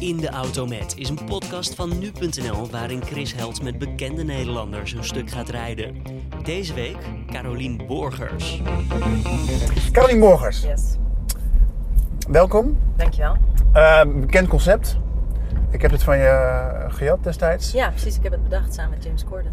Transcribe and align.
In 0.00 0.16
de 0.16 0.28
Auto 0.30 0.66
Met 0.66 0.92
is 0.96 1.08
een 1.08 1.24
podcast 1.24 1.74
van 1.74 1.98
nu.nl 1.98 2.70
waarin 2.70 3.02
Chris 3.02 3.34
Held 3.34 3.62
met 3.62 3.78
bekende 3.78 4.24
Nederlanders 4.24 4.92
een 4.92 5.04
stuk 5.04 5.30
gaat 5.30 5.48
rijden. 5.48 6.02
Deze 6.44 6.74
week 6.74 6.96
Carolien 7.26 7.80
Borgers. 7.86 8.62
Carolien 9.92 10.18
Morgers, 10.18 10.62
Yes, 10.62 10.82
welkom. 12.30 12.78
dankjewel. 12.96 13.36
Eh, 13.72 14.02
bekend 14.20 14.48
concept. 14.48 14.96
Ik 15.70 15.82
heb 15.82 15.90
het 15.90 16.02
van 16.02 16.18
je 16.18 16.24
eh, 16.24 16.92
gejat 16.94 17.24
destijds. 17.24 17.72
Ja, 17.72 17.88
precies. 17.88 18.16
Ik 18.16 18.22
heb 18.22 18.32
het 18.32 18.42
bedacht 18.42 18.74
samen 18.74 18.90
met 18.90 19.04
James 19.04 19.24
Corden. 19.24 19.52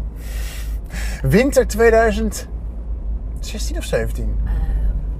Winter 1.22 1.66
2016 1.66 3.76
of 3.76 3.84
17? 3.84 4.36
Ehm 4.44 4.54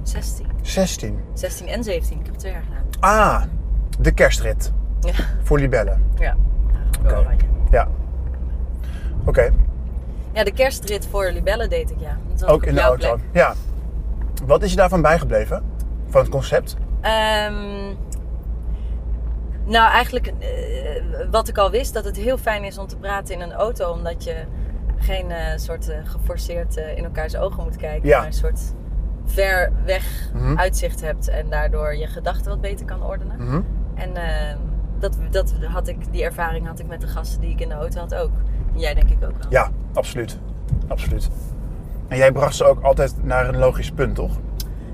16. 0.03 0.45
16. 0.61 1.19
16 1.33 1.67
en 1.67 1.83
17. 1.83 2.11
Ik 2.19 2.25
heb 2.25 2.31
het 2.31 2.39
twee 2.39 2.51
jaar 2.51 2.63
gedaan. 2.63 2.83
Ah, 2.99 3.43
de 3.99 4.11
kerstrit 4.11 4.71
Ja. 4.99 5.13
voor 5.43 5.59
libellen. 5.59 6.03
Ja. 6.19 6.35
Oké. 7.03 7.25
Ja. 7.71 7.87
Oké, 9.25 9.49
ja, 10.33 10.43
de 10.43 10.51
kerstrit 10.53 11.07
voor 11.07 11.31
Libellen 11.31 11.69
deed 11.69 11.91
ik, 11.91 11.99
ja. 11.99 12.17
Ook 12.45 12.63
in 12.65 12.73
de 12.75 12.81
auto. 12.81 13.13
plek. 13.15 13.25
Ja. 13.33 13.53
Wat 14.45 14.63
is 14.63 14.69
je 14.69 14.75
daarvan 14.75 15.01
bijgebleven? 15.01 15.63
Van 16.07 16.21
het 16.21 16.29
concept? 16.29 16.75
Ehm, 17.01 17.85
nou, 19.65 19.91
eigenlijk 19.91 20.27
eh, 20.27 21.03
wat 21.31 21.47
ik 21.47 21.57
al 21.57 21.71
wist, 21.71 21.93
dat 21.93 22.05
het 22.05 22.17
heel 22.17 22.37
fijn 22.37 22.63
is 22.63 22.77
om 22.77 22.87
te 22.87 22.97
praten 22.97 23.33
in 23.35 23.41
een 23.41 23.53
auto. 23.53 23.91
Omdat 23.91 24.23
je 24.23 24.35
geen 24.97 25.31
eh, 25.31 25.57
soort 25.57 25.89
eh, 25.89 25.97
geforceerd 26.03 26.75
in 26.95 27.03
elkaars 27.03 27.35
ogen 27.35 27.63
moet 27.63 27.75
kijken. 27.75 28.07
Ja. 28.09 28.17
Maar 28.17 28.27
een 28.27 28.33
soort 28.33 28.59
ver 29.25 29.71
weg 29.85 30.29
Mhm. 30.33 30.57
uitzicht 30.57 31.01
hebt. 31.01 31.27
En 31.27 31.49
daardoor 31.49 31.95
je 31.95 32.07
gedachten 32.07 32.49
wat 32.51 32.61
beter 32.61 32.85
kan 32.85 33.03
ordenen. 33.03 33.35
Mhm. 33.45 33.61
En 33.95 34.15
eh, 34.15 34.55
dat, 34.99 35.17
dat 35.31 35.53
had 35.67 35.87
ik, 35.87 36.11
die 36.11 36.23
ervaring 36.23 36.67
had 36.67 36.79
ik 36.79 36.87
met 36.87 37.01
de 37.01 37.07
gasten 37.07 37.41
die 37.41 37.49
ik 37.49 37.59
in 37.59 37.69
de 37.69 37.75
auto 37.75 37.99
had 37.99 38.15
ook. 38.15 38.31
En 38.73 38.79
jij 38.79 38.93
denk 38.93 39.09
ik 39.09 39.23
ook 39.23 39.37
wel. 39.37 39.49
Ja, 39.49 39.69
absoluut. 39.93 40.39
Absoluut. 40.87 41.29
En 42.07 42.17
jij 42.17 42.31
bracht 42.31 42.55
ze 42.55 42.65
ook 42.65 42.81
altijd 42.81 43.23
naar 43.23 43.47
een 43.47 43.57
logisch 43.57 43.91
punt, 43.91 44.15
toch? 44.15 44.37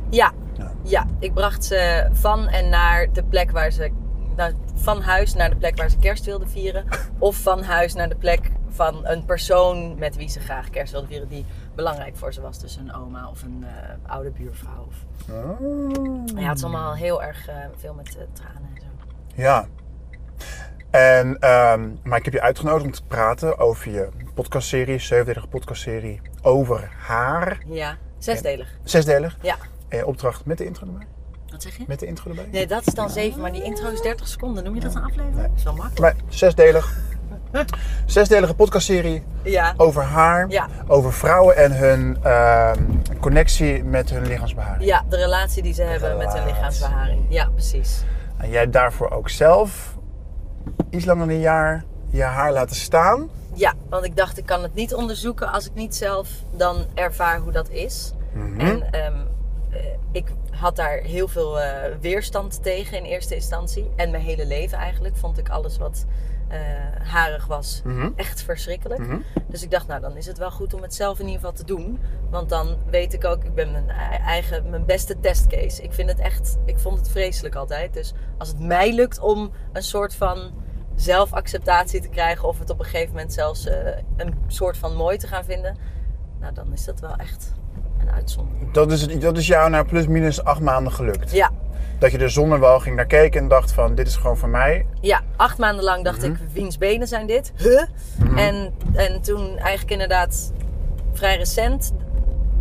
Ja. 0.10 0.32
Ja. 0.58 0.72
ja, 0.82 1.06
ik 1.20 1.34
bracht 1.34 1.66
ze 1.66 2.10
van 2.12 2.48
en 2.48 2.70
naar 2.70 3.14
de 3.14 3.24
plek 3.24 3.52
waar 3.52 3.72
ze... 3.72 3.92
Nou, 4.36 4.54
van 4.76 5.02
huis 5.02 5.34
naar 5.34 5.50
de 5.50 5.56
plek 5.56 5.78
waar 5.78 5.90
ze 5.90 5.98
kerst 5.98 6.26
wilden 6.26 6.50
vieren. 6.50 6.86
of 7.18 7.36
van 7.36 7.64
huis 7.64 7.94
naar 7.94 8.10
de 8.10 8.16
plek 8.16 8.52
van 8.70 9.08
een 9.08 9.26
persoon 9.26 10.00
met 10.00 10.16
wie 10.16 10.30
ze 10.30 10.40
graag 10.40 10.70
kerst 10.70 10.92
wilden 10.92 11.10
vieren. 11.10 11.28
Die 11.28 11.46
belangrijk 11.76 12.16
voor 12.16 12.34
ze 12.34 12.42
was. 12.42 12.60
Dus 12.60 12.76
een 12.76 12.94
oma 12.94 13.30
of 13.30 13.44
een 13.44 13.66
eh, 13.68 14.12
oude 14.12 14.32
buurvrouw. 14.32 14.86
Of... 14.88 15.06
Oh. 15.30 16.26
Ja, 16.26 16.48
het 16.48 16.58
is 16.58 16.64
allemaal 16.64 16.94
heel 16.94 17.24
erg 17.24 17.48
eh, 17.48 17.56
veel 17.76 17.94
met 17.94 18.18
eh, 18.18 18.24
tranen 18.34 18.70
en 18.74 18.82
zo. 18.82 18.88
Ja. 19.36 19.68
En, 20.96 21.40
ehm, 21.40 21.90
maar 22.04 22.18
ik 22.18 22.26
heb 22.26 22.34
je 22.34 22.42
uitgenodigd 22.42 22.86
om 22.86 22.92
te 22.92 23.04
praten 23.08 23.58
over 23.58 23.92
je 23.92 24.08
podcastserie, 24.34 25.00
zevendelige 25.00 25.48
podcastserie, 25.48 26.22
over 26.42 26.90
haar. 26.98 27.58
Ja, 27.68 27.98
zesdelig. 28.18 28.68
Zesdelig. 28.84 29.38
Ja. 29.42 29.56
En 29.88 30.06
opdracht 30.06 30.46
met 30.46 30.58
de 30.58 30.66
intro 30.66 30.86
erbij. 30.88 31.08
Wat 31.52 31.62
zeg 31.62 31.78
je? 31.78 31.84
Met 31.88 32.00
de 32.00 32.06
intro 32.06 32.30
erbij. 32.30 32.48
Nee, 32.52 32.68
dat 32.68 32.88
is 32.88 32.94
dan 32.94 33.10
zeven, 33.10 33.42
maar 33.42 33.52
die 33.52 33.64
intro 33.64 33.90
is 33.90 34.02
30 34.02 34.28
seconden. 34.28 34.64
Noem 34.64 34.76
je 34.76 34.82
dat 34.82 34.96
een 34.96 35.04
aflevering? 35.04 35.36
Nee. 35.36 35.50
is 35.56 35.64
wel 35.64 35.76
makkelijk. 35.76 36.16
Maar 36.16 36.34
zesdelig. 36.34 36.98
Zesdelige 38.06 38.54
podcastserie 38.56 39.24
Ja. 39.44 39.74
over 39.78 40.04
haar. 40.04 40.50
Ja. 40.50 40.68
Over 40.88 41.14
vrouwen 41.14 41.56
en 41.56 41.78
hun 41.78 42.18
ehm, 42.24 42.84
connectie 43.20 43.84
met 43.84 44.10
hun 44.10 44.28
lichaamsbeharing. 44.28 44.86
Ja, 44.86 45.04
de 45.10 45.16
relatie 45.18 45.64
die 45.64 45.74
ze 45.74 45.82
hebben 45.82 46.18
met 46.18 46.34
hun 46.34 46.46
lichaamsbeharing. 46.46 47.26
Ja, 47.30 47.50
precies. 47.50 48.04
En 48.38 48.50
jij 48.50 48.70
daarvoor 48.70 49.10
ook 49.12 49.30
zelf 49.30 49.95
iets 50.90 51.06
langer 51.06 51.28
dan 51.28 51.36
een 51.36 51.42
jaar 51.42 51.84
je 52.10 52.24
haar 52.24 52.54
laten 52.54 52.76
staan. 52.76 53.30
Ja, 53.54 53.74
want 53.90 54.06
ik 54.06 54.16
dacht 54.16 54.38
ik 54.38 54.46
kan 54.46 54.64
het 54.64 54.74
niet 54.74 54.94
onderzoeken 54.94 55.52
als 55.52 55.66
ik 55.66 55.74
niet 55.74 55.96
zelf 55.96 56.30
dan 56.52 56.86
ervaar 56.94 57.40
hoe 57.40 57.52
dat 57.52 57.70
is. 57.70 58.14
Mhm. 58.34 58.60
En 58.60 58.92
ehm, 58.92 59.14
eh, 59.72 59.80
ik 60.12 60.28
had 60.52 60.76
daar 60.76 60.98
heel 60.98 61.28
veel 61.28 61.60
eh, 61.60 61.96
weerstand 62.02 62.64
tegen 62.64 62.98
in 62.98 63.04
eerste 63.04 63.36
instantie. 63.36 63.90
En 63.96 64.12
mijn 64.12 64.24
hele 64.24 64.46
leven 64.46 64.78
eigenlijk 64.78 65.16
vond 65.16 65.38
ik 65.38 65.50
alles 65.50 65.78
wat 65.78 66.06
eh, 66.48 66.60
harig 67.04 67.46
was 67.48 67.82
Mhm. 67.84 68.10
echt 68.16 68.42
verschrikkelijk. 68.42 69.00
Mhm. 69.02 69.18
Dus 69.48 69.64
ik 69.64 69.72
dacht, 69.72 69.88
nou 69.88 70.02
dan 70.02 70.18
is 70.18 70.26
het 70.26 70.38
wel 70.38 70.52
goed 70.52 70.74
om 70.74 70.82
het 70.82 70.94
zelf 70.96 71.20
in 71.20 71.26
ieder 71.26 71.40
geval 71.40 71.56
te 71.56 71.66
doen. 71.66 72.00
Want 72.30 72.50
dan 72.50 72.78
weet 72.90 73.14
ik 73.14 73.26
ook, 73.26 73.44
ik 73.44 73.54
ben 73.54 73.72
mijn 73.72 73.90
ei- 73.90 74.20
eigen, 74.22 74.70
mijn 74.70 74.86
beste 74.86 75.20
testcase. 75.20 75.82
Ik 75.82 75.94
vind 75.94 76.10
het 76.10 76.20
echt, 76.20 76.58
ik 76.66 76.80
vond 76.80 76.98
het 76.98 77.10
vreselijk 77.10 77.56
altijd. 77.56 77.94
Dus 77.94 78.14
als 78.38 78.48
het 78.48 78.60
mij 78.60 78.94
lukt 78.94 79.20
om 79.20 79.52
een 79.74 79.84
soort 79.84 80.16
van 80.16 80.52
zelfacceptatie 80.96 82.02
te 82.02 82.08
krijgen. 82.10 82.48
Of 82.48 82.60
het 82.60 82.70
op 82.70 82.80
een 82.80 82.86
gegeven 82.86 83.14
moment 83.14 83.34
zelfs 83.34 83.66
eh, 83.66 83.98
een 84.18 84.34
soort 84.48 84.78
van 84.78 84.96
mooi 84.96 85.18
te 85.18 85.28
gaan 85.28 85.44
vinden. 85.46 85.78
Nou 86.40 86.54
dan 86.54 86.74
is 86.74 86.86
dat 86.86 87.00
wel 87.00 87.16
echt 87.16 87.54
een 88.08 88.12
uitzondering. 88.14 88.72
Dat 88.72 88.92
is, 88.92 89.02
het- 89.02 89.22
dat 89.22 89.38
is 89.38 89.48
jou 89.48 89.70
na 89.70 89.84
plus 89.84 90.08
minus 90.08 90.44
acht 90.44 90.60
maanden 90.62 90.94
gelukt. 90.94 91.32
Ja, 91.32 91.52
Dat 92.00 92.12
je 92.12 92.18
er 92.18 92.30
zonder 92.30 92.60
wel 92.60 92.80
ging 92.80 92.96
naar 92.96 93.06
kijken 93.06 93.42
en 93.42 93.48
dacht 93.48 93.72
van 93.72 93.96
dit 93.96 94.08
is 94.08 94.16
gewoon 94.16 94.38
voor 94.38 94.50
mij. 94.50 94.86
ja, 95.02 95.22
acht 95.36 95.58
maanden 95.58 95.84
lang 95.84 96.04
dacht 96.04 96.24
ik, 96.24 96.36
wiens 96.54 96.78
benen 96.78 97.08
zijn 97.08 97.28
dit? 97.28 97.52
Huh? 97.58 97.82
En, 98.36 98.74
en 98.94 99.22
toen 99.22 99.58
eigenlijk 99.58 99.92
inderdaad 99.92 100.52
vrij 101.14 101.38
recent 101.38 101.94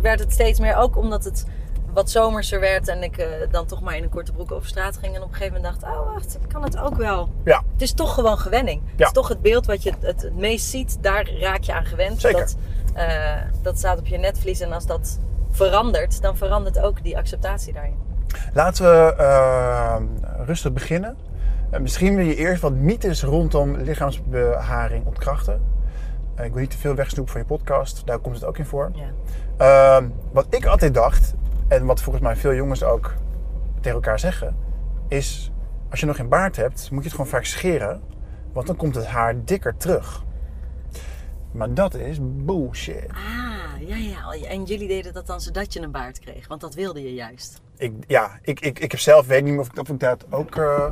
werd 0.01 0.19
het 0.19 0.31
steeds 0.31 0.59
meer 0.59 0.75
ook 0.75 0.97
omdat 0.97 1.23
het 1.23 1.45
wat 1.93 2.09
zomerser 2.09 2.59
werd 2.59 2.87
en 2.87 3.03
ik 3.03 3.17
eh, 3.17 3.27
dan 3.51 3.65
toch 3.65 3.81
maar 3.81 3.95
in 3.97 4.03
een 4.03 4.09
korte 4.09 4.31
broek 4.33 4.51
over 4.51 4.67
straat 4.67 4.97
ging 4.97 5.15
en 5.15 5.21
op 5.21 5.27
een 5.27 5.33
gegeven 5.35 5.61
moment 5.61 5.81
dacht, 5.81 5.93
oh 5.95 6.13
wacht, 6.13 6.37
ik 6.43 6.49
kan 6.49 6.63
het 6.63 6.77
ook 6.79 6.95
wel. 6.95 7.29
Ja, 7.45 7.63
Het 7.73 7.81
is 7.81 7.93
toch 7.93 8.13
gewoon 8.13 8.37
gewenning. 8.37 8.81
Het 8.85 8.99
Ja. 8.99 9.05
is 9.05 9.11
toch 9.11 9.27
het 9.27 9.41
beeld 9.41 9.65
wat 9.65 9.83
je 9.83 9.93
het, 9.99 10.21
het 10.23 10.35
meest 10.35 10.65
ziet, 10.69 10.97
daar 11.01 11.29
raak 11.39 11.61
je 11.63 11.73
aan 11.73 11.85
gewend. 11.85 12.21
Zeker. 12.21 12.39
Dat, 12.39 12.55
eh, 12.93 13.35
dat 13.61 13.77
staat 13.77 13.99
op 13.99 14.07
je 14.07 14.17
netvlies 14.17 14.59
en 14.59 14.71
als 14.71 14.85
dat 14.85 15.19
verandert, 15.55 16.21
dan 16.21 16.37
verandert 16.37 16.79
ook 16.79 17.03
die 17.03 17.17
acceptatie 17.17 17.73
daarin. 17.73 17.97
laten 18.53 18.83
we 18.83 19.15
eh, 19.17 19.95
rustig 20.45 20.73
beginnen. 20.73 21.17
Eh, 21.69 21.79
misschien 21.79 22.15
wil 22.15 22.25
je 22.25 22.35
eerst 22.35 22.61
wat 22.61 22.73
mythes 22.73 23.23
rondom 23.23 23.75
lichaamsbeharing 23.75 25.05
ontkrachten. 25.05 25.61
Eh, 26.35 26.45
ik 26.45 26.51
wil 26.51 26.61
niet 26.61 26.71
te 26.71 26.77
veel 26.77 26.95
wegsnoepen 26.95 27.31
van 27.33 27.41
je 27.41 27.47
podcast, 27.47 28.05
daar 28.05 28.19
komt 28.19 28.35
het 28.35 28.45
ook 28.45 28.57
in 28.57 28.65
voor. 28.65 28.91
Ja. 28.93 29.09
Ehm, 29.57 30.09
wat 30.31 30.45
ik 30.49 30.65
altijd 30.65 30.93
dacht, 30.93 31.33
en 31.67 31.85
wat 31.85 32.01
volgens 32.01 32.23
mij 32.23 32.35
veel 32.35 32.53
jongens 32.53 32.83
ook 32.83 33.13
tegen 33.75 33.91
elkaar 33.91 34.19
zeggen, 34.19 34.55
is 35.07 35.51
als 35.89 35.99
je 35.99 36.05
nog 36.05 36.15
geen 36.15 36.29
baard 36.29 36.55
hebt, 36.55 36.91
moet 36.91 37.03
je 37.03 37.09
het 37.09 37.15
gewoon 37.15 37.31
vaak 37.31 37.45
scheren, 37.45 38.01
want 38.53 38.67
dan 38.67 38.75
komt 38.75 38.95
het 38.95 39.07
haar 39.07 39.35
dikker 39.43 39.77
terug. 39.77 40.23
Maar 41.51 41.73
dat 41.73 41.93
is 41.93 42.17
bullshit. 42.21 43.09
Ah, 43.09 43.54
ja, 43.79 43.95
ja. 43.95 44.33
En 44.47 44.63
jullie 44.63 44.87
deden 44.87 45.13
dat 45.13 45.27
dan 45.27 45.41
zodat 45.41 45.73
je 45.73 45.81
een 45.81 45.91
baard 45.91 46.19
kreeg, 46.19 46.47
want 46.47 46.61
dat 46.61 46.73
wilde 46.73 47.03
je 47.03 47.13
juist. 47.13 47.61
Ik, 47.77 47.93
ja, 48.07 48.39
ik, 48.41 48.59
ik, 48.59 48.79
ik 48.79 48.91
heb 48.91 48.99
zelf, 48.99 49.27
weet 49.27 49.43
niet 49.43 49.51
meer 49.51 49.61
of 49.61 49.67
ik, 49.67 49.79
of 49.79 49.89
ik 49.89 49.99
dat 49.99 50.25
ook 50.29 50.55
eh, 50.55 50.89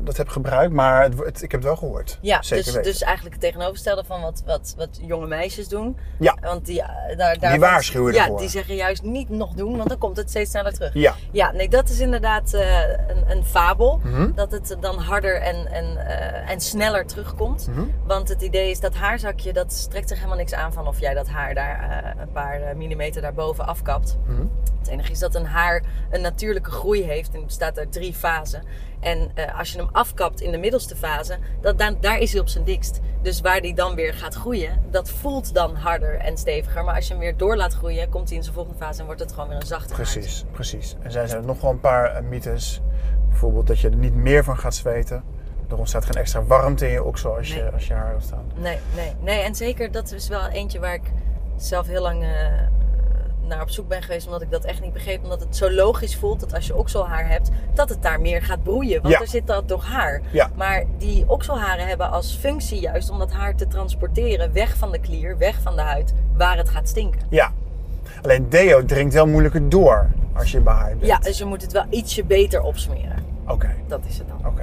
dat 0.00 0.16
heb 0.16 0.28
gebruikt, 0.28 0.72
maar 0.72 1.02
het, 1.02 1.18
het- 1.18 1.42
ik 1.42 1.50
heb 1.50 1.60
het 1.60 1.68
wel 1.68 1.76
gehoord. 1.76 2.18
Ja, 2.20 2.42
Zeker 2.42 2.64
dus, 2.64 2.74
weten. 2.74 2.90
dus 2.92 3.02
eigenlijk 3.02 3.34
het 3.34 3.44
tegenovergestelde 3.44 4.04
van 4.04 4.20
wat, 4.20 4.42
wat, 4.46 4.74
wat 4.76 4.98
jonge 5.02 5.26
meisjes 5.26 5.68
doen. 5.68 5.96
Ja. 6.18 6.36
Want 6.40 6.66
die, 6.66 6.82
eh, 6.82 7.16
daar, 7.16 7.38
daar 7.38 7.50
Die 7.50 7.60
waarschuwen 7.60 8.12
Ja, 8.14 8.22
ervoor. 8.22 8.38
die 8.38 8.48
zeggen 8.48 8.74
juist 8.74 9.02
niet 9.02 9.28
nog 9.28 9.52
doen, 9.54 9.76
want 9.76 9.88
dan 9.88 9.98
komt 9.98 10.16
het 10.16 10.28
steeds 10.30 10.50
sneller 10.50 10.72
terug. 10.72 10.94
Ja. 10.94 11.14
Ja, 11.30 11.50
nee, 11.52 11.68
dat 11.68 11.88
is 11.88 12.00
inderdaad 12.00 12.54
eh, 12.54 12.80
een, 12.88 13.30
een 13.30 13.44
fabel. 13.44 14.00
Mhm. 14.04 14.30
Dat 14.34 14.52
het 14.52 14.76
dan 14.80 14.98
harder 14.98 15.40
en, 15.40 15.66
en, 15.72 16.06
eh, 16.06 16.50
en 16.50 16.60
sneller 16.60 17.06
terugkomt. 17.06 17.66
Mhm. 17.70 17.82
Want 18.06 18.28
het 18.28 18.42
idee 18.42 18.70
is 18.70 18.80
dat 18.80 18.94
haarzakje, 18.94 19.52
dat 19.52 19.72
strekt 19.72 20.08
zich 20.08 20.16
helemaal 20.18 20.38
niks 20.38 20.54
aan 20.54 20.72
van 20.72 20.86
of 20.86 21.00
jij 21.00 21.14
dat 21.14 21.28
haar 21.28 21.54
daar 21.54 22.14
een 22.20 22.32
paar 22.32 22.76
millimeter 22.76 23.22
daarboven 23.22 23.66
afkapt. 23.66 24.16
Mhm. 24.26 24.40
Het 24.78 24.88
enige 24.90 25.12
is 25.12 25.18
dat 25.18 25.34
een 25.34 25.46
haar 25.46 25.82
een 26.10 26.20
natuurlijke 26.20 26.70
groei 26.70 27.02
heeft 27.02 27.34
en 27.34 27.44
bestaat 27.46 27.78
uit 27.78 27.92
drie 27.92 28.14
fasen. 28.14 28.62
En 29.02 29.30
eh, 29.34 29.58
als 29.58 29.72
je 29.72 29.78
hem 29.78 29.88
afkapt 29.92 30.40
in 30.40 30.50
de 30.50 30.58
middelste 30.58 30.96
fase, 30.96 31.38
dat, 31.60 31.78
dan, 31.78 31.96
daar 32.00 32.18
is 32.18 32.32
hij 32.32 32.40
op 32.40 32.48
zijn 32.48 32.64
dikst. 32.64 33.00
Dus 33.22 33.40
waar 33.40 33.60
die 33.60 33.74
dan 33.74 33.94
weer 33.94 34.14
gaat 34.14 34.34
groeien, 34.34 34.82
dat 34.90 35.10
voelt 35.10 35.54
dan 35.54 35.74
harder 35.74 36.18
en 36.18 36.36
steviger. 36.36 36.84
Maar 36.84 36.94
als 36.94 37.06
je 37.06 37.12
hem 37.12 37.22
weer 37.22 37.36
door 37.36 37.56
laat 37.56 37.74
groeien, 37.74 38.08
komt 38.08 38.28
hij 38.28 38.36
in 38.36 38.42
zijn 38.42 38.54
volgende 38.54 38.78
fase 38.78 39.00
en 39.00 39.06
wordt 39.06 39.20
het 39.20 39.32
gewoon 39.32 39.48
weer 39.48 39.56
een 39.56 39.66
zachte. 39.66 39.94
Precies, 39.94 40.44
precies. 40.52 40.96
En 41.02 41.12
zijn 41.12 41.28
er 41.28 41.44
nog 41.44 41.60
wel 41.60 41.70
een 41.70 41.80
paar 41.80 42.04
eh, 42.04 42.22
mythes. 42.22 42.80
Bijvoorbeeld 43.28 43.66
dat 43.66 43.78
je 43.80 43.88
er 43.88 43.96
niet 43.96 44.14
meer 44.14 44.44
van 44.44 44.58
gaat 44.58 44.74
zweten. 44.74 45.24
Er 45.70 45.78
ontstaat 45.78 46.04
geen 46.04 46.14
extra 46.14 46.44
warmte 46.44 46.86
in 46.86 46.92
je 46.92 47.04
oksel 47.04 47.36
als, 47.36 47.54
je, 47.54 47.70
als 47.72 47.86
je 47.86 47.94
haar 47.94 48.10
hebt 48.10 48.22
staan. 48.22 48.44
Nee, 48.54 48.78
nee, 48.94 49.12
nee. 49.20 49.42
En 49.42 49.54
zeker, 49.54 49.92
dat 49.92 50.12
is 50.12 50.28
wel 50.28 50.48
eentje 50.48 50.80
waar 50.80 50.94
ik 50.94 51.12
zelf 51.56 51.86
heel 51.86 52.02
lang 52.02 52.22
eh, 52.22 52.28
naar 53.54 53.62
op 53.62 53.70
zoek 53.70 53.88
ben 53.88 54.02
geweest. 54.02 54.26
Omdat 54.26 54.42
ik 54.42 54.50
dat 54.50 54.64
echt 54.64 54.80
niet 54.80 54.92
begreep. 54.92 55.22
Omdat 55.22 55.40
het 55.40 55.56
zo 55.56 55.70
logisch 55.70 56.16
voelt 56.16 56.40
dat 56.40 56.54
als 56.54 56.66
je 56.66 56.76
okselhaar 56.76 57.28
hebt, 57.28 57.50
dat 57.74 57.88
het 57.88 58.02
daar 58.02 58.20
meer 58.20 58.42
gaat 58.42 58.62
broeien. 58.62 59.02
Want 59.02 59.14
Ja. 59.14 59.20
er 59.20 59.28
zit 59.28 59.46
dat 59.46 59.68
toch 59.68 59.86
haar. 59.86 60.20
Ja. 60.30 60.50
Maar 60.56 60.84
die 60.98 61.24
okselharen 61.26 61.86
hebben 61.86 62.10
als 62.10 62.36
functie 62.40 62.80
juist 62.80 63.10
om 63.10 63.18
dat 63.18 63.32
haar 63.32 63.54
te 63.54 63.68
transporteren 63.68 64.52
weg 64.52 64.76
van 64.76 64.90
de 64.92 64.98
klier, 64.98 65.38
weg 65.38 65.60
van 65.62 65.76
de 65.76 65.82
huid, 65.82 66.12
waar 66.36 66.56
het 66.56 66.68
gaat 66.68 66.88
stinken. 66.88 67.20
Ja. 67.28 67.52
Alleen 68.22 68.48
deo 68.48 68.84
dringt 68.84 69.14
wel 69.14 69.26
moeilijker 69.26 69.68
door 69.68 70.06
als 70.32 70.52
je 70.52 70.60
behaard 70.60 70.92
bent. 70.98 71.06
Ja, 71.06 71.18
dus 71.18 71.38
je 71.38 71.44
moet 71.44 71.62
het 71.62 71.72
wel 71.72 71.84
ietsje 71.90 72.24
beter 72.24 72.62
opsmeren. 72.62 73.16
Oké, 73.46 73.70
Dat 73.86 74.00
is 74.08 74.18
het 74.18 74.28
dan. 74.28 74.38
oké. 74.50 74.62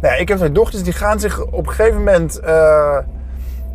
Nou 0.00 0.14
ja, 0.14 0.20
ik 0.20 0.28
heb 0.28 0.36
twee 0.36 0.52
dochters 0.52 0.82
die 0.82 0.92
gaan 0.92 1.20
zich 1.20 1.44
op 1.46 1.66
een 1.66 1.72
gegeven 1.72 1.98
moment 1.98 2.38
eh, 2.40 2.98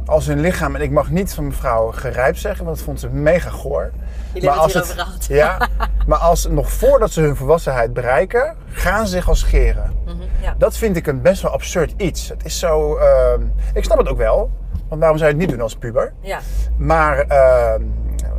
als 0.05 0.25
hun 0.25 0.39
lichaam, 0.39 0.75
en 0.75 0.81
ik 0.81 0.91
mag 0.91 1.09
niet 1.09 1.33
van 1.33 1.45
mevrouw 1.45 1.91
gerijpt 1.91 2.39
zeggen, 2.39 2.65
want 2.65 2.77
dat 2.77 2.85
vond 2.85 3.00
ze 3.00 3.09
mega 3.09 3.50
goor. 3.50 3.91
Jullie 4.33 4.50
hebben 4.50 4.63
het 4.63 4.73
hierover 4.73 4.95
gehad. 5.03 5.25
ja, 5.29 5.67
maar 6.07 6.17
als 6.17 6.47
nog 6.47 6.71
voordat 6.71 7.11
ze 7.11 7.21
hun 7.21 7.35
volwassenheid 7.35 7.94
bereiken, 7.94 8.55
gaan 8.67 9.05
ze 9.07 9.11
zich 9.11 9.27
al 9.27 9.35
scheren. 9.35 9.94
Mhm, 10.05 10.15
ja. 10.41 10.55
Dat 10.57 10.77
vind 10.77 10.95
ik 10.95 11.07
een 11.07 11.21
best 11.21 11.41
wel 11.41 11.51
absurd 11.51 11.94
iets. 11.97 12.29
Het 12.29 12.45
is 12.45 12.59
zo. 12.59 12.95
eh, 12.97 13.33
ik 13.73 13.83
snap 13.83 13.97
het 13.97 14.07
ook 14.07 14.17
wel, 14.17 14.51
want 14.88 15.01
waarom 15.01 15.17
zou 15.17 15.29
je 15.29 15.35
het 15.38 15.45
niet 15.45 15.53
doen 15.55 15.63
als 15.63 15.75
puber? 15.75 16.13
ja. 16.21 16.39
Maar 16.77 17.25
uh, 17.27 17.73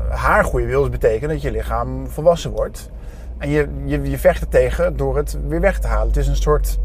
haargroei 0.09 0.67
wil 0.67 0.81
dus 0.81 0.91
betekenen 0.91 1.29
dat 1.29 1.43
je 1.43 1.51
lichaam 1.51 2.09
volwassen 2.09 2.51
wordt. 2.51 2.91
En 3.39 3.49
je, 3.51 3.69
je, 3.85 4.11
je 4.11 4.19
vecht 4.19 4.41
er 4.41 4.49
tegen 4.49 4.97
door 4.97 5.17
het 5.17 5.39
weer 5.49 5.61
weg 5.61 5.79
te 5.79 5.87
halen. 5.87 6.07
Het 6.07 6.17
is 6.17 6.27
een 6.27 6.37
soort, 6.37 6.79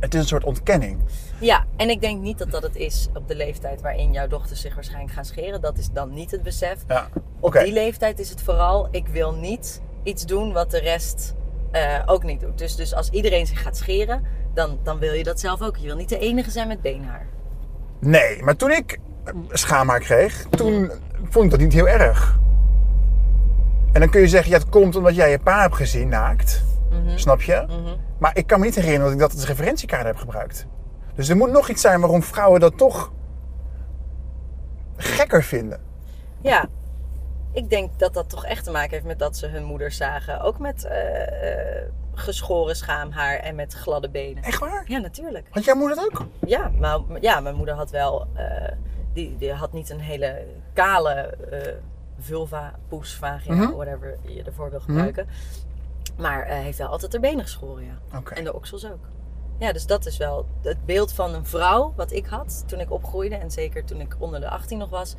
het 0.00 0.14
is 0.14 0.20
een 0.20 0.26
soort 0.26 0.44
ontkenning. 0.44 0.98
Ja, 1.42 1.64
en 1.76 1.90
ik 1.90 2.00
denk 2.00 2.20
niet 2.20 2.38
dat 2.38 2.50
dat 2.50 2.62
het 2.62 2.76
is 2.76 3.08
op 3.14 3.28
de 3.28 3.34
leeftijd 3.34 3.80
waarin 3.80 4.12
jouw 4.12 4.26
dochters 4.26 4.60
zich 4.60 4.74
waarschijnlijk 4.74 5.12
gaan 5.12 5.24
scheren. 5.24 5.60
Dat 5.60 5.78
is 5.78 5.88
dan 5.92 6.14
niet 6.14 6.30
het 6.30 6.42
besef. 6.42 6.76
Ja. 6.88 7.08
Op 7.40 7.52
die 7.52 7.72
leeftijd 7.72 8.18
is 8.18 8.30
het 8.30 8.42
vooral, 8.42 8.88
ik 8.90 9.06
wil 9.06 9.34
niet 9.34 9.82
iets 10.02 10.26
doen 10.26 10.52
wat 10.52 10.70
de 10.70 10.78
rest 10.78 11.34
eh, 11.70 12.02
ook 12.06 12.22
niet 12.22 12.40
doet. 12.40 12.58
Dus, 12.58 12.76
dus 12.76 12.94
als 12.94 13.10
iedereen 13.10 13.46
zich 13.46 13.62
gaat 13.62 13.76
scheren, 13.76 14.22
dan, 14.54 14.78
dan 14.82 14.98
wil 14.98 15.12
je 15.12 15.24
dat 15.24 15.40
zelf 15.40 15.62
ook. 15.62 15.76
Je 15.76 15.86
wil 15.86 15.96
niet 15.96 16.08
de 16.08 16.18
enige 16.18 16.50
zijn 16.50 16.68
met 16.68 16.80
beenhaar. 16.80 17.26
Nee, 17.98 18.42
maar 18.42 18.56
toen 18.56 18.70
ik 18.70 18.98
schaamhaar 19.48 20.00
kreeg, 20.00 20.46
toen 20.50 20.90
vond 21.30 21.44
ik 21.44 21.50
dat 21.50 21.60
niet 21.60 21.72
heel 21.72 21.88
erg. 21.88 22.38
En 23.92 24.00
dan 24.00 24.10
kun 24.10 24.20
je 24.20 24.28
zeggen, 24.28 24.50
ja, 24.50 24.58
het 24.58 24.68
komt 24.68 24.96
omdat 24.96 25.14
jij 25.14 25.30
je 25.30 25.38
pa 25.38 25.60
hebt 25.60 25.74
gezien 25.74 26.08
naakt. 26.08 26.64
Snap 27.14 27.42
je? 27.42 27.64
Mhm. 27.66 27.96
Maar 28.18 28.36
ik 28.36 28.46
kan 28.46 28.60
me 28.60 28.64
niet 28.64 28.74
herinneren 28.74 29.04
dat 29.04 29.12
ik 29.12 29.18
dat 29.18 29.32
als 29.32 29.46
referentiekaart 29.46 30.04
heb 30.04 30.16
gebruikt. 30.16 30.66
Dus 31.14 31.28
er 31.28 31.36
moet 31.36 31.50
nog 31.50 31.68
iets 31.68 31.80
zijn 31.80 32.00
waarom 32.00 32.22
vrouwen 32.22 32.60
dat 32.60 32.78
toch 32.78 33.12
gekker 34.96 35.42
vinden. 35.42 35.80
Ja, 36.40 36.66
ik 37.52 37.70
denk 37.70 37.98
dat 37.98 38.14
dat 38.14 38.28
toch 38.30 38.44
echt 38.44 38.64
te 38.64 38.70
maken 38.70 38.90
heeft 38.90 39.04
met 39.04 39.18
dat 39.18 39.36
ze 39.36 39.46
hun 39.46 39.64
moeders 39.64 39.96
zagen. 39.96 40.40
Ook 40.40 40.58
met 40.58 40.84
eh, 40.84 41.82
geschoren 42.14 42.76
schaamhaar 42.76 43.36
en 43.36 43.54
met 43.54 43.72
gladde 43.72 44.08
benen. 44.10 44.42
Echt 44.42 44.58
waar? 44.58 44.84
Ja, 44.86 44.98
natuurlijk. 44.98 45.46
Had 45.50 45.64
jouw 45.64 45.74
moeder 45.76 45.96
dat 45.96 46.04
ook? 46.04 46.26
Ja, 46.46 46.70
maar 46.78 46.98
ja, 47.20 47.40
mijn 47.40 47.54
moeder 47.54 47.74
had 47.74 47.90
wel. 47.90 48.26
eh, 48.34 48.72
die, 49.12 49.36
die 49.36 49.52
had 49.52 49.72
niet 49.72 49.90
een 49.90 50.00
hele 50.00 50.46
kale 50.72 51.34
vulva, 52.18 52.72
poes, 52.88 53.14
vagina, 53.14 53.54
Mhm. 53.54 53.72
whatever 53.72 54.16
je 54.22 54.42
ervoor 54.42 54.70
wil 54.70 54.80
gebruiken. 54.80 55.26
Maar 56.16 56.44
heeft 56.46 56.78
wel 56.78 56.86
altijd 56.88 57.12
haar 57.12 57.20
benen 57.20 57.42
geschoren, 57.44 57.84
ja. 57.84 58.20
En 58.34 58.44
de 58.44 58.54
oksels 58.54 58.86
ook. 58.86 59.04
Ja, 59.62 59.72
dus 59.72 59.86
dat 59.86 60.06
is 60.06 60.16
wel 60.16 60.46
het 60.62 60.84
beeld 60.84 61.12
van 61.12 61.34
een 61.34 61.46
vrouw 61.46 61.92
wat 61.96 62.12
ik 62.12 62.26
had 62.26 62.64
toen 62.66 62.80
ik 62.80 62.90
opgroeide. 62.90 63.34
En 63.34 63.50
zeker 63.50 63.84
toen 63.84 64.00
ik 64.00 64.16
onder 64.18 64.40
de 64.40 64.48
18 64.48 64.78
nog 64.78 64.90
was. 64.90 65.14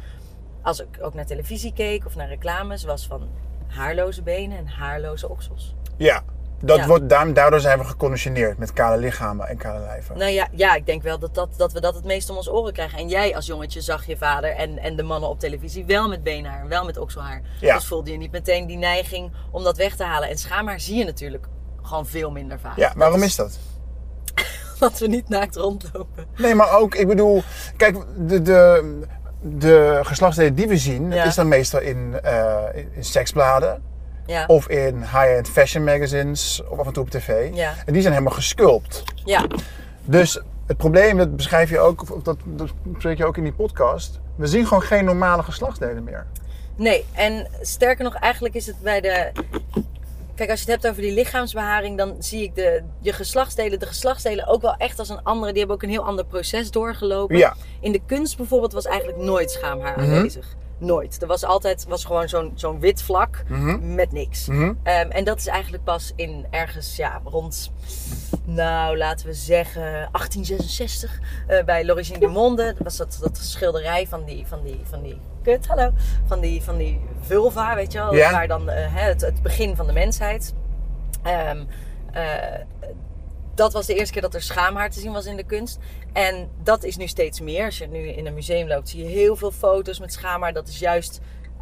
Als 0.62 0.80
ik 0.80 0.88
ook 1.02 1.14
naar 1.14 1.26
televisie 1.26 1.74
keek 1.74 2.06
of 2.06 2.16
naar 2.16 2.28
reclames, 2.28 2.84
was 2.84 3.06
van 3.06 3.30
haarloze 3.68 4.22
benen 4.22 4.58
en 4.58 4.68
haarloze 4.68 5.30
oksels. 5.30 5.76
Ja. 5.98 6.24
Dat 6.60 6.78
Ja. 6.78 6.88
Wordt, 6.88 7.10
daardoor 7.10 7.60
zijn 7.60 7.80
we 7.80 7.86
geconditioneerd 7.86 8.58
met 8.58 8.74
kale 8.74 8.98
lichamen 8.98 9.48
en 9.48 9.58
kale 9.58 9.80
lijven. 9.80 10.18
Nou 10.18 10.32
ja, 10.32 10.48
ja 10.52 10.76
ik 10.76 10.86
denk 10.86 11.04
wel 11.04 11.20
dat, 11.20 11.36
dat, 11.36 11.50
dat 11.58 11.74
we 11.74 11.82
dat 11.82 11.96
het 11.96 12.06
meest 12.06 12.30
om 12.30 12.36
ons 12.38 12.50
oren 12.50 12.74
krijgen. 12.74 12.98
En 12.98 13.10
jij 13.10 13.36
als 13.36 13.46
jongetje 13.46 13.82
zag 13.82 14.06
je 14.06 14.18
vader 14.18 14.56
en, 14.56 14.78
en 14.78 14.96
de 14.96 15.04
mannen 15.04 15.30
op 15.30 15.40
televisie 15.40 15.86
wel 15.86 16.08
met 16.08 16.24
beenhaar 16.24 16.62
en 16.62 16.68
wel 16.68 16.86
met 16.86 16.98
okselhaar. 16.98 17.42
Ja. 17.60 17.76
Dus 17.76 17.86
voelde 17.86 18.12
je 18.12 18.18
niet 18.18 18.32
meteen 18.32 18.68
die 18.68 18.78
neiging 18.78 19.32
om 19.52 19.64
dat 19.64 19.78
weg 19.78 19.96
te 19.96 20.04
halen. 20.04 20.30
En 20.30 20.38
schaamhaar 20.38 20.80
zie 20.80 20.98
je 20.98 21.06
natuurlijk 21.06 21.48
gewoon 21.82 22.06
veel 22.06 22.32
minder 22.32 22.60
vaak. 22.60 22.78
Ja, 22.78 22.94
waarom 22.96 23.24
is 23.24 23.36
dat? 23.36 23.60
Dat 24.90 25.00
we 25.00 25.08
niet 25.08 25.30
naakt 25.30 25.56
rondlopen. 25.56 26.26
Nee, 26.38 26.56
maar 26.56 26.78
ook, 26.80 26.96
ik 26.96 27.08
bedoel, 27.08 27.44
kijk, 27.78 27.98
de, 28.18 28.42
de, 28.42 29.00
de 29.42 30.00
geslachtsdelen 30.04 30.56
die 30.56 30.68
we 30.68 30.78
zien, 30.78 31.12
Ja. 31.12 31.24
is 31.24 31.36
dan 31.36 31.48
meestal 31.48 31.80
in, 31.80 32.20
eh, 32.24 32.58
in 32.96 33.04
seksbladen 33.04 33.82
Ja. 34.26 34.46
of 34.48 34.68
in 34.68 34.98
high-end 35.02 35.50
fashion 35.50 35.84
magazines 35.84 36.62
of 36.70 36.80
af 36.80 36.86
en 36.88 36.94
toe 36.94 37.04
op 37.04 37.10
tv. 37.10 37.54
Ja. 37.54 37.74
En 37.86 37.94
die 37.94 38.02
zijn 38.02 38.14
helemaal 38.14 38.36
gesculpt. 38.36 39.04
ja. 39.26 39.46
Dus 40.06 40.40
het 40.68 40.78
probleem, 40.78 41.18
dat 41.18 41.36
beschrijf 41.36 41.70
je 41.70 41.80
ook, 41.80 42.02
of 42.12 42.24
dat, 42.24 42.38
dat 42.46 42.70
bespreek 42.84 43.18
je 43.18 43.26
ook 43.26 43.38
in 43.38 43.44
die 43.44 43.54
podcast, 43.54 44.20
we 44.36 44.48
zien 44.48 44.68
gewoon 44.68 44.84
geen 44.84 45.06
normale 45.06 45.44
geslachtsdelen 45.44 46.04
meer. 46.04 46.26
Nee, 46.76 47.06
en 47.14 47.48
sterker 47.62 48.04
nog, 48.04 48.14
eigenlijk 48.16 48.56
is 48.56 48.66
het 48.66 48.80
bij 48.82 49.02
de. 49.02 49.32
Kijk, 50.36 50.50
als 50.50 50.60
je 50.64 50.72
het 50.72 50.82
hebt 50.82 50.88
over 50.94 51.02
die 51.08 51.14
lichaamsbeharing, 51.14 51.98
dan 51.98 52.16
zie 52.20 52.44
ik 52.44 52.56
de, 52.56 52.84
je 53.02 53.14
geslachtsdelen, 53.14 53.80
de 53.80 53.86
geslachtsdelen 53.86 54.48
ook 54.48 54.62
wel 54.62 54.76
echt 54.78 55.00
als 55.00 55.10
een 55.10 55.24
andere. 55.24 55.50
Die 55.52 55.58
hebben 55.60 55.76
ook 55.76 55.84
een 55.84 55.90
heel 55.90 56.06
ander 56.06 56.26
proces 56.26 56.72
doorgelopen. 56.72 57.38
Ja. 57.38 57.56
In 57.82 57.92
de 57.92 58.02
kunst 58.06 58.38
bijvoorbeeld 58.38 58.74
was 58.74 58.86
eigenlijk 58.86 59.18
nooit 59.18 59.52
schaamhaar 59.52 60.00
Mhm. 60.00 60.14
aanwezig. 60.14 60.56
Nooit. 60.84 61.22
Er 61.22 61.28
was 61.28 61.44
altijd 61.44 61.86
was 61.88 62.06
gewoon 62.06 62.30
zo'n 62.30 62.52
zo'n 62.56 62.80
wit 62.80 63.02
vlak 63.02 63.44
Mhm. 63.48 63.96
met 63.96 64.12
niks. 64.12 64.48
Mhm. 64.48 64.74
Ehm, 64.84 65.10
en 65.10 65.24
dat 65.24 65.38
is 65.38 65.48
eigenlijk 65.48 65.84
pas 65.84 66.14
in 66.16 66.46
ergens 66.50 66.96
ja, 66.96 67.22
rond, 67.24 67.72
nou 68.46 68.98
laten 68.98 69.26
we 69.26 69.34
zeggen 69.34 69.82
1866 70.12 71.20
eh, 71.48 71.64
bij 71.64 71.86
L'Origine 71.86 72.20
du 72.20 72.28
Monde. 72.28 72.64
Dat 72.78 72.84
was 72.84 72.98
dat, 72.98 73.18
dat 73.22 73.38
schilderij 73.38 74.08
van 74.08 74.24
die, 74.26 74.48
van 74.48 74.64
die, 74.64 74.82
van 74.84 75.02
die, 75.02 75.20
kut, 75.44 75.68
hallo, 75.68 75.92
van 76.26 76.40
die, 76.40 76.62
van 76.64 76.78
die 76.78 77.00
vulva, 77.22 77.76
weet 77.76 77.92
je 77.92 77.98
wel. 77.98 78.16
Waar 78.32 78.48
dan 78.48 78.70
eh, 78.70 78.86
het, 78.96 79.22
het 79.22 79.42
begin 79.42 79.76
van 79.76 79.88
de 79.88 79.94
mensheid. 79.94 80.54
Ehm, 81.24 81.64
eh, 82.12 82.24
dat 83.56 83.74
was 83.74 83.86
de 83.86 83.96
eerste 83.96 84.14
keer 84.14 84.22
dat 84.22 84.34
er 84.34 84.42
schaamhaar 84.42 84.90
te 84.90 85.00
zien 85.00 85.12
was 85.12 85.26
in 85.26 85.36
de 85.36 85.44
kunst. 85.44 85.78
En 86.14 86.50
dat 86.64 86.84
is 86.84 86.98
nu 86.98 87.08
steeds 87.08 87.40
meer. 87.40 87.66
Als 87.66 87.78
je 87.78 87.88
nu 87.88 88.08
in 88.08 88.26
een 88.28 88.34
museum 88.34 88.68
loopt, 88.68 88.90
zie 88.90 89.04
je 89.04 89.10
heel 89.10 89.36
veel 89.36 89.52
foto's 89.52 90.00
met 90.00 90.14
schaamhaar. 90.14 90.54
Dat 90.54 90.68
is 90.68 90.80
juist, 90.80 91.20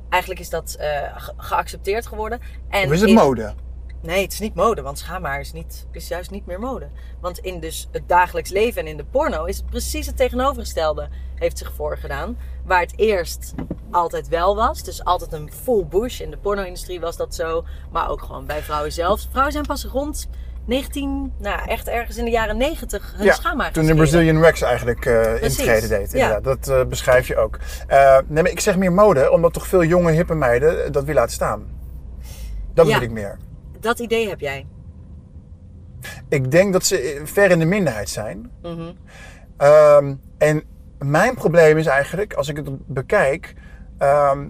eigenlijk 0.10 0.42
is 0.42 0.50
dat 0.50 0.76
eh, 0.80 0.88
ge- 1.16 1.34
geaccepteerd 1.38 2.08
geworden. 2.08 2.40
En 2.70 2.86
Of 2.88 2.92
is 2.94 3.00
het 3.00 3.10
in- 3.10 3.16
mode? 3.16 3.54
Nee, 4.02 4.22
het 4.24 4.34
is 4.34 4.40
niet 4.40 4.56
mode, 4.56 4.82
want 4.82 4.98
schaamhaar 5.00 5.40
is, 5.40 5.52
niet, 5.54 5.86
is 5.92 6.08
juist 6.08 6.32
niet 6.32 6.46
meer 6.46 6.60
mode. 6.60 6.88
Want 7.20 7.38
in 7.40 7.60
dus 7.60 7.88
het 7.92 8.08
dagelijks 8.08 8.50
leven 8.50 8.82
en 8.82 8.88
in 8.88 8.98
de 8.98 9.04
porno 9.06 9.46
is 9.46 9.58
het 9.58 9.66
precies 9.70 10.06
het 10.06 10.18
tegenovergestelde 10.18 11.10
heeft 11.36 11.58
zich 11.58 11.74
voorgedaan. 11.76 12.38
Waar 12.66 12.80
het 12.82 12.94
eerst 12.98 13.54
altijd 13.92 14.28
wel 14.28 14.56
was, 14.56 14.84
dus 14.84 15.04
altijd 15.04 15.34
een 15.34 15.52
full 15.64 15.86
bush. 15.86 16.20
In 16.20 16.32
de 16.32 16.38
porno-industrie 16.38 17.00
was 17.00 17.18
dat 17.18 17.36
zo, 17.36 17.64
maar 17.92 18.10
ook 18.10 18.22
gewoon 18.22 18.46
bij 18.46 18.62
vrouwen 18.62 18.92
zelf. 18.92 19.22
Vrouwen 19.30 19.52
zijn 19.54 19.66
pas 19.66 19.86
rond 19.86 20.30
19, 20.66 21.34
nou 21.40 21.68
echt 21.70 21.88
ergens 21.88 22.18
in 22.18 22.26
de 22.26 22.32
jaren 22.32 22.58
90 22.58 23.14
hun 23.16 23.26
Ja, 23.26 23.34
schaamhaar 23.34 23.72
toen 23.72 23.86
de. 23.86 23.96
Brazilian 23.96 24.40
Wax 24.40 24.62
eigenlijk 24.62 25.06
eh 25.06 25.22
Precies, 25.22 25.58
intrede 25.58 25.88
deed. 25.88 26.12
ja. 26.12 26.40
Dat 26.40 26.68
eh, 26.68 26.84
beschrijf 26.86 27.28
je 27.28 27.38
ook. 27.38 27.58
Eh, 27.88 28.18
nee, 28.28 28.44
maar 28.44 28.52
ik 28.52 28.60
zeg 28.60 28.78
meer 28.78 28.92
mode, 28.94 29.32
omdat 29.32 29.54
toch 29.54 29.68
veel 29.68 29.84
jonge 29.84 30.12
hippe 30.12 30.34
meiden 30.34 30.92
dat 30.92 31.04
weer 31.04 31.16
laten 31.16 31.32
staan. 31.34 31.66
Dat 32.74 32.88
Ja. 32.88 32.94
wil 32.94 33.02
ik 33.02 33.12
meer. 33.12 33.38
Dat 33.80 34.00
idee 34.00 34.30
heb 34.30 34.40
jij. 34.40 34.66
Ik 36.30 36.52
denk 36.52 36.74
dat 36.74 36.86
ze 36.86 37.22
ver 37.24 37.52
in 37.52 37.60
de 37.60 37.66
minderheid 37.66 38.10
zijn. 38.10 38.52
Mhm. 38.62 38.92
Ehm, 39.58 40.14
en 40.38 40.64
mijn 41.00 41.36
probleem 41.36 41.78
is 41.78 41.86
eigenlijk, 41.86 42.34
als 42.34 42.48
ik 42.48 42.56
het 42.56 42.88
bekijk, 42.88 43.54
ehm, 43.98 44.48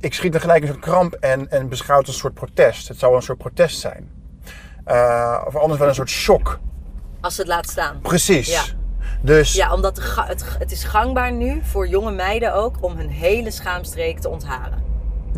ik 0.00 0.14
schiet 0.14 0.34
er 0.34 0.40
gelijk 0.40 0.62
in 0.62 0.68
zo'n 0.68 0.80
kramp 0.80 1.14
en, 1.14 1.50
en 1.50 1.68
beschouw 1.68 1.98
het 1.98 2.06
als 2.06 2.14
een 2.14 2.20
soort 2.20 2.34
protest. 2.34 2.88
Het 2.88 2.98
zou 2.98 3.14
een 3.14 3.22
soort 3.22 3.38
protest 3.38 3.78
zijn. 3.80 4.10
Eh, 4.86 5.42
of 5.46 5.56
anders 5.56 5.78
wel 5.78 5.88
een 5.88 5.94
soort 5.94 6.10
shock. 6.10 6.58
Als 7.20 7.34
ze 7.34 7.40
het 7.40 7.50
laat 7.50 7.68
staan. 7.68 7.98
Precies. 8.02 8.48
Ja. 8.52 8.62
Dus 9.20 9.54
Ja, 9.54 9.72
omdat 9.72 10.00
het, 10.26 10.44
het 10.58 10.72
is 10.72 10.84
gangbaar 10.84 11.32
nu 11.32 11.60
voor 11.64 11.88
jonge 11.88 12.10
meiden 12.12 12.54
ook 12.54 12.76
om 12.80 12.96
hun 12.96 13.08
hele 13.08 13.50
schaamstreek 13.50 14.18
te 14.18 14.28
ontharen. 14.28 14.84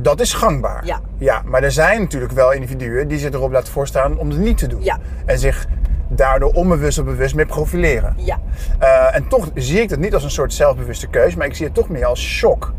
dat 0.00 0.20
is 0.20 0.32
gangbaar. 0.32 0.86
Ja. 0.86 1.00
ja. 1.18 1.42
Maar 1.44 1.62
er 1.62 1.72
zijn 1.72 2.00
natuurlijk 2.00 2.32
wel 2.32 2.52
individuen 2.52 3.08
die 3.08 3.18
zich 3.18 3.32
erop 3.32 3.52
laten 3.52 3.72
voorstaan 3.72 4.18
om 4.18 4.28
het 4.30 4.38
niet 4.38 4.58
te 4.58 4.66
doen. 4.66 4.82
Ja. 4.84 4.98
En 5.26 5.38
zich 5.38 5.66
daardoor 6.08 6.52
onbewust 6.52 6.98
of 6.98 7.04
bewust 7.04 7.34
mee 7.34 7.46
profileren. 7.46 8.14
Ja. 8.16 8.38
Eh, 8.78 9.14
en 9.14 9.28
toch 9.28 9.48
zie 9.54 9.80
ik 9.80 9.90
het 9.90 9.98
niet 10.00 10.14
als 10.14 10.24
een 10.24 10.30
soort 10.30 10.52
zelfbewuste 10.52 11.06
keus, 11.06 11.34
maar 11.34 11.46
ik 11.46 11.54
zie 11.54 11.66
het 11.66 11.74
toch 11.74 11.88
meer 11.88 12.04
als 12.06 12.20
shock. 12.20 12.72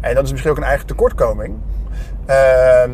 En 0.00 0.14
dat 0.14 0.24
is 0.24 0.30
misschien 0.30 0.50
ook 0.50 0.56
een 0.56 0.62
eigen 0.62 0.86
tekortkoming. 0.86 1.54
Ehm, 2.26 2.90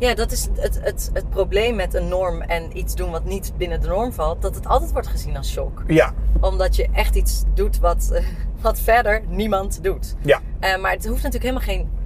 Ja, 0.00 0.14
dat 0.14 0.32
is 0.32 0.48
het, 0.56 0.80
het, 0.82 1.10
het 1.12 1.30
probleem 1.30 1.76
met 1.76 1.94
een 1.94 2.08
norm 2.08 2.40
en 2.42 2.76
iets 2.78 2.94
doen 2.94 3.10
wat 3.10 3.24
niet 3.24 3.52
binnen 3.56 3.80
de 3.80 3.88
norm 3.88 4.12
valt. 4.12 4.42
Dat 4.42 4.54
het 4.54 4.66
altijd 4.66 4.92
wordt 4.92 5.06
gezien 5.08 5.36
als 5.36 5.50
shock. 5.50 5.82
ja, 5.86 6.14
Omdat 6.40 6.76
je 6.76 6.88
echt 6.92 7.14
iets 7.14 7.42
doet 7.54 7.78
wat, 7.78 8.10
eh, 8.12 8.24
wat 8.60 8.80
verder 8.80 9.22
niemand 9.28 9.82
doet. 9.82 10.14
ja, 10.20 10.40
Eh, 10.60 10.76
maar 10.76 10.90
het 10.92 11.06
hoeft 11.06 11.22
natuurlijk 11.22 11.54
helemaal 11.54 11.86
geen 11.86 11.98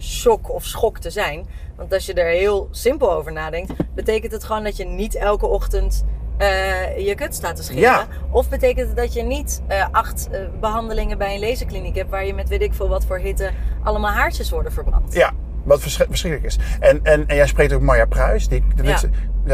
shock 0.00 0.50
of 0.52 0.64
schok 0.64 0.98
te 0.98 1.10
zijn. 1.10 1.46
Want 1.76 1.92
als 1.92 2.06
je 2.06 2.14
er 2.14 2.30
heel 2.30 2.68
simpel 2.70 3.12
over 3.12 3.32
nadenkt, 3.32 3.72
betekent 3.94 4.32
het 4.32 4.44
gewoon 4.44 4.64
dat 4.64 4.76
je 4.76 4.84
niet 4.84 5.14
elke 5.14 5.46
ochtend 5.46 6.04
eh, 6.36 7.06
je 7.06 7.14
kut 7.14 7.34
staat 7.34 7.56
te 7.56 7.62
scheren. 7.62 7.80
Ja. 7.82 8.06
Of 8.30 8.48
betekent 8.48 8.86
het 8.88 8.96
dat 8.96 9.12
je 9.12 9.22
niet 9.22 9.62
acht 9.92 10.28
eh, 10.30 10.40
behandelingen 10.60 11.18
bij 11.18 11.34
een 11.34 11.40
laserkliniek 11.40 11.94
hebt 11.96 12.10
waar 12.10 12.26
je 12.26 12.34
met 12.34 12.48
weet 12.48 12.62
ik 12.62 12.74
veel 12.74 12.88
wat 12.88 13.04
voor 13.04 13.18
hitte 13.18 13.50
allemaal 13.82 14.10
haartjes 14.12 14.50
worden 14.50 14.72
verbrand. 14.72 15.12
ja. 15.12 15.32
Wat 15.66 15.80
verschri- 15.80 16.06
verschrikkelijk 16.08 16.54
is. 16.54 16.58
En, 16.80 17.00
en, 17.02 17.26
en 17.28 17.36
jij 17.36 17.46
spreekt 17.46 17.72
ook 17.72 17.80
Marja 17.80 18.04
Pruis. 18.06 18.48
Die, 18.48 18.64
dat, 18.74 18.86
Ja. 18.86 19.00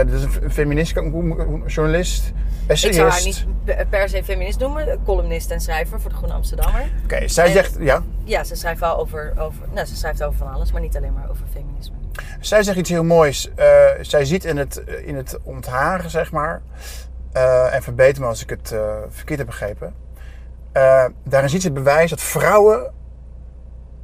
dat 0.05 0.09
is 0.09 0.23
een 0.23 0.51
feminist, 0.51 0.95
journalist, 1.67 2.33
Ik 2.69 2.77
zou 2.77 2.95
haar 2.97 3.07
essayist. 3.07 3.47
niet 3.67 3.89
per- 3.91 4.09
se 4.09 4.25
feminist 4.25 4.59
noemen, 4.59 4.99
columnist 5.05 5.51
en 5.51 5.61
schrijver 5.61 6.01
voor 6.01 6.11
de 6.11 6.17
Groene 6.17 6.35
Amsterdammer. 6.35 6.83
Oké, 7.05 7.29
zij 7.29 7.47
En- 7.47 7.53
zegt, 7.53 7.77
ja, 7.81 8.03
Ja, 8.25 8.45
ze 8.45 8.55
schrijft 8.57 8.81
wel 8.81 8.99
over, 8.99 9.33
over, 9.39 9.65
nou, 9.75 9.87
ze 9.87 9.97
schrijft 9.97 10.23
over 10.23 10.39
van 10.39 10.53
alles, 10.53 10.73
maar 10.73 10.81
niet 10.81 10.97
alleen 10.97 11.13
maar 11.13 11.31
over 11.31 11.45
feminisme. 11.53 11.95
zij 12.41 12.63
zegt 12.63 12.77
iets 12.79 12.91
heel 12.91 13.05
moois. 13.05 13.51
Eh, 13.55 13.67
zij 14.01 14.25
ziet 14.25 14.45
in 14.45 14.57
het, 14.57 14.83
in 15.05 15.17
het 15.17 15.39
onthagen, 15.43 16.11
zeg 16.11 16.33
maar, 16.33 16.63
eh, 17.33 17.75
en 17.75 17.83
verbeter 17.83 18.23
me 18.23 18.29
als 18.29 18.43
ik 18.43 18.51
het 18.51 18.73
eh, 18.73 18.81
verkeerd 19.09 19.39
heb 19.39 19.47
begrepen. 19.47 19.95
Eh, 20.73 21.05
daarin 21.25 21.51
ziet 21.51 21.61
ze 21.61 21.67
het 21.67 21.77
bewijs 21.77 22.11
dat 22.11 22.21
vrouwen 22.21 22.93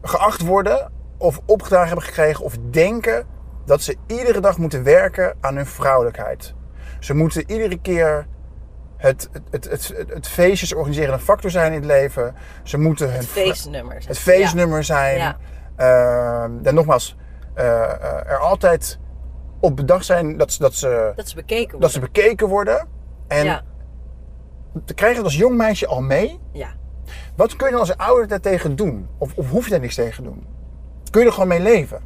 geacht 0.03 0.41
worden 0.43 0.91
of 1.19 1.41
opgedragen 1.47 1.87
hebben 1.87 2.05
gekregen 2.07 2.45
of 2.45 2.57
denken 2.71 3.27
dat 3.65 3.83
ze 3.83 3.97
iedere 4.07 4.41
dag 4.41 4.59
moeten 4.59 4.83
werken 4.83 5.37
aan 5.41 5.57
hun 5.57 5.67
vrouwelijkheid. 5.67 6.55
Ze 7.01 7.15
moeten 7.15 7.51
iedere 7.51 7.81
keer 7.81 8.27
het, 8.97 9.29
het, 9.33 9.65
het, 9.71 9.71
het, 9.71 10.09
het 10.09 10.29
feestjes 10.29 10.75
organiserende 10.75 11.19
factor 11.19 11.51
zijn 11.51 11.73
in 11.73 11.79
het 11.79 11.85
leven. 11.87 12.35
Ze 12.63 12.79
moeten 12.79 13.07
hun 13.09 13.17
Het 13.17 13.27
feestnummer. 13.27 13.93
zegt 13.95 14.09
het 14.09 14.19
feestnummer 14.19 14.85
zijn. 14.85 15.17
Ja. 15.17 15.37
Ehm, 15.77 16.67
en 16.67 16.75
nogmaals, 16.75 17.17
eh, 17.55 17.83
eh, 17.83 18.31
er 18.31 18.39
altijd 18.39 18.99
op 19.61 19.77
bedacht 19.77 20.05
zijn 20.05 20.37
dat 20.37 20.53
ze, 20.53 20.59
dat 20.59 20.75
ze, 20.75 21.13
dat 21.17 21.29
ze 21.29 21.35
bekeken 21.35 21.63
worden. 21.63 21.81
dat 21.81 21.91
ze 21.91 22.01
bekeken 22.01 22.49
worden. 22.49 22.89
En 23.29 23.45
ja. 23.45 23.63
te 24.85 24.95
krijgen 24.95 25.17
dat 25.17 25.25
als 25.27 25.37
jong 25.37 25.57
meisje 25.57 25.87
al 25.87 26.01
mee. 26.01 26.41
ja. 26.53 26.77
Wat 27.37 27.57
kun 27.57 27.67
je 27.67 27.73
dan 27.73 27.81
als 27.81 27.97
ouder 27.97 28.29
daartegen 28.29 28.77
doen? 28.77 29.09
Of, 29.19 29.33
of 29.35 29.51
hoef 29.51 29.65
je 29.65 29.71
daar 29.71 29.81
niks 29.81 29.95
tegen 29.95 30.23
te 30.23 30.31
doen? 30.31 30.47
Kun 31.11 31.21
je 31.21 31.27
er 31.27 31.33
gewoon 31.33 31.49
mee 31.49 31.61
leven? 31.61 32.01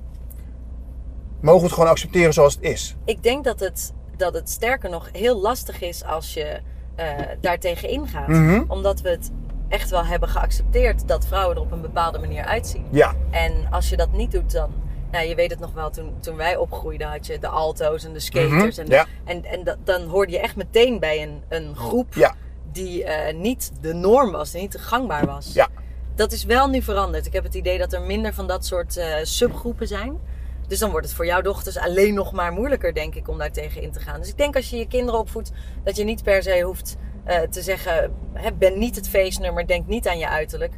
Mogen 1.40 1.60
we 1.60 1.66
het 1.66 1.74
gewoon 1.74 1.90
accepteren 1.90 2.32
zoals 2.32 2.54
het 2.54 2.62
is? 2.64 2.96
Ik 3.04 3.22
denk 3.22 3.44
dat 3.44 3.60
het, 3.60 3.92
dat 4.16 4.34
het 4.34 4.50
sterker 4.50 4.90
nog 4.90 5.08
heel 5.12 5.40
lastig 5.40 5.80
is 5.80 6.04
als 6.04 6.34
je 6.34 6.60
eh 6.94 7.08
daar 7.40 7.58
tegen 7.58 7.88
ingaat. 7.88 8.28
Mhm. 8.28 8.62
Omdat 8.68 9.00
we 9.00 9.08
het 9.08 9.30
echt 9.68 9.90
wel 9.90 10.04
hebben 10.04 10.28
geaccepteerd 10.28 11.08
dat 11.08 11.26
vrouwen 11.26 11.56
er 11.56 11.62
op 11.62 11.72
een 11.72 11.80
bepaalde 11.80 12.18
manier 12.18 12.44
uitzien. 12.44 12.84
Ja, 12.90 13.14
En 13.30 13.66
als 13.70 13.88
je 13.88 13.96
dat 13.96 14.12
niet 14.12 14.30
doet, 14.30 14.52
dan. 14.52 14.70
Nou, 15.10 15.26
je 15.26 15.34
weet 15.34 15.50
het 15.50 15.60
nog 15.60 15.72
wel, 15.72 15.90
toen, 15.90 16.14
toen 16.20 16.36
wij 16.36 16.56
opgroeiden 16.56 17.08
had 17.08 17.26
je 17.26 17.38
de 17.38 17.48
alto's 17.48 18.04
en 18.04 18.12
de 18.12 18.20
skaters. 18.20 18.76
Mhm, 18.76 18.86
en, 18.86 18.86
ja. 18.86 19.06
en, 19.24 19.44
en 19.44 19.78
dan 19.84 20.02
hoorde 20.02 20.32
je 20.32 20.38
echt 20.38 20.56
meteen 20.56 20.98
bij 20.98 21.22
een, 21.22 21.42
een 21.48 21.76
groep 21.76 22.14
ja, 22.14 22.34
die 22.72 23.04
eh, 23.04 23.34
niet 23.34 23.72
de 23.80 23.94
norm 23.94 24.30
was, 24.30 24.50
die 24.50 24.60
niet 24.60 24.76
gangbaar 24.78 25.26
was. 25.26 25.52
ja. 25.52 25.68
Dat 26.14 26.32
is 26.32 26.44
wel 26.44 26.68
nu 26.68 26.82
veranderd. 26.82 27.26
Ik 27.26 27.32
heb 27.32 27.44
het 27.44 27.54
idee 27.54 27.78
dat 27.78 27.92
er 27.92 28.00
minder 28.02 28.34
van 28.34 28.46
dat 28.46 28.66
soort 28.66 28.96
eh, 28.96 29.14
subgroepen 29.22 29.86
zijn. 29.88 30.18
Dus 30.68 30.78
dan 30.78 30.90
wordt 30.90 31.06
het 31.06 31.14
voor 31.14 31.26
jouw 31.26 31.40
dochters 31.40 31.78
alleen 31.78 32.14
nog 32.14 32.32
maar 32.32 32.52
moeilijker, 32.52 32.94
denk 32.94 33.14
ik, 33.14 33.28
om 33.28 33.38
daar 33.38 33.52
tegen 33.52 33.82
in 33.82 33.92
te 33.92 34.00
gaan. 34.00 34.20
Dus 34.20 34.28
ik 34.28 34.36
denk 34.36 34.56
als 34.56 34.70
je 34.70 34.76
je 34.76 34.86
kinderen 34.86 35.20
opvoedt, 35.20 35.52
dat 35.84 35.96
je 35.96 36.04
niet 36.04 36.22
per 36.22 36.42
se 36.42 36.60
hoeft 36.60 36.96
eh, 37.24 37.40
te 37.40 37.62
zeggen: 37.62 38.12
hè, 38.32 38.52
ben 38.52 38.78
niet 38.78 38.96
het 38.96 39.08
feestnummer, 39.08 39.66
denk 39.66 39.86
niet 39.86 40.08
aan 40.08 40.18
je 40.18 40.28
uiterlijk. 40.28 40.74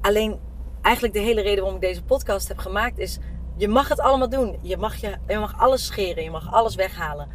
Alleen, 0.00 0.38
eigenlijk 0.82 1.14
de 1.14 1.20
hele 1.20 1.40
reden 1.40 1.58
waarom 1.62 1.74
ik 1.82 1.88
deze 1.88 2.02
podcast 2.02 2.48
heb 2.48 2.58
gemaakt 2.58 2.98
is: 2.98 3.18
je 3.56 3.68
mag 3.68 3.88
het 3.88 4.00
allemaal 4.00 4.28
doen. 4.28 4.58
Je 4.62 4.76
mag, 4.76 4.96
je, 4.96 5.16
je 5.26 5.38
mag 5.38 5.60
alles 5.60 5.86
scheren, 5.86 6.22
je 6.22 6.30
mag 6.30 6.52
alles 6.52 6.74
weghalen. 6.74 7.28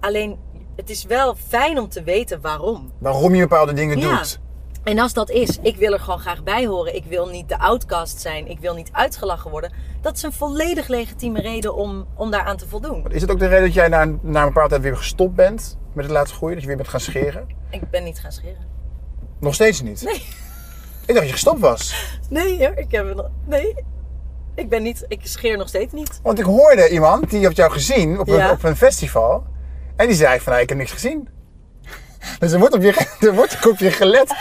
Alleen, 0.00 0.38
het 0.76 0.90
is 0.90 1.04
wel 1.04 1.34
fijn 1.34 1.78
om 1.78 1.88
te 1.88 2.02
weten 2.02 2.40
waarom. 2.40 2.92
Waarom 2.98 3.34
je 3.34 3.40
bepaalde 3.40 3.72
dingen 3.72 3.98
Ja. 3.98 4.16
doet. 4.18 4.40
En 4.86 4.98
als 4.98 5.12
dat 5.12 5.30
is, 5.30 5.58
ik 5.62 5.76
wil 5.76 5.92
er 5.92 6.00
gewoon 6.00 6.18
graag 6.18 6.42
bij 6.42 6.66
horen. 6.66 6.94
Ik 6.94 7.04
wil 7.04 7.26
niet 7.28 7.48
de 7.48 7.58
outcast 7.58 8.20
zijn. 8.20 8.46
Ik 8.48 8.58
wil 8.60 8.74
niet 8.74 8.88
uitgelachen 8.92 9.50
worden. 9.50 9.72
Dat 10.00 10.16
is 10.16 10.22
een 10.22 10.32
volledig 10.32 10.88
legitieme 10.88 11.40
reden 11.40 11.74
om, 11.74 12.06
om 12.16 12.30
daaraan 12.30 12.56
te 12.56 12.68
voldoen. 12.68 13.04
Is 13.08 13.20
het 13.20 13.30
ook 13.30 13.38
de 13.38 13.46
reden 13.46 13.64
dat 13.64 13.74
jij 13.74 13.88
na, 13.88 14.02
een- 14.02 14.18
na 14.22 14.40
een 14.40 14.46
bepaalde 14.46 14.68
tijd 14.68 14.82
weer 14.82 14.96
gestopt 14.96 15.34
bent 15.34 15.78
met 15.92 16.04
het 16.04 16.14
laten 16.14 16.34
groeien? 16.34 16.52
Dat 16.54 16.62
je 16.62 16.68
weer 16.68 16.76
bent 16.78 16.88
gaan 16.88 17.00
scheren? 17.00 17.46
Ik 17.70 17.90
ben 17.90 18.04
niet 18.04 18.18
gaan 18.18 18.32
scheren. 18.32 18.66
Nog 19.40 19.54
steeds 19.54 19.82
niet? 19.82 20.02
Nee. 20.02 20.14
Ik 20.14 20.24
dacht 21.06 21.18
dat 21.18 21.26
je 21.26 21.32
gestopt 21.32 21.60
was. 21.60 22.08
Nee 22.30 22.58
hoor, 22.66 22.76
ik 22.76 22.90
heb 22.90 23.14
nog. 23.14 23.28
Nee. 23.44 23.74
Ik 24.54 24.68
ben 24.68 24.82
niet. 24.82 25.04
Ik 25.08 25.20
scheer 25.22 25.56
nog 25.56 25.68
steeds 25.68 25.92
niet. 25.92 26.20
Want 26.22 26.38
ik 26.38 26.44
hoorde 26.44 26.88
iemand, 26.88 27.30
die 27.30 27.44
had 27.44 27.56
jou 27.56 27.72
gezien 27.72 28.18
op 28.20 28.28
een, 28.28 28.34
Ja. 28.36 28.50
op 28.50 28.62
een 28.64 28.76
festival. 28.76 29.44
En 29.96 30.06
die 30.06 30.16
zei 30.16 30.40
van, 30.40 30.50
nou, 30.52 30.62
ik 30.64 30.68
heb 30.68 30.78
niks 30.78 30.92
gezien. 30.92 31.28
Dus 32.38 32.52
er 32.52 32.58
wordt 32.58 32.74
op 32.74 32.82
je, 32.82 33.06
er 33.26 33.34
wordt 33.34 33.66
op 33.66 33.78
je 33.78 33.90
gelet. 33.90 34.34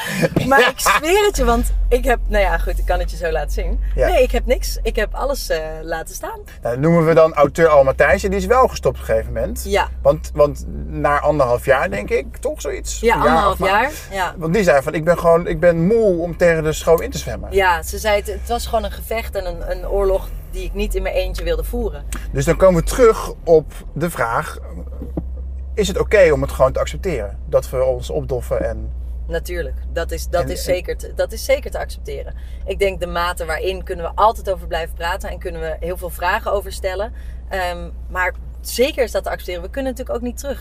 Maar 0.48 0.60
Ja. 0.60 0.70
ik 0.70 0.80
zweer 0.80 1.26
het 1.26 1.38
je, 1.38 1.46
want 1.46 1.74
ik 1.90 2.04
heb. 2.06 2.20
Nou 2.28 2.44
ja, 2.44 2.58
goed, 2.58 2.78
ik 2.78 2.86
kan 2.86 3.00
het 3.00 3.12
je 3.12 3.18
zo 3.18 3.32
laten 3.32 3.52
zien. 3.52 3.80
Ja. 3.96 4.08
Nee, 4.08 4.24
ik 4.24 4.32
heb 4.32 4.46
niks. 4.46 4.80
Ik 4.84 4.96
heb 4.96 5.14
alles 5.14 5.50
eh, 5.50 5.60
laten 5.82 6.16
staan. 6.16 6.40
Nou, 6.62 6.80
noemen 6.80 7.06
we 7.06 7.14
dan 7.14 7.34
auteur 7.34 7.68
Al. 7.68 7.94
Die 7.96 8.30
is 8.30 8.46
wel 8.46 8.68
gestopt 8.68 8.96
op 8.96 9.02
een 9.02 9.08
gegeven 9.14 9.34
moment. 9.34 9.64
Ja. 9.68 9.88
Want, 10.02 10.32
want 10.34 10.66
na 10.88 11.20
anderhalf 11.20 11.66
jaar, 11.66 11.90
denk 11.90 12.10
ik, 12.10 12.38
toch 12.38 12.62
zoiets? 12.62 13.00
Ja, 13.00 13.16
anderhalf 13.16 13.60
maar- 13.60 13.70
jaar. 13.70 13.92
Ja. 14.12 14.34
Want 14.38 14.54
die 14.54 14.64
zei 14.64 14.82
van, 14.82 14.94
ik 14.94 15.04
ben 15.04 15.20
gewoon, 15.20 15.48
ik 15.48 15.60
ben 15.60 15.88
moe 15.88 16.18
om 16.22 16.38
tegen 16.38 16.64
de 16.64 16.74
school 16.74 17.02
in 17.02 17.12
te 17.12 17.18
zwemmen. 17.18 17.52
Ja, 17.52 17.84
ze 17.84 17.98
zei 17.98 18.16
het, 18.16 18.28
het 18.28 18.48
was 18.48 18.66
gewoon 18.66 18.84
een 18.84 18.92
gevecht 18.92 19.36
en 19.36 19.46
een, 19.46 19.72
een 19.72 19.88
oorlog 19.88 20.28
die 20.52 20.64
ik 20.64 20.74
niet 20.74 20.96
in 20.96 21.02
mijn 21.02 21.16
eentje 21.16 21.44
wilde 21.44 21.64
voeren. 21.64 22.04
Dus 22.32 22.46
dan 22.46 22.56
komen 22.58 22.82
we 22.82 22.88
terug 22.88 23.32
op 23.44 23.72
de 23.94 24.10
vraag, 24.10 24.58
is 25.76 25.88
het 25.88 26.00
oké 26.00 26.32
om 26.32 26.42
het 26.42 26.52
gewoon 26.52 26.72
te 26.72 26.80
accepteren? 26.80 27.38
Dat 27.50 27.70
we 27.70 27.84
ons 27.84 28.10
opdoffen 28.10 28.66
en... 28.70 28.92
Natuurlijk, 29.28 29.76
dat 29.94 30.12
is, 30.12 30.28
dat, 30.28 30.44
En- 30.44 30.50
is 30.52 30.64
zeker 30.64 30.98
te, 30.98 31.14
dat 31.16 31.32
is 31.32 31.46
zeker 31.46 31.72
te 31.72 31.80
accepteren. 31.80 32.34
Ik 32.66 32.80
denk 32.80 33.00
de 33.00 33.08
mate 33.08 33.46
waarin 33.46 33.84
kunnen 33.84 34.06
we 34.06 34.12
altijd 34.16 34.52
over 34.52 34.68
blijven 34.68 34.96
praten 34.96 35.30
en 35.30 35.40
kunnen 35.40 35.62
we 35.62 35.76
heel 35.80 35.98
veel 35.98 36.10
vragen 36.10 36.52
over 36.52 36.72
stellen. 36.72 37.14
Ehm, 37.50 37.90
maar 38.10 38.34
zeker 38.62 39.04
is 39.04 39.12
dat 39.12 39.24
te 39.24 39.30
accepteren. 39.30 39.62
We 39.62 39.70
kunnen 39.70 39.92
natuurlijk 39.92 40.18
ook 40.20 40.24
niet 40.26 40.38
terug. 40.38 40.60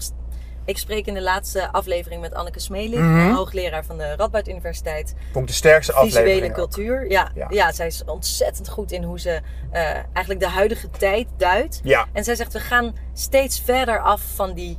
Ik 0.64 0.78
spreek 0.78 1.06
in 1.06 1.14
de 1.14 1.22
laatste 1.22 1.72
aflevering 1.72 2.20
met 2.20 2.34
Anneke 2.34 2.60
Smeling, 2.60 3.02
Mhm. 3.02 3.32
hoogleraar 3.32 3.84
van 3.84 3.98
de 3.98 4.16
Radboud 4.16 4.48
Universiteit. 4.48 5.14
Vond 5.32 5.48
de 5.48 5.54
sterkste 5.54 5.92
aflevering 5.92 6.28
Visuele 6.30 6.52
cultuur. 6.54 7.10
Ja, 7.10 7.30
Ja. 7.34 7.46
ja. 7.50 7.72
zij 7.72 7.86
is 7.86 8.04
ontzettend 8.04 8.68
goed 8.68 8.92
in 8.92 9.02
hoe 9.02 9.20
ze 9.20 9.40
eh, 9.70 9.82
eigenlijk 10.12 10.40
de 10.40 10.48
huidige 10.48 10.90
tijd 10.90 11.26
duidt. 11.36 11.80
Ja, 11.82 12.06
En 12.12 12.24
zij 12.24 12.34
zegt, 12.34 12.52
we 12.52 12.60
gaan 12.60 12.96
steeds 13.12 13.60
verder 13.60 14.00
af 14.00 14.22
van 14.34 14.54
die, 14.54 14.78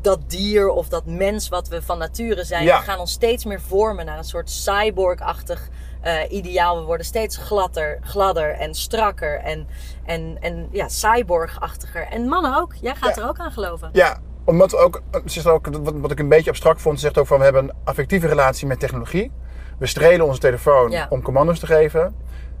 dat 0.00 0.20
dier 0.26 0.68
of 0.68 0.88
dat 0.88 1.06
mens 1.06 1.48
wat 1.48 1.68
we 1.68 1.82
van 1.82 1.98
nature 1.98 2.44
zijn. 2.44 2.64
Ja. 2.64 2.78
We 2.78 2.84
gaan 2.84 2.98
ons 2.98 3.12
steeds 3.12 3.44
meer 3.44 3.60
vormen 3.60 4.06
naar 4.06 4.18
een 4.18 4.24
soort 4.24 4.50
cyborg-achtig 4.50 5.68
eh, 6.00 6.32
ideaal. 6.32 6.78
We 6.78 6.84
worden 6.84 7.06
steeds 7.06 7.36
gladder, 7.36 7.98
gladder 8.02 8.50
en 8.50 8.74
strakker 8.74 9.38
en, 9.40 9.66
en, 10.04 10.36
en 10.40 10.68
ja, 10.72 10.88
cyborg-achtiger. 10.88 12.06
En 12.06 12.28
mannen 12.28 12.56
ook. 12.56 12.74
Jij 12.80 12.94
gaat 12.94 13.16
Ja. 13.16 13.22
er 13.22 13.28
ook 13.28 13.38
aan 13.38 13.52
geloven. 13.52 13.90
ja 13.92 14.18
omdat 14.44 14.70
we 14.70 14.76
ook, 14.76 15.02
zegt 15.24 15.46
ook, 15.46 15.66
wat, 15.82 15.94
wat 15.94 16.10
ik 16.10 16.18
een 16.18 16.28
beetje 16.28 16.50
abstract 16.50 16.80
vond, 16.80 16.94
ze 16.96 17.00
zegt 17.04 17.18
ook 17.18 17.26
van 17.26 17.38
we 17.38 17.44
hebben 17.44 17.62
een 17.64 17.72
affectieve 17.84 18.26
relatie 18.26 18.66
met 18.66 18.80
technologie. 18.80 19.32
We 19.78 19.86
strelen 19.86 20.26
onze 20.26 20.40
telefoon 20.40 20.90
Ja. 20.90 21.06
om 21.10 21.22
commando's 21.22 21.58
te 21.58 21.66
geven. 21.66 22.14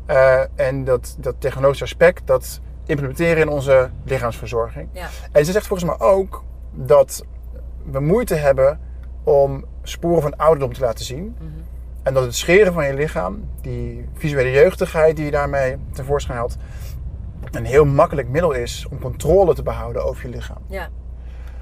Eh, 0.06 0.40
en 0.54 0.84
dat, 0.84 1.14
dat 1.18 1.34
technologische 1.38 1.84
aspect, 1.84 2.26
dat 2.26 2.60
implementeren 2.86 3.42
in 3.42 3.48
onze 3.48 3.90
lichaamsverzorging. 4.04 4.88
Ja. 4.92 5.08
En 5.32 5.44
ze 5.44 5.52
zegt 5.52 5.66
volgens 5.66 5.90
mij 5.90 6.08
ook 6.08 6.44
dat 6.72 7.24
we 7.90 8.00
moeite 8.00 8.34
hebben 8.34 8.80
om 9.22 9.64
sporen 9.82 10.22
van 10.22 10.36
ouderdom 10.36 10.72
te 10.72 10.80
laten 10.80 11.04
zien. 11.04 11.36
Mhm. 11.38 11.44
En 12.02 12.14
dat 12.14 12.24
het 12.24 12.34
scheren 12.34 12.72
van 12.72 12.86
je 12.86 12.94
lichaam, 12.94 13.44
die 13.60 14.08
visuele 14.14 14.50
jeugdigheid 14.50 15.16
die 15.16 15.24
je 15.24 15.30
daarmee 15.30 15.76
tevoorschijn 15.92 16.38
haalt, 16.38 16.56
een 17.50 17.64
heel 17.64 17.84
makkelijk 17.84 18.28
middel 18.28 18.52
is 18.52 18.86
om 18.90 19.00
controle 19.00 19.54
te 19.54 19.62
behouden 19.62 20.04
over 20.04 20.22
je 20.22 20.36
lichaam. 20.36 20.62
ja. 20.66 20.88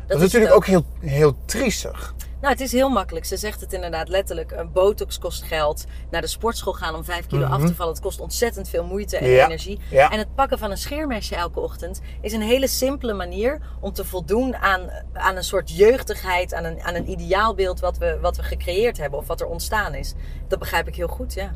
Dat, 0.06 0.16
is 0.16 0.22
natuurlijk 0.22 0.54
ook 0.54 0.66
heel, 0.66 0.84
heel 1.00 1.36
triestig. 1.44 2.14
Nou, 2.40 2.52
het 2.52 2.60
is 2.62 2.72
heel 2.72 2.88
makkelijk. 2.88 3.24
Ze 3.26 3.36
zegt 3.36 3.60
het 3.60 3.72
inderdaad 3.72 4.08
letterlijk. 4.08 4.50
Een 4.52 4.72
botox 4.72 5.18
kost 5.18 5.42
geld. 5.42 5.84
Naar 6.10 6.20
de 6.20 6.26
sportschool 6.26 6.72
gaan 6.72 6.94
om 6.94 7.04
5 7.04 7.26
kilo 7.26 7.46
af 7.46 7.64
te 7.64 7.74
vallen. 7.74 7.92
Het 7.92 8.02
kost 8.02 8.20
ontzettend 8.20 8.68
veel 8.68 8.84
moeite 8.84 9.16
en 9.16 9.24
Mhm. 9.24 9.32
Ja. 9.32 9.44
energie. 9.44 9.80
Ja. 9.90 10.10
En 10.10 10.18
het 10.18 10.34
pakken 10.34 10.58
van 10.58 10.70
een 10.70 10.76
scheermesje 10.76 11.34
elke 11.34 11.60
ochtend 11.60 12.00
is 12.20 12.32
een 12.32 12.40
hele 12.42 12.66
simpele 12.68 13.12
manier 13.12 13.60
om 13.80 13.92
te 13.92 14.04
voldoen 14.04 14.56
aan, 14.56 14.80
aan 15.12 15.36
een 15.36 15.44
soort 15.44 15.76
jeugdigheid, 15.76 16.54
aan 16.54 16.64
een, 16.64 16.82
aan 16.82 16.94
een 16.94 17.10
ideaalbeeld 17.10 17.80
wat 17.80 17.98
we, 17.98 18.18
wat 18.20 18.36
we 18.36 18.42
gecreëerd 18.42 18.98
hebben 18.98 19.18
of 19.18 19.26
wat 19.26 19.40
er 19.40 19.46
ontstaan 19.46 19.94
is. 19.94 20.14
Dat 20.48 20.58
begrijp 20.58 20.88
ik 20.88 20.94
heel 20.96 21.08
goed, 21.08 21.34
ja. 21.34 21.50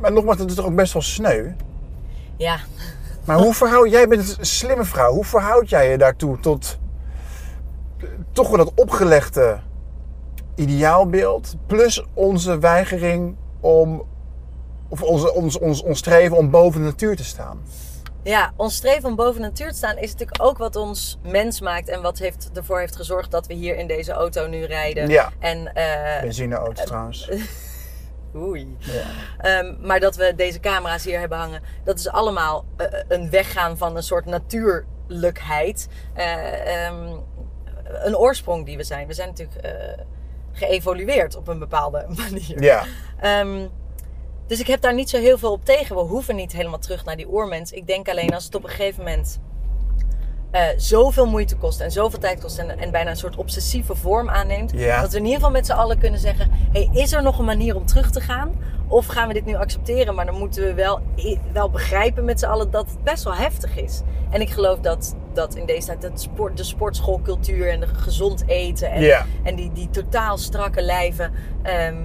Maar 0.00 0.12
nogmaals, 0.12 0.36
dat 0.38 0.48
is 0.50 0.54
toch 0.54 0.66
ook 0.66 0.74
best 0.74 0.92
wel 0.92 1.02
sneu. 1.02 1.50
Ja, 2.36 2.58
Maar 3.24 3.38
hoe 3.38 3.54
verhoud 3.54 3.90
jij 3.90 4.08
bent 4.08 4.38
een 4.38 4.46
slimme 4.46 4.84
vrouw. 4.84 5.12
Hoe 5.12 5.24
verhoud 5.24 5.68
jij 5.68 5.90
je 5.90 5.98
daartoe 5.98 6.40
tot 6.40 6.78
toch 8.32 8.48
wel 8.48 8.58
dat 8.58 8.72
opgelegde 8.74 9.60
ideaalbeeld 10.54 11.54
plus 11.66 12.04
onze 12.14 12.58
weigering 12.58 13.36
om 13.60 14.08
of 14.88 15.02
onze, 15.02 15.34
ons, 15.34 15.58
ons, 15.58 15.82
ons 15.82 15.98
streven 15.98 16.36
om 16.36 16.50
boven 16.50 16.80
de 16.80 16.86
natuur 16.86 17.16
te 17.16 17.24
staan. 17.24 17.60
Ja, 18.22 18.52
ons 18.56 18.74
streven 18.74 19.08
om 19.08 19.16
boven 19.16 19.40
de 19.40 19.46
natuur 19.46 19.68
te 19.68 19.76
staan 19.76 19.96
is 19.96 20.12
natuurlijk 20.12 20.42
ook 20.42 20.58
wat 20.58 20.76
ons 20.76 21.18
mens 21.22 21.60
maakt. 21.60 21.88
En 21.88 22.02
wat 22.02 22.18
heeft, 22.18 22.50
ervoor 22.54 22.78
heeft 22.78 22.96
gezorgd 22.96 23.30
dat 23.30 23.46
we 23.46 23.54
hier 23.54 23.76
in 23.76 23.86
deze 23.86 24.12
auto 24.12 24.46
nu 24.46 24.64
rijden. 24.64 25.08
Ja. 25.08 25.30
En, 25.38 25.74
eh, 25.74 26.20
Benzineauto 26.20 26.84
trouwens. 26.84 27.30
Oei. 28.36 28.76
Ja. 28.78 29.02
Ehm, 29.38 29.74
maar 29.86 30.00
dat 30.00 30.16
we 30.16 30.32
deze 30.36 30.60
camera's 30.60 31.04
hier 31.04 31.18
hebben 31.18 31.38
hangen, 31.38 31.62
dat 31.84 31.98
is 31.98 32.08
allemaal 32.08 32.64
eh, 32.76 32.86
een 33.08 33.30
weggaan 33.30 33.76
van 33.76 33.96
een 33.96 34.02
soort 34.02 34.24
natuurlijkheid. 34.24 35.88
Eh, 36.14 36.86
ehm, 36.86 37.16
een 37.92 38.16
oorsprong 38.16 38.66
die 38.66 38.76
we 38.76 38.84
zijn. 38.84 39.06
We 39.06 39.14
zijn 39.14 39.28
natuurlijk 39.28 39.58
eh, 39.58 39.72
geëvolueerd 40.52 41.36
op 41.36 41.48
een 41.48 41.58
bepaalde 41.58 42.06
manier. 42.30 42.62
Ja. 42.62 42.84
Ehm, 43.20 43.66
dus 44.46 44.60
ik 44.60 44.66
heb 44.66 44.80
daar 44.80 44.94
niet 44.94 45.10
zo 45.10 45.18
heel 45.18 45.38
veel 45.38 45.52
op 45.52 45.64
tegen. 45.64 45.96
We 45.96 46.02
hoeven 46.02 46.36
niet 46.36 46.52
helemaal 46.52 46.78
terug 46.78 47.04
naar 47.04 47.16
die 47.16 47.32
oermens. 47.32 47.72
Ik 47.72 47.86
denk 47.86 48.08
alleen 48.08 48.34
als 48.34 48.44
het 48.44 48.54
op 48.54 48.62
een 48.64 48.70
gegeven 48.70 49.04
moment 49.04 49.40
eh, 50.50 50.62
zoveel 50.76 51.26
moeite 51.26 51.56
kost 51.56 51.80
en 51.80 51.90
zoveel 51.90 52.18
tijd 52.18 52.40
kost 52.40 52.58
en, 52.58 52.78
en 52.78 52.90
bijna 52.90 53.10
een 53.10 53.16
soort 53.16 53.36
obsessieve 53.36 53.94
vorm 53.94 54.28
aanneemt. 54.30 54.70
Ja. 54.74 55.00
Dat 55.00 55.10
we 55.10 55.16
in 55.16 55.22
ieder 55.24 55.36
geval 55.38 55.52
met 55.52 55.66
z'n 55.66 55.72
allen 55.72 55.98
kunnen 55.98 56.20
zeggen: 56.20 56.50
hey, 56.72 56.88
is 56.92 57.12
er 57.12 57.22
nog 57.22 57.38
een 57.38 57.44
manier 57.44 57.76
om 57.76 57.86
terug 57.86 58.10
te 58.10 58.20
gaan? 58.20 58.52
Of 58.88 59.06
gaan 59.06 59.28
we 59.28 59.34
dit 59.34 59.44
nu 59.44 59.54
accepteren? 59.54 60.14
Maar 60.14 60.26
dan 60.26 60.38
moeten 60.38 60.62
we 60.64 60.74
wel, 60.74 61.00
wel 61.52 61.70
begrijpen 61.70 62.24
met 62.24 62.38
z'n 62.40 62.46
allen 62.46 62.70
dat 62.70 62.86
het 62.90 63.02
best 63.04 63.24
wel 63.24 63.34
heftig 63.34 63.76
is. 63.76 64.00
En 64.30 64.40
ik 64.40 64.50
geloof 64.50 64.78
dat, 64.80 65.16
dat 65.32 65.54
in 65.54 65.66
deze 65.66 65.86
tijd 65.86 66.02
dat 66.02 66.20
sport, 66.20 66.56
de 66.56 66.64
sportschoolcultuur 66.64 67.68
en 67.70 67.80
de 67.80 67.86
gezond 67.86 68.42
eten 68.46 68.90
en, 68.90 69.02
Ja. 69.02 69.26
en 69.42 69.54
die, 69.54 69.72
die 69.72 69.90
totaal 69.90 70.38
strakke 70.38 70.82
lijven. 70.82 71.32
ehm, 71.62 71.96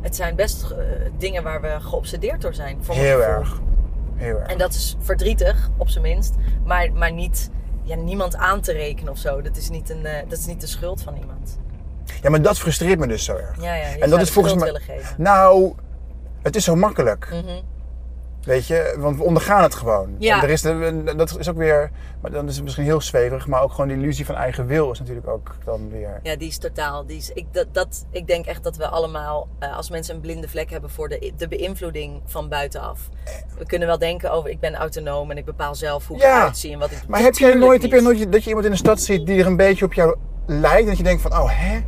het 0.00 0.16
zijn 0.16 0.34
best 0.36 0.62
eh, 0.70 0.76
dingen 1.18 1.42
waar 1.42 1.60
we 1.60 1.76
geobsedeerd 1.80 2.40
door 2.42 2.54
zijn. 2.54 2.78
Voor 2.80 2.94
Heel 2.94 3.22
erg. 3.22 3.60
Heel 4.14 4.36
erg. 4.38 4.48
En 4.48 4.58
dat 4.58 4.74
is 4.74 4.96
verdrietig, 4.98 5.70
op 5.78 5.88
zijn 5.88 6.02
minst. 6.04 6.34
Maar, 6.64 6.92
maar 6.92 7.12
niet 7.12 7.50
ja, 7.82 7.96
niemand 7.96 8.36
aan 8.36 8.60
te 8.60 8.72
rekenen 8.72 9.12
of 9.12 9.18
zo. 9.18 9.42
Dat 9.42 9.56
is, 9.56 9.70
niet 9.70 9.90
een, 9.90 10.06
eh, 10.06 10.28
dat 10.28 10.38
is 10.38 10.46
niet 10.46 10.60
de 10.60 10.66
schuld 10.66 11.02
van 11.02 11.16
iemand. 11.16 11.58
Ja, 12.22 12.30
maar 12.30 12.42
dat 12.42 12.58
frustreert 12.58 12.98
me 12.98 13.06
dus 13.06 13.24
zo 13.24 13.36
erg. 13.36 13.62
Ja, 13.62 13.74
ja, 13.74 13.96
En 13.98 14.10
dat 14.10 14.20
is 14.20 14.30
volgens 14.30 14.54
mij. 14.54 14.80
Nou, 15.16 15.74
het 16.42 16.56
is 16.56 16.64
zo 16.64 16.74
makkelijk. 16.76 17.28
Mhm. 17.30 17.60
Weet 18.44 18.66
je, 18.66 18.94
want 18.98 19.16
we 19.16 19.22
ondergaan 19.22 19.62
het 19.62 19.74
gewoon. 19.74 20.14
Ja. 20.18 20.42
Er 20.42 20.50
is 20.50 20.60
de, 20.60 21.12
dat 21.16 21.38
is 21.38 21.48
ook 21.48 21.56
weer, 21.56 21.90
maar 22.20 22.30
dan 22.30 22.48
is 22.48 22.54
het 22.54 22.64
misschien 22.64 22.84
heel 22.84 23.00
zweverig, 23.00 23.46
maar 23.46 23.62
ook 23.62 23.70
gewoon 23.70 23.88
de 23.88 23.94
illusie 23.94 24.26
van 24.26 24.34
eigen 24.34 24.66
wil 24.66 24.90
is 24.90 24.98
natuurlijk 24.98 25.28
ook 25.28 25.54
dan 25.64 25.90
weer. 25.90 26.20
Ja, 26.22 26.36
die 26.36 26.48
is 26.48 26.58
totaal. 26.58 27.06
Die 27.06 27.16
is, 27.16 27.30
ik, 27.34 27.46
dat, 27.50 27.66
dat, 27.72 28.06
ik 28.10 28.26
denk 28.26 28.46
echt 28.46 28.62
dat 28.64 28.76
we 28.76 28.88
allemaal, 28.88 29.48
eh, 29.58 29.76
als 29.76 29.90
mensen 29.90 30.14
een 30.14 30.20
blinde 30.20 30.48
vlek 30.48 30.70
hebben 30.70 30.90
voor 30.90 31.08
de, 31.08 31.32
de 31.36 31.48
beïnvloeding 31.48 32.20
van 32.26 32.48
buitenaf. 32.48 33.08
We 33.58 33.66
kunnen 33.66 33.88
wel 33.88 33.98
denken 33.98 34.32
over, 34.32 34.50
ik 34.50 34.60
ben 34.60 34.74
autonoom 34.74 35.30
en 35.30 35.36
ik 35.36 35.44
bepaal 35.44 35.74
zelf 35.74 36.06
hoe 36.06 36.16
ik 36.16 36.22
Ja. 36.22 36.36
eruit 36.36 36.58
zie 36.58 36.72
en 36.72 36.78
wat 36.78 36.90
ik 36.90 36.98
doe. 37.00 37.10
Maar 37.10 37.20
heb 37.20 37.34
jij 37.34 37.54
nooit, 37.54 37.82
heb 37.82 38.32
dat 38.32 38.42
je 38.42 38.48
iemand 38.48 38.66
in 38.66 38.72
de 38.72 38.76
stad 38.76 39.00
ziet 39.00 39.26
die 39.26 39.40
er 39.40 39.46
een 39.46 39.56
beetje 39.56 39.84
op 39.84 39.92
jou 39.92 40.16
lijkt 40.46 40.80
en 40.80 40.86
dat 40.86 40.96
je 40.96 41.02
denkt 41.02 41.22
van, 41.22 41.32
oh 41.32 41.50
hè, 41.50 41.80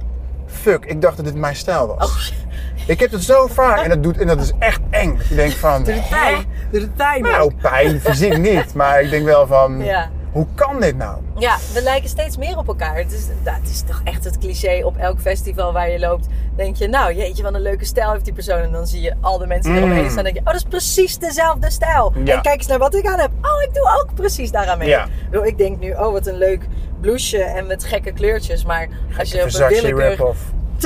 fuck, 0.46 0.84
ik 0.84 1.00
dacht 1.00 1.16
dat 1.16 1.25
dit 1.26 1.34
mijn 1.34 1.56
stijl 1.56 1.87
was. 1.87 2.11
Oh, 2.11 2.16
Ik 2.87 3.00
heb 3.00 3.11
het 3.11 3.23
zo 3.25 3.47
vaak 3.47 3.81
en 3.83 3.88
dat, 3.88 4.03
doet, 4.03 4.19
en 4.19 4.26
dat 4.26 4.41
is 4.41 4.53
echt 4.59 4.81
eng. 4.91 5.17
Dat 5.17 5.26
je 5.29 5.35
denkt 5.35 5.55
van, 5.55 5.79
doet 5.85 5.95
het 5.95 6.09
pijn? 6.09 6.45
Doet 6.71 6.81
het 6.81 6.95
pijn? 6.95 7.23
Nou, 7.23 7.53
pijn, 7.62 8.00
fysiek 8.00 8.38
niet, 8.53 8.75
maar 8.75 9.03
ik 9.03 9.11
denk 9.11 9.25
wel 9.25 9.47
van, 9.47 9.85
Ja. 9.85 10.11
hoe 10.33 10.47
kan 10.55 10.81
dit 10.81 10.97
nou? 10.97 11.19
Ja, 11.38 11.57
we 11.73 11.83
lijken 11.83 12.09
steeds 12.09 12.37
meer 12.37 12.59
op 12.59 12.69
elkaar. 12.69 12.97
Het 12.97 13.12
is, 13.12 13.26
het 13.45 13.69
is 13.71 13.83
toch 13.83 14.00
echt 14.05 14.25
het 14.25 14.38
cliché 14.38 14.81
op 14.85 14.97
elk 14.97 15.21
festival 15.21 15.73
waar 15.73 15.91
je 15.91 15.99
loopt. 15.99 16.26
Denk 16.57 16.76
je, 16.76 16.88
nou 16.88 17.14
jeetje, 17.14 17.43
wat 17.43 17.55
een 17.55 17.61
leuke 17.62 17.85
stijl 17.85 18.12
heeft 18.12 18.25
die 18.25 18.35
persoon. 18.35 18.59
En 18.59 18.73
dan 18.73 18.87
zie 18.87 19.00
je 19.00 19.14
al 19.21 19.38
de 19.38 19.47
mensen 19.47 19.73
die 19.73 19.81
Mm. 19.81 19.87
eromheen 19.87 20.11
staan. 20.11 20.25
denk 20.25 20.35
je, 20.37 20.41
oh, 20.41 20.47
dat 20.47 20.55
is 20.57 20.62
precies 20.69 21.19
dezelfde 21.19 21.71
stijl. 21.71 22.12
Ja. 22.25 22.35
En 22.37 22.43
kijk 22.43 22.57
eens 22.57 22.67
naar 22.67 22.79
wat 22.79 22.95
ik 22.95 23.07
aan 23.07 23.19
heb. 23.19 23.31
Oh, 23.43 23.62
ik 23.62 23.75
doe 23.75 23.99
ook 24.00 24.14
precies 24.14 24.50
daaraan 24.50 24.79
mee. 24.79 24.88
Ja. 24.88 25.07
Ik 25.43 25.59
denk 25.59 25.79
nu, 25.81 25.91
oh, 25.93 26.12
wat 26.12 26.26
een 26.26 26.38
leuk 26.38 26.67
blouseje 27.00 27.43
en 27.45 27.67
met 27.67 27.85
gekke 27.85 28.12
kleurtjes. 28.12 28.64
Maar 28.64 28.88
als 29.19 29.31
je 29.31 29.43
op 29.43 29.55
een 29.55 29.97
rip-off. 29.97 30.38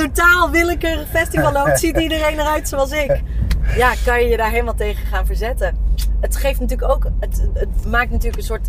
Totaal 0.07 0.51
willekeurig 0.51 1.07
festival 1.07 1.51
loopt, 1.51 1.79
ziet 1.79 1.97
iedereen 2.05 2.39
eruit 2.39 2.69
zoals 2.69 2.91
ik. 2.91 3.21
Ja, 3.75 3.93
kan 4.05 4.21
je 4.21 4.29
je 4.29 4.37
daar 4.37 4.49
helemaal 4.49 4.75
tegen 4.75 5.05
gaan 5.05 5.25
verzetten. 5.25 5.77
Het 6.19 6.35
geeft 6.35 6.59
natuurlijk 6.59 6.91
ook, 6.91 7.05
het, 7.19 7.47
het 7.53 7.85
maakt 7.87 8.09
natuurlijk 8.11 8.37
een 8.37 8.43
soort 8.43 8.67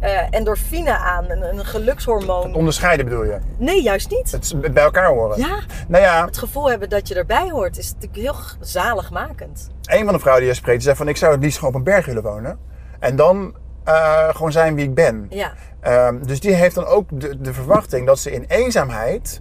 eh, 0.00 0.26
endorfine 0.30 0.96
aan, 0.96 1.30
een, 1.30 1.42
een 1.42 1.64
gelukshormoon. 1.64 2.54
Onderscheiden 2.54 3.04
bedoel 3.06 3.24
je? 3.24 3.38
Nee, 3.56 3.82
juist 3.82 4.10
niet. 4.10 4.32
Het 4.32 4.72
bij 4.74 4.82
elkaar 4.82 5.08
horen. 5.08 5.38
Ja, 5.38 5.60
Nou 5.88 6.04
ja, 6.04 6.24
het 6.24 6.38
gevoel 6.38 6.70
hebben 6.70 6.88
dat 6.88 7.08
je 7.08 7.14
erbij 7.14 7.50
hoort 7.50 7.78
is 7.78 7.92
natuurlijk 7.92 8.22
heel 8.22 8.36
zaligmakend. 8.60 9.70
een 9.84 10.04
van 10.04 10.12
de 10.12 10.18
vrouwen 10.20 10.44
die 10.44 10.52
je 10.52 10.58
spreekt, 10.58 10.82
zei 10.82 10.96
van 10.96 11.08
ik 11.08 11.16
zou 11.16 11.32
het 11.32 11.42
liefst 11.42 11.58
gewoon 11.58 11.74
op 11.74 11.78
een 11.78 11.92
berg 11.92 12.06
willen 12.06 12.22
wonen. 12.22 12.58
En 12.98 13.16
dan 13.16 13.54
eh, 13.84 14.28
gewoon 14.28 14.52
zijn 14.52 14.74
wie 14.74 14.84
ik 14.84 14.94
ben. 14.94 15.26
Ja, 15.30 15.52
Ehm, 15.80 16.22
dus 16.22 16.40
die 16.40 16.54
heeft 16.54 16.74
dan 16.74 16.86
ook 16.86 17.08
de, 17.12 17.40
de 17.40 17.52
verwachting 17.52 18.06
dat 18.06 18.18
ze 18.18 18.32
in 18.32 18.44
eenzaamheid, 18.48 19.40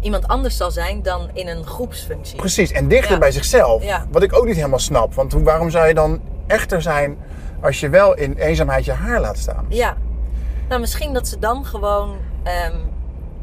iemand 0.00 0.28
anders 0.28 0.56
zal 0.56 0.70
zijn 0.70 1.02
dan 1.02 1.30
in 1.32 1.48
een 1.48 1.64
groepsfunctie. 1.66 2.36
precies, 2.36 2.72
en 2.72 2.88
dichter 2.88 3.12
Ja. 3.12 3.18
bij 3.18 3.30
zichzelf. 3.30 3.82
Ja. 3.84 4.06
Wat 4.10 4.22
ik 4.22 4.36
ook 4.36 4.46
niet 4.46 4.56
helemaal 4.56 4.78
snap. 4.78 5.14
Want 5.14 5.32
waarom 5.32 5.70
zou 5.70 5.86
je 5.86 5.94
dan 5.94 6.20
echter 6.46 6.82
zijn 6.82 7.18
als 7.60 7.80
je 7.80 7.88
wel 7.88 8.14
in 8.16 8.32
eenzaamheid 8.34 8.84
je 8.84 8.92
haar 8.92 9.20
laat 9.20 9.38
staan? 9.38 9.64
Ja, 9.68 9.96
nou 10.68 10.80
misschien 10.80 11.12
dat 11.12 11.28
ze 11.28 11.38
dan 11.38 11.64
gewoon 11.64 12.16
ehm, 12.42 12.76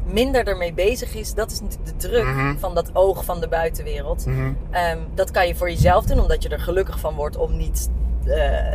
minder 0.04 0.46
ermee 0.46 0.72
bezig 0.72 1.14
is. 1.14 1.34
Dat 1.34 1.50
is 1.50 1.60
natuurlijk 1.60 1.86
de 2.00 2.08
druk 2.08 2.24
Mhm. 2.24 2.56
van 2.58 2.74
dat 2.74 2.90
oog 2.92 3.24
van 3.24 3.40
de 3.40 3.48
buitenwereld. 3.48 4.26
Mhm. 4.26 4.52
Ehm, 4.70 4.98
dat 5.14 5.30
kan 5.30 5.46
je 5.46 5.54
voor 5.54 5.70
jezelf 5.70 6.04
doen, 6.04 6.20
omdat 6.20 6.42
je 6.42 6.48
er 6.48 6.60
gelukkig 6.60 6.98
van 7.00 7.14
wordt 7.14 7.36
om 7.36 7.56
niet 7.56 7.90
eh, 8.26 8.32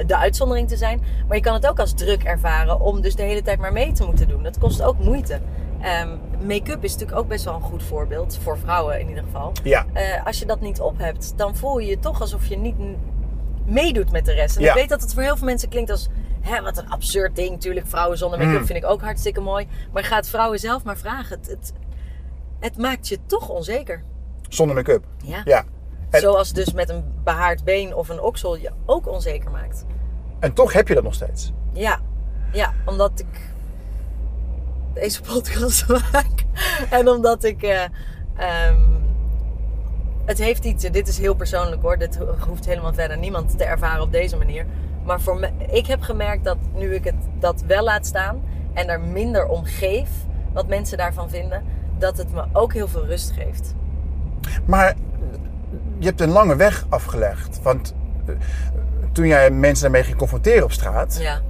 de 0.07 0.17
uitzondering 0.17 0.67
te 0.67 0.77
zijn. 0.77 1.01
Maar 1.27 1.37
je 1.37 1.43
kan 1.43 1.53
het 1.53 1.67
ook 1.67 1.79
als 1.79 1.93
druk 1.93 2.23
ervaren 2.23 2.79
om 2.79 3.01
dus 3.01 3.15
de 3.15 3.23
hele 3.23 3.41
tijd 3.41 3.59
maar 3.59 3.73
mee 3.73 3.91
te 3.91 4.05
moeten 4.05 4.27
doen. 4.27 4.43
Dat 4.43 4.57
kost 4.59 4.81
ook 4.81 4.99
moeite. 4.99 5.39
Ehm, 5.81 6.09
Make-up 6.47 6.83
is 6.83 6.91
natuurlijk 6.91 7.19
ook 7.19 7.27
best 7.27 7.45
wel 7.45 7.53
een 7.55 7.61
goed 7.61 7.83
voorbeeld, 7.83 8.37
voor 8.41 8.57
vrouwen 8.57 8.99
in 8.99 9.07
ieder 9.09 9.23
geval. 9.23 9.51
Ja. 9.63 9.85
Eh, 9.93 10.25
als 10.25 10.39
je 10.39 10.45
dat 10.45 10.61
niet 10.61 10.79
op 10.81 10.97
hebt, 10.97 11.33
dan 11.37 11.55
voel 11.55 11.77
je 11.79 11.87
je 11.89 11.99
toch 11.99 12.21
alsof 12.21 12.45
je 12.45 12.57
niet 12.57 12.75
meedoet 13.65 14.11
met 14.11 14.25
de 14.25 14.33
rest. 14.33 14.55
En 14.55 14.61
Ja. 14.61 14.69
ik 14.69 14.75
weet 14.75 14.89
dat 14.89 15.01
het 15.01 15.13
voor 15.13 15.23
heel 15.23 15.37
veel 15.37 15.45
mensen 15.47 15.69
klinkt 15.69 15.89
als... 15.91 16.07
Hè, 16.41 16.61
wat 16.61 16.77
een 16.77 16.89
absurd 16.89 17.35
ding. 17.35 17.59
Tuurlijk, 17.61 17.87
vrouwen 17.87 18.17
zonder 18.17 18.39
make-up 18.39 18.59
Mm. 18.59 18.65
vind 18.65 18.83
ik 18.83 18.89
ook 18.89 19.01
hartstikke 19.01 19.41
mooi. 19.41 19.67
Maar 19.93 20.03
ga 20.03 20.15
het 20.15 20.29
vrouwen 20.29 20.59
zelf 20.59 20.83
maar 20.83 20.97
vragen. 20.97 21.37
Het, 21.37 21.47
het, 21.47 21.73
het 22.59 22.77
maakt 22.77 23.07
je 23.07 23.17
toch 23.25 23.49
onzeker. 23.49 24.03
Zonder 24.49 24.75
make-up. 24.75 25.03
Ja. 25.23 25.41
Ja. 25.45 25.63
En- 26.09 26.21
Zoals 26.21 26.53
dus 26.53 26.73
met 26.73 26.89
een 26.89 27.03
behaard 27.23 27.63
been 27.63 27.95
of 27.95 28.09
een 28.09 28.21
oksel 28.21 28.55
je 28.57 28.71
ook 28.85 29.07
onzeker 29.07 29.51
maakt. 29.51 29.85
En 30.39 30.53
toch 30.53 30.73
heb 30.73 30.87
je 30.87 30.93
dat 30.93 31.03
nog 31.03 31.13
steeds. 31.13 31.51
Ja, 31.73 31.99
ja 32.51 32.73
omdat 32.85 33.19
ik 33.19 33.50
deze 34.93 35.21
podcast 35.21 35.87
maak. 36.11 36.43
En 36.89 37.07
omdat 37.09 37.43
ik. 37.43 37.63
eh, 37.63 37.83
ehm, 38.37 38.79
het 40.25 40.37
heeft 40.37 40.63
iets, 40.65 40.83
dit 40.91 41.07
is 41.07 41.17
heel 41.17 41.33
persoonlijk 41.33 41.81
hoor. 41.81 41.97
Dit 41.97 42.17
ho- 42.17 42.35
hoeft 42.47 42.65
helemaal 42.65 42.93
verder 42.93 43.17
niemand 43.17 43.57
te 43.57 43.63
ervaren 43.63 44.01
op 44.01 44.11
deze 44.11 44.37
manier. 44.37 44.65
Maar 45.05 45.21
voor 45.21 45.37
me, 45.39 45.49
ik 45.71 45.87
heb 45.87 46.01
gemerkt 46.01 46.43
dat 46.43 46.57
nu 46.75 46.93
ik 46.95 47.03
het 47.03 47.15
dat 47.39 47.63
wel 47.67 47.83
laat 47.83 48.05
staan 48.05 48.41
en 48.73 48.87
er 48.87 48.99
minder 49.01 49.47
om 49.47 49.63
geef, 49.65 50.09
wat 50.53 50.67
mensen 50.67 50.97
daarvan 50.97 51.29
vinden, 51.29 51.63
dat 51.97 52.17
het 52.17 52.31
me 52.33 52.43
ook 52.53 52.73
heel 52.73 52.87
veel 52.87 53.05
rust 53.05 53.31
geeft. 53.31 53.73
Maar 54.65 54.95
je 55.99 56.05
hebt 56.05 56.21
een 56.21 56.29
lange 56.31 56.55
weg 56.55 56.85
afgelegd. 56.89 57.61
Want 57.61 57.93
eh, 58.25 58.33
toen 59.11 59.27
jij 59.27 59.51
mensen 59.51 59.83
daarmee 59.83 60.03
ging 60.03 60.17
confronteren 60.17 60.63
op 60.63 60.71
straat, 60.71 61.17
Ja, 61.21 61.41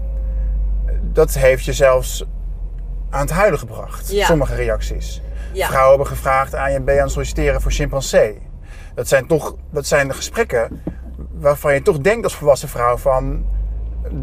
dat 1.02 1.34
heeft 1.34 1.66
je 1.66 1.74
zelfs 1.74 2.26
aan 3.12 3.22
het 3.22 3.30
huilen 3.30 3.60
gebracht. 3.60 4.12
Ja. 4.12 4.26
Sommige 4.26 4.56
reacties. 4.56 5.22
ja. 5.54 5.68
Vrouwen 5.68 5.90
hebben 5.90 6.08
gevraagd 6.08 6.56
aan 6.56 6.72
je, 6.72 6.82
ben 6.82 6.94
je 6.94 7.00
aan 7.00 7.06
het 7.06 7.14
solliciteren 7.14 7.62
voor 7.62 7.72
chimpansee? 7.72 8.42
Dat 8.96 9.08
zijn 9.08 9.28
toch 9.28 9.56
dat 9.70 9.86
zijn 9.86 10.08
de 10.08 10.14
gesprekken 10.14 10.82
waarvan 11.32 11.74
je 11.74 11.82
toch 11.82 11.98
denkt 11.98 12.24
als 12.24 12.36
volwassen 12.36 12.70
vrouw 12.70 12.98
van... 12.98 13.46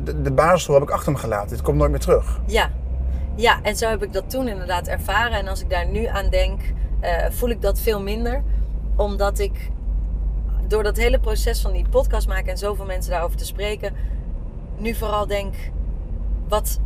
De, 0.04 0.22
de 0.22 0.32
basisschool 0.32 0.74
heb 0.74 0.84
ik 0.84 0.90
achter 0.90 1.12
me 1.12 1.18
gelaten, 1.18 1.48
dit 1.48 1.62
komt 1.62 1.76
nooit 1.76 1.90
meer 1.90 2.00
terug. 2.00 2.40
Ja. 2.46 2.70
ja, 3.34 3.62
en 3.62 3.76
zo 3.76 3.88
heb 3.88 4.02
ik 4.02 4.12
dat 4.12 4.30
toen 4.30 4.48
inderdaad 4.48 4.86
ervaren. 4.86 5.38
En 5.38 5.48
als 5.48 5.60
ik 5.60 5.70
daar 5.70 5.86
nu 5.86 6.06
aan 6.06 6.30
denk, 6.30 6.60
eh, 7.00 7.30
voel 7.30 7.48
ik 7.48 7.62
dat 7.62 7.80
veel 7.80 8.02
minder. 8.02 8.42
Omdat 8.96 9.38
ik 9.38 9.70
door 10.66 10.82
dat 10.82 10.96
hele 10.96 11.18
proces 11.18 11.60
van 11.60 11.72
die 11.72 11.88
podcast 11.90 12.28
maken 12.28 12.50
en 12.50 12.58
zoveel 12.58 12.84
mensen 12.84 13.10
daarover 13.10 13.36
te 13.36 13.44
spreken, 13.44 13.94
nu 14.76 14.94
vooral 14.94 15.26
denk: 15.26 15.54
wat, 16.48 16.80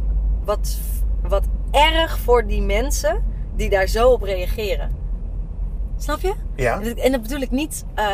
wat, 0.44 0.78
wat 1.22 1.44
erg 1.72 2.18
voor 2.18 2.46
die 2.46 2.62
mensen 2.62 3.24
die 3.56 3.70
daar 3.70 3.86
zo 3.86 4.10
op 4.10 4.22
reageren. 4.22 4.90
Snap 5.96 6.20
je? 6.20 6.34
Ja? 6.56 6.80
En 6.80 7.12
dat 7.12 7.22
bedoel 7.22 7.40
ik 7.40 7.50
niet 7.50 7.84
eh, 7.94 8.06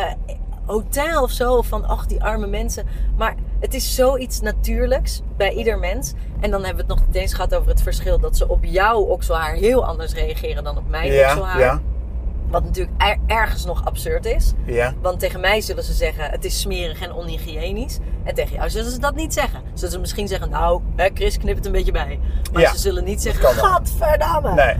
hotel 0.64 1.22
of 1.22 1.30
zo, 1.30 1.62
van 1.62 1.84
ach, 1.84 2.06
die 2.06 2.22
arme 2.22 2.46
mensen. 2.46 2.86
Maar 3.16 3.34
het 3.60 3.74
is 3.74 3.94
zoiets 3.94 4.40
natuurlijks 4.40 5.22
bij 5.36 5.52
ieder 5.52 5.78
mens. 5.78 6.12
En 6.40 6.50
dan 6.50 6.64
hebben 6.64 6.86
we 6.86 6.92
het 6.92 6.98
nog 7.00 7.06
niet 7.06 7.16
eens 7.16 7.34
gehad 7.34 7.54
over 7.54 7.68
het 7.68 7.82
verschil 7.82 8.18
dat 8.18 8.36
ze 8.36 8.48
op 8.48 8.64
jouw 8.64 8.98
okselhaar 9.00 9.54
heel 9.54 9.86
anders 9.86 10.12
reageren 10.14 10.64
dan 10.64 10.76
op 10.78 10.88
mijn 10.88 11.12
Ja, 11.12 11.28
okselhaar. 11.28 11.58
ja, 11.58 11.80
Wat 12.50 12.64
natuurlijk 12.64 13.02
er- 13.02 13.18
ergens 13.26 13.64
nog 13.64 13.84
absurd 13.84 14.26
is. 14.26 14.52
ja. 14.64 14.94
Want 15.02 15.20
tegen 15.20 15.40
mij 15.40 15.60
zullen 15.60 15.84
ze 15.84 15.92
zeggen, 15.92 16.30
het 16.30 16.44
is 16.44 16.60
smerig 16.60 17.00
en 17.02 17.12
onhygiënisch. 17.12 17.98
En 18.24 18.34
tegen 18.34 18.54
jou 18.54 18.70
zullen 18.70 18.90
ze 18.90 18.98
dat 18.98 19.14
niet 19.14 19.32
zeggen. 19.34 19.60
Zullen 19.74 19.92
ze 19.92 19.98
misschien 19.98 20.28
zeggen, 20.28 20.50
nou, 20.50 20.80
hè, 20.96 21.08
Chris 21.14 21.38
knipt 21.38 21.56
het 21.56 21.66
een 21.66 21.72
beetje 21.72 21.92
bij. 21.92 22.20
Maar 22.52 22.62
Ja, 22.62 22.72
ze 22.72 22.78
zullen 22.78 23.04
niet 23.04 23.22
zeggen, 23.22 23.44
gadverdamme. 23.48 24.54
Nee. 24.54 24.74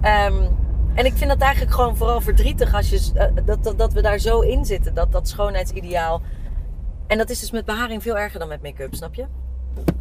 Ehm, 0.00 0.42
En 0.94 1.04
ik 1.04 1.16
vind 1.16 1.30
dat 1.30 1.40
eigenlijk 1.40 1.74
gewoon 1.74 1.96
vooral 1.96 2.20
verdrietig 2.20 2.74
als 2.74 2.90
je, 2.90 3.10
eh, 3.14 3.26
dat, 3.44 3.64
dat, 3.64 3.78
dat 3.78 3.92
we 3.92 4.02
daar 4.02 4.18
zo 4.18 4.40
in 4.40 4.64
zitten. 4.64 4.94
Dat, 4.94 5.12
dat 5.12 5.28
schoonheidsideaal. 5.28 6.20
En 7.06 7.18
dat 7.18 7.30
is 7.30 7.40
dus 7.40 7.50
met 7.50 7.64
beharing 7.64 8.02
veel 8.02 8.18
erger 8.18 8.38
dan 8.38 8.48
met 8.48 8.62
make-up, 8.62 8.94
snap 8.94 9.14
je? 9.14 9.24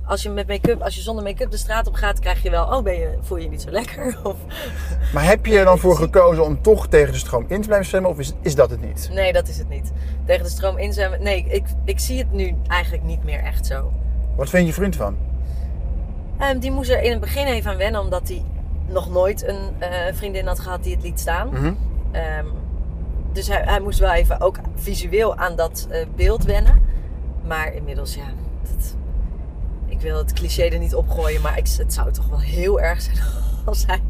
Als 0.05 0.23
je, 0.23 0.29
met 0.29 0.47
make-up, 0.47 0.81
als 0.81 0.95
je 0.95 1.01
zonder 1.01 1.23
make-up 1.23 1.51
de 1.51 1.57
straat 1.57 1.87
op 1.87 1.93
gaat, 1.93 2.19
krijg 2.19 2.43
je 2.43 2.49
wel... 2.49 2.63
Oh, 2.65 2.83
ben 2.83 2.93
je, 2.93 3.17
voel 3.21 3.37
je 3.37 3.43
je 3.43 3.49
niet 3.49 3.61
zo 3.61 3.69
lekker? 3.69 4.17
Of, 4.23 4.35
Maar 5.13 5.25
heb 5.25 5.45
je 5.45 5.57
er 5.57 5.65
dan 5.65 5.77
voor 5.79 5.95
gekozen 5.95 6.43
om 6.43 6.61
toch 6.61 6.87
tegen 6.87 7.11
de 7.11 7.19
stroom 7.19 7.45
in 7.47 7.61
te 7.61 7.67
blijven 7.67 7.87
zwemmen? 7.89 8.11
Of 8.11 8.19
is, 8.19 8.33
is 8.41 8.55
dat 8.55 8.69
het 8.69 8.81
niet? 8.81 9.09
nee, 9.13 9.33
dat 9.33 9.47
is 9.47 9.57
het 9.57 9.69
niet. 9.69 9.91
Tegen 10.25 10.43
de 10.43 10.49
stroom 10.49 10.77
inzwemmen. 10.77 11.23
Nee, 11.23 11.45
ik, 11.49 11.65
ik 11.85 11.99
zie 11.99 12.17
het 12.17 12.31
nu 12.31 12.55
eigenlijk 12.67 13.03
niet 13.03 13.23
meer 13.23 13.39
echt 13.39 13.65
zo. 13.65 13.91
Wat 14.35 14.49
vind 14.49 14.67
je 14.67 14.73
vriend 14.73 14.95
van? 14.95 15.17
Ehm, 16.37 16.59
die 16.59 16.71
moest 16.71 16.89
er 16.89 17.01
in 17.01 17.11
het 17.11 17.19
begin 17.19 17.45
even 17.45 17.71
aan 17.71 17.77
wennen, 17.77 18.01
omdat 18.01 18.27
hij 18.27 18.43
nog 18.87 19.09
nooit 19.09 19.47
een 19.47 19.69
eh, 19.79 19.89
vriendin 20.13 20.47
had 20.47 20.59
gehad 20.59 20.83
die 20.83 20.93
het 20.93 21.03
liet 21.03 21.19
staan. 21.19 21.49
Mhm. 21.49 21.73
Ehm, 22.11 22.45
dus 23.33 23.47
hij, 23.47 23.61
hij 23.65 23.79
moest 23.79 23.99
wel 23.99 24.11
even 24.11 24.41
ook 24.41 24.57
visueel 24.75 25.35
aan 25.35 25.55
dat 25.55 25.87
eh, 25.89 26.05
beeld 26.15 26.43
wennen. 26.43 26.81
Maar 27.47 27.73
inmiddels, 27.73 28.15
ja, 28.15 28.23
ik 29.91 30.01
wil 30.01 30.17
het 30.17 30.33
cliché 30.33 30.63
er 30.63 30.79
niet 30.79 30.95
opgooien, 30.95 31.41
maar 31.41 31.57
ik, 31.57 31.67
het 31.77 31.93
zou 31.93 32.11
toch 32.11 32.27
wel 32.27 32.39
heel 32.39 32.79
erg 32.81 33.01
zijn 33.01 33.17
als 33.65 33.85
hij 33.85 34.01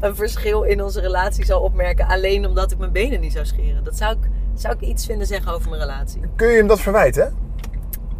een 0.00 0.16
verschil 0.16 0.62
in 0.62 0.82
onze 0.82 1.00
relatie 1.00 1.44
zou 1.44 1.62
opmerken. 1.62 2.06
Alleen 2.06 2.46
omdat 2.46 2.72
ik 2.72 2.78
mijn 2.78 2.92
benen 2.92 3.20
niet 3.20 3.32
zou 3.32 3.46
scheren. 3.46 3.84
Dat 3.84 3.96
zou 3.96 4.12
ik, 4.12 4.28
zou 4.54 4.74
ik 4.74 4.80
iets 4.80 5.06
vinden 5.06 5.26
zeggen 5.26 5.52
over 5.52 5.68
mijn 5.68 5.80
relatie. 5.80 6.20
Kun 6.36 6.48
je 6.48 6.56
hem 6.56 6.66
dat 6.66 6.80
verwijten? 6.80 7.34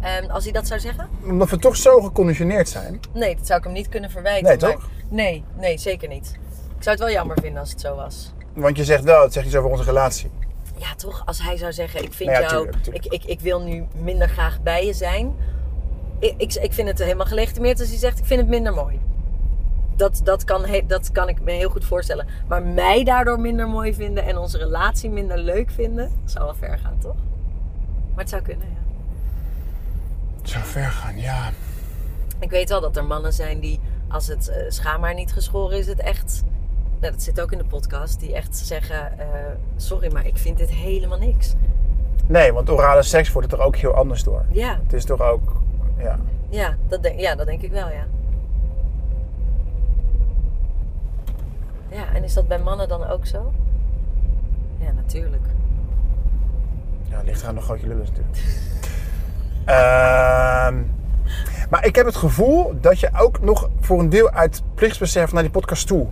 Ehm, 0.01 0.29
als 0.29 0.43
hij 0.43 0.53
dat 0.53 0.67
zou 0.67 0.79
zeggen? 0.79 1.09
Omdat 1.23 1.49
we 1.49 1.57
toch 1.57 1.75
zo 1.75 2.01
geconditioneerd 2.01 2.69
zijn. 2.69 2.99
Nee, 3.13 3.35
dat 3.35 3.47
zou 3.47 3.59
ik 3.59 3.65
hem 3.65 3.73
niet 3.73 3.89
kunnen 3.89 4.09
verwijten. 4.09 4.43
Nee, 4.43 4.57
maar- 4.57 4.71
toch? 4.71 4.89
Nee, 5.09 5.43
nee, 5.57 5.77
zeker 5.77 6.07
niet. 6.07 6.31
Ik 6.77 6.83
zou 6.83 6.95
het 6.95 6.99
wel 6.99 7.13
jammer 7.13 7.37
vinden 7.41 7.59
als 7.59 7.69
het 7.69 7.81
zo 7.81 7.95
was. 7.95 8.33
Want 8.53 8.77
je 8.77 8.83
zegt 8.83 9.03
wel, 9.03 9.21
het 9.23 9.33
zegt 9.33 9.45
iets 9.45 9.55
over 9.55 9.69
onze 9.69 9.83
relatie. 9.83 10.31
Ja, 10.77 10.95
toch? 10.95 11.25
Als 11.25 11.41
hij 11.41 11.57
zou 11.57 11.73
zeggen, 11.73 12.03
ik 12.03 12.13
vind 12.13 12.29
Nou 12.29 12.41
ja, 12.41 12.49
jou, 12.49 12.63
tuurlijk, 12.63 12.83
tuurlijk. 12.83 13.05
Ik, 13.05 13.13
ik, 13.13 13.29
ik 13.29 13.39
wil 13.39 13.61
nu 13.61 13.85
minder 13.95 14.29
graag 14.29 14.61
bij 14.61 14.85
je 14.85 14.93
zijn. 14.93 15.35
Ik, 16.21 16.53
ik, 16.53 16.73
vind 16.73 16.87
het 16.87 16.99
helemaal 16.99 17.25
gelegitimeerd 17.25 17.79
als 17.79 17.89
hij 17.89 17.97
zegt, 17.97 18.19
ik 18.19 18.25
vind 18.25 18.39
het 18.39 18.49
minder 18.49 18.73
mooi. 18.73 18.99
Dat, 19.95 20.21
dat, 20.23 20.43
kan, 20.43 20.65
dat 20.87 21.11
kan 21.11 21.29
ik 21.29 21.41
me 21.41 21.51
heel 21.51 21.69
goed 21.69 21.85
voorstellen. 21.85 22.27
Maar 22.47 22.63
mij 22.63 23.03
daardoor 23.03 23.39
minder 23.39 23.67
mooi 23.67 23.93
vinden 23.93 24.25
en 24.25 24.37
onze 24.37 24.57
relatie 24.57 25.09
minder 25.09 25.37
leuk 25.37 25.71
vinden, 25.71 26.11
zou 26.25 26.45
wel 26.45 26.53
ver 26.53 26.77
gaan, 26.77 26.97
toch? 26.99 27.15
Maar 28.09 28.19
het 28.19 28.29
zou 28.29 28.41
kunnen, 28.41 28.67
ja. 28.67 28.79
Zo 30.47 30.59
ver 30.63 30.91
gaan, 30.91 31.19
ja. 31.19 31.49
Ik 32.39 32.49
weet 32.49 32.69
wel 32.69 32.81
dat 32.81 32.97
er 32.97 33.05
mannen 33.05 33.33
zijn 33.33 33.59
die, 33.59 33.79
als 34.07 34.27
het 34.27 34.47
eh, 34.47 34.63
schaamhaar 34.69 35.13
niet 35.13 35.33
geschoren 35.33 35.77
is, 35.77 35.87
het 35.87 35.99
echt... 35.99 36.43
Nou, 36.99 37.13
dat 37.13 37.23
zit 37.23 37.41
ook 37.41 37.51
in 37.51 37.57
de 37.57 37.63
podcast. 37.63 38.19
Die 38.19 38.33
echt 38.33 38.57
zeggen, 38.57 39.19
eh, 39.19 39.25
sorry, 39.75 40.11
maar 40.11 40.25
ik 40.25 40.37
vind 40.37 40.57
dit 40.57 40.69
helemaal 40.69 41.17
niks. 41.17 41.53
Nee, 42.27 42.53
want 42.53 42.69
orale 42.69 43.03
seks 43.03 43.31
wordt 43.31 43.51
het 43.51 43.59
er 43.59 43.65
ook 43.65 43.75
heel 43.75 43.93
anders 43.93 44.23
door. 44.23 44.45
Ja, 44.51 44.79
Het 44.83 44.93
is 44.93 45.05
toch 45.05 45.21
ook, 45.21 45.61
ja. 46.01 46.19
Ja, 46.49 46.75
dat 46.87 47.03
denk, 47.03 47.19
ja, 47.19 47.35
dat 47.35 47.45
denk 47.45 47.61
ik 47.61 47.71
wel, 47.71 47.89
ja. 47.89 48.05
Ja, 51.89 52.13
en 52.13 52.23
is 52.23 52.33
dat 52.33 52.47
bij 52.47 52.59
mannen 52.59 52.87
dan 52.87 53.07
ook 53.07 53.25
zo? 53.25 53.51
Ja, 54.77 54.91
natuurlijk. 54.91 55.45
Ja, 57.09 57.17
het 57.17 57.25
ligt 57.25 57.41
eraan 57.41 57.55
hoe 57.55 57.63
groot 57.63 57.79
je 57.81 57.87
lul 57.87 58.01
is 58.01 58.09
natuurlijk. 58.09 58.37
Ehm, 59.65 60.81
maar 61.69 61.85
ik 61.85 61.95
heb 61.95 62.05
het 62.05 62.15
gevoel 62.15 62.79
dat 62.81 62.99
je 62.99 63.09
ook 63.17 63.41
nog 63.41 63.69
voor 63.79 63.99
een 63.99 64.09
deel 64.09 64.29
uit 64.29 64.61
plichtsbesef 64.75 65.31
naar 65.31 65.41
die 65.41 65.51
podcast 65.51 65.87
toe. 65.87 66.07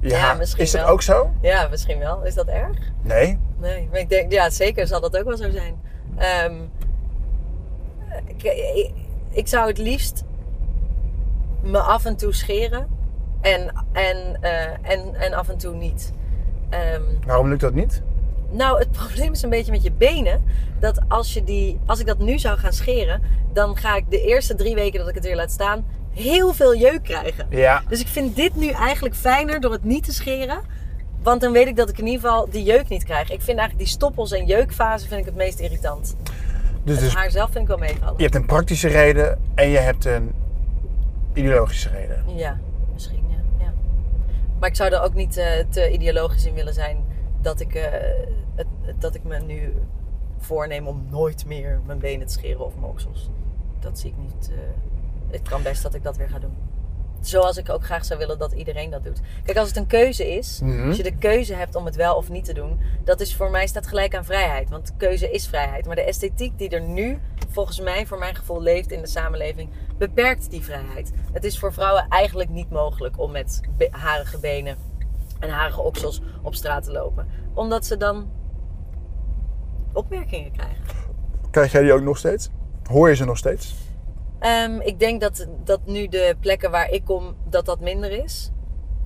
Ja, 0.00 0.34
misschien 0.34 0.62
Is 0.64 0.70
dat 0.70 0.80
wel. 0.80 0.90
ook 0.90 1.02
zo? 1.02 1.30
Ja, 1.40 1.68
misschien 1.68 1.98
wel. 1.98 2.24
Is 2.24 2.34
dat 2.34 2.46
erg? 2.46 2.78
Nee. 3.02 3.38
Nee, 3.58 3.88
maar 3.90 4.00
ik 4.00 4.08
denk, 4.08 4.32
ja, 4.32 4.50
zeker 4.50 4.86
zal 4.86 5.00
dat 5.00 5.18
ook 5.18 5.24
wel 5.24 5.36
zo 5.36 5.50
zijn. 5.50 5.74
Ehm, 6.16 6.54
ik, 8.26 8.42
ik, 8.42 8.90
ik 9.32 9.48
zou 9.48 9.68
het 9.68 9.78
liefst 9.78 10.24
me 11.62 11.78
af 11.78 12.04
en 12.04 12.16
toe 12.16 12.34
scheren 12.34 12.88
en, 13.40 13.72
en, 13.92 14.36
eh, 14.40 14.90
en, 14.90 15.14
en 15.14 15.32
af 15.32 15.48
en 15.48 15.58
toe 15.58 15.74
niet. 15.74 16.12
Ehm, 16.70 17.02
Waarom 17.26 17.48
lukt 17.48 17.60
dat 17.60 17.74
niet? 17.74 18.02
Nou, 18.50 18.78
het 18.78 18.90
probleem 19.00 19.32
is 19.32 19.42
een 19.42 19.50
beetje 19.50 19.72
met 19.72 19.82
je 19.82 19.92
benen. 19.92 20.44
Dat 20.80 21.00
als, 21.08 21.34
je 21.34 21.44
die, 21.44 21.80
als 21.86 22.00
ik 22.00 22.06
dat 22.06 22.18
nu 22.18 22.38
zou 22.38 22.58
gaan 22.58 22.72
scheren, 22.72 23.22
dan 23.52 23.76
ga 23.76 23.96
ik 23.96 24.04
de 24.10 24.20
eerste 24.20 24.54
drie 24.54 24.74
weken 24.74 24.98
dat 24.98 25.08
ik 25.08 25.14
het 25.14 25.24
weer 25.24 25.36
laat 25.36 25.50
staan, 25.50 25.84
heel 26.10 26.52
veel 26.52 26.76
jeuk 26.76 27.02
krijgen. 27.02 27.46
Ja. 27.50 27.82
Dus 27.88 28.00
ik 28.00 28.08
vind 28.08 28.36
dit 28.36 28.56
nu 28.56 28.68
eigenlijk 28.68 29.14
fijner 29.14 29.60
door 29.60 29.72
het 29.72 29.84
niet 29.84 30.04
te 30.04 30.12
scheren. 30.12 30.60
Want 31.22 31.40
dan 31.40 31.52
weet 31.52 31.66
ik 31.66 31.76
dat 31.76 31.88
ik 31.88 31.98
in 31.98 32.06
ieder 32.06 32.20
geval 32.20 32.50
die 32.50 32.62
jeuk 32.62 32.88
niet 32.88 33.04
krijg. 33.04 33.30
Ik 33.30 33.42
vind 33.42 33.58
eigenlijk 33.58 33.78
die 33.78 33.86
stoppels 33.86 34.32
en 34.32 34.46
jeukfase 34.46 35.08
vind 35.08 35.20
ik 35.20 35.26
het 35.26 35.34
meest 35.34 35.58
irritant. 35.58 36.16
Dus, 36.84 36.98
dus 36.98 37.14
haar 37.14 37.30
zelf 37.30 37.50
vind 37.50 37.62
ik 37.62 37.68
wel 37.68 37.78
meevallen. 37.78 38.14
je 38.16 38.22
hebt 38.22 38.34
een 38.34 38.46
praktische 38.46 38.88
reden 38.88 39.38
en 39.54 39.68
je 39.68 39.78
hebt 39.78 40.04
een 40.04 40.32
ideologische 41.34 41.88
reden. 41.88 42.36
Ja, 42.36 42.58
misschien 42.92 43.24
ja. 43.28 43.64
ja. 43.64 43.72
Maar 44.58 44.68
ik 44.68 44.76
zou 44.76 44.92
er 44.92 45.02
ook 45.02 45.14
niet 45.14 45.36
eh, 45.36 45.46
te 45.68 45.90
ideologisch 45.92 46.46
in 46.46 46.54
willen 46.54 46.74
zijn 46.74 47.04
dat 47.40 47.60
ik, 47.60 47.74
eh, 47.74 47.84
het, 48.54 48.66
dat 48.98 49.14
ik 49.14 49.24
me 49.24 49.38
nu 49.38 49.72
voorneem 50.38 50.86
om 50.86 51.06
nooit 51.10 51.46
meer 51.46 51.80
mijn 51.86 51.98
benen 51.98 52.26
te 52.26 52.32
scheren 52.32 52.64
of 52.64 52.74
mijn 52.74 52.86
oksels. 52.90 53.30
Dat 53.80 53.98
zie 53.98 54.10
ik 54.10 54.16
niet. 54.16 54.50
eh, 54.50 54.56
het 55.30 55.48
kan 55.48 55.62
best 55.62 55.82
dat 55.82 55.94
ik 55.94 56.02
dat 56.02 56.16
weer 56.16 56.28
ga 56.28 56.38
doen. 56.38 56.54
Zoals 57.28 57.56
ik 57.56 57.70
ook 57.70 57.84
graag 57.84 58.04
zou 58.04 58.18
willen 58.18 58.38
dat 58.38 58.52
iedereen 58.52 58.90
dat 58.90 59.04
doet. 59.04 59.20
Kijk, 59.44 59.58
als 59.58 59.68
het 59.68 59.76
een 59.76 59.86
keuze 59.86 60.34
is, 60.36 60.60
Mhm. 60.62 60.88
als 60.88 60.96
je 60.96 61.02
de 61.02 61.16
keuze 61.16 61.54
hebt 61.54 61.74
om 61.74 61.84
het 61.84 61.96
wel 61.96 62.16
of 62.16 62.28
niet 62.28 62.44
te 62.44 62.52
doen, 62.54 62.80
dat 63.04 63.20
is 63.20 63.36
voor 63.36 63.50
mij 63.50 63.66
staat 63.66 63.86
gelijk 63.86 64.14
aan 64.14 64.24
vrijheid. 64.24 64.70
Want 64.70 64.92
keuze 64.96 65.30
is 65.30 65.46
vrijheid. 65.46 65.86
Maar 65.86 65.96
de 65.96 66.02
esthetiek 66.02 66.58
die 66.58 66.68
er 66.68 66.80
nu, 66.82 67.18
volgens 67.48 67.80
mij, 67.80 68.06
voor 68.06 68.18
mijn 68.18 68.34
gevoel, 68.34 68.62
leeft 68.62 68.90
in 68.90 69.00
de 69.00 69.06
samenleving, 69.08 69.70
beperkt 69.98 70.50
die 70.50 70.62
vrijheid. 70.64 71.12
Het 71.32 71.44
is 71.44 71.58
voor 71.58 71.72
vrouwen 71.72 72.06
eigenlijk 72.08 72.48
niet 72.50 72.70
mogelijk 72.70 73.18
om 73.18 73.30
met 73.30 73.60
be- 73.76 73.88
harige 73.90 74.38
benen 74.38 74.76
en 75.40 75.50
harige 75.50 75.80
oksels 75.80 76.20
op 76.42 76.54
straat 76.54 76.84
te 76.84 76.92
lopen. 76.92 77.26
Omdat 77.54 77.86
ze 77.86 77.96
dan 77.96 78.30
opmerkingen 79.92 80.52
krijgen. 80.52 80.84
Krijg 81.50 81.72
jij 81.72 81.82
die 81.82 81.92
ook 81.92 82.02
nog 82.02 82.18
steeds? 82.18 82.48
Hoor 82.90 83.08
je 83.08 83.14
ze 83.16 83.24
nog 83.24 83.38
steeds? 83.38 83.74
Ehm, 84.42 84.80
ik 84.80 84.98
denk 84.98 85.20
dat, 85.20 85.46
dat 85.64 85.80
nu 85.86 86.08
de 86.08 86.36
plekken 86.40 86.70
waar 86.70 86.90
ik 86.90 87.04
kom, 87.04 87.34
dat 87.48 87.66
dat 87.66 87.80
minder 87.80 88.10
is. 88.10 88.50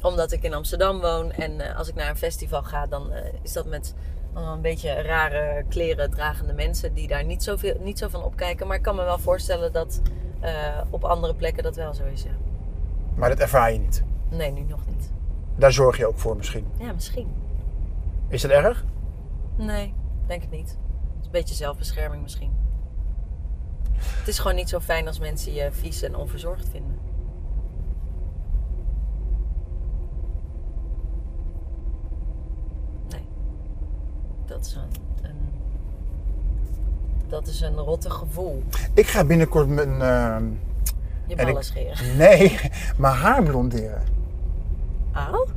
Omdat 0.02 0.32
ik 0.32 0.42
in 0.42 0.54
Amsterdam 0.54 1.00
woon 1.00 1.32
en 1.32 1.60
eh, 1.60 1.78
als 1.78 1.88
ik 1.88 1.94
naar 1.94 2.08
een 2.08 2.16
festival 2.16 2.62
ga, 2.62 2.86
dan 2.86 3.12
eh, 3.12 3.24
is 3.42 3.52
dat 3.52 3.66
met 3.66 3.94
een 4.34 4.60
beetje 4.60 5.02
rare 5.02 5.64
kleren 5.68 6.10
dragende 6.10 6.52
mensen 6.52 6.94
die 6.94 7.08
daar 7.08 7.24
niet, 7.24 7.42
zoveel, 7.42 7.76
niet 7.80 7.98
zo 7.98 8.08
van 8.08 8.22
opkijken. 8.22 8.66
Maar 8.66 8.76
ik 8.76 8.82
kan 8.82 8.96
me 8.96 9.04
wel 9.04 9.18
voorstellen 9.18 9.72
dat 9.72 10.00
eh, 10.40 10.52
op 10.90 11.04
andere 11.04 11.34
plekken 11.34 11.62
dat 11.62 11.76
wel 11.76 11.94
zo 11.94 12.04
is, 12.04 12.22
ja. 12.22 12.36
Maar 13.14 13.28
dat 13.28 13.38
ervaar 13.38 13.72
je 13.72 13.78
niet. 13.78 14.02
Nee, 14.28 14.50
nu 14.50 14.60
nog 14.60 14.86
niet. 14.86 15.10
Daar 15.56 15.72
zorg 15.72 15.96
je 15.96 16.06
ook 16.06 16.18
voor 16.18 16.36
misschien. 16.36 16.66
Ja, 16.78 16.92
misschien. 16.92 17.28
Is 18.28 18.42
dat 18.42 18.50
erg? 18.50 18.84
Nee, 19.56 19.94
denk 20.26 20.42
het 20.42 20.50
niet. 20.50 20.68
Het 20.68 21.20
is 21.20 21.26
een 21.26 21.32
beetje 21.32 21.54
zelfbescherming 21.54 22.22
misschien. 22.22 22.65
Het 23.98 24.28
is 24.28 24.38
gewoon 24.38 24.56
niet 24.56 24.68
zo 24.68 24.80
fijn 24.80 25.06
als 25.06 25.18
mensen 25.18 25.52
je 25.52 25.68
vies 25.72 26.02
en 26.02 26.16
onverzorgd 26.16 26.68
vinden. 26.70 26.98
Nee. 33.10 33.26
Dat 34.46 34.66
is 34.66 34.74
een, 34.74 34.90
een, 35.30 35.36
dat 37.28 37.46
is 37.46 37.60
een 37.60 37.76
rotte 37.76 38.10
gevoel. 38.10 38.62
Ik 38.94 39.06
ga 39.06 39.24
binnenkort 39.24 39.68
mijn... 39.68 39.88
ehm, 40.02 40.44
Je 41.26 41.34
En 41.34 41.44
ballen 41.46 41.56
ik- 41.60 41.62
scheren. 41.62 42.16
nee, 42.16 42.58
mijn 42.98 43.14
haar 43.14 43.42
blonderen. 43.42 44.02
Oh? 45.14 45.48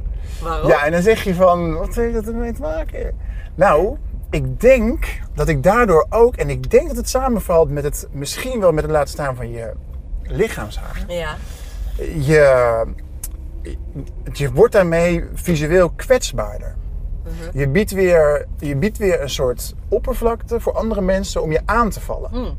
Waarom? 0.42 0.68
Ja, 0.70 0.86
en 0.86 0.92
dan 0.92 1.02
zeg 1.02 1.24
je 1.24 1.36
van, 1.36 1.74
wat 1.74 1.96
heeft 1.96 2.14
dat 2.14 2.28
ermee 2.28 2.54
te 2.54 2.62
maken? 2.62 3.18
Nou, 3.56 3.98
ik 4.30 4.60
denk 4.62 5.20
dat 5.34 5.48
ik 5.48 5.64
daardoor 5.64 6.06
ook, 6.10 6.36
en 6.36 6.50
ik 6.50 6.70
denk 6.70 6.88
dat 6.88 6.98
het 6.98 7.10
samenvalt 7.10 7.70
met 7.70 7.84
het, 7.84 8.08
misschien 8.12 8.60
wel 8.60 8.72
met 8.72 8.84
het 8.84 8.92
laten 8.92 9.10
staan 9.10 9.36
van 9.36 9.52
je 9.52 9.72
lichaamshaar. 10.24 11.04
Ja. 11.08 11.36
Je, 11.98 12.84
je 14.34 14.52
wordt 14.52 14.74
daarmee 14.74 15.24
visueel 15.34 15.90
kwetsbaarder. 15.90 16.76
Mhm. 17.24 17.58
Je, 17.58 17.68
biedt 17.68 17.92
weer, 17.92 18.46
je 18.58 18.76
biedt 18.76 18.98
weer 18.98 19.22
een 19.22 19.30
soort 19.30 19.76
oppervlakte 19.88 20.60
voor 20.60 20.74
andere 20.74 21.02
mensen 21.02 21.42
om 21.42 21.52
je 21.52 21.62
aan 21.66 21.90
te 21.90 22.00
vallen. 22.00 22.30
Hm. 22.30 22.54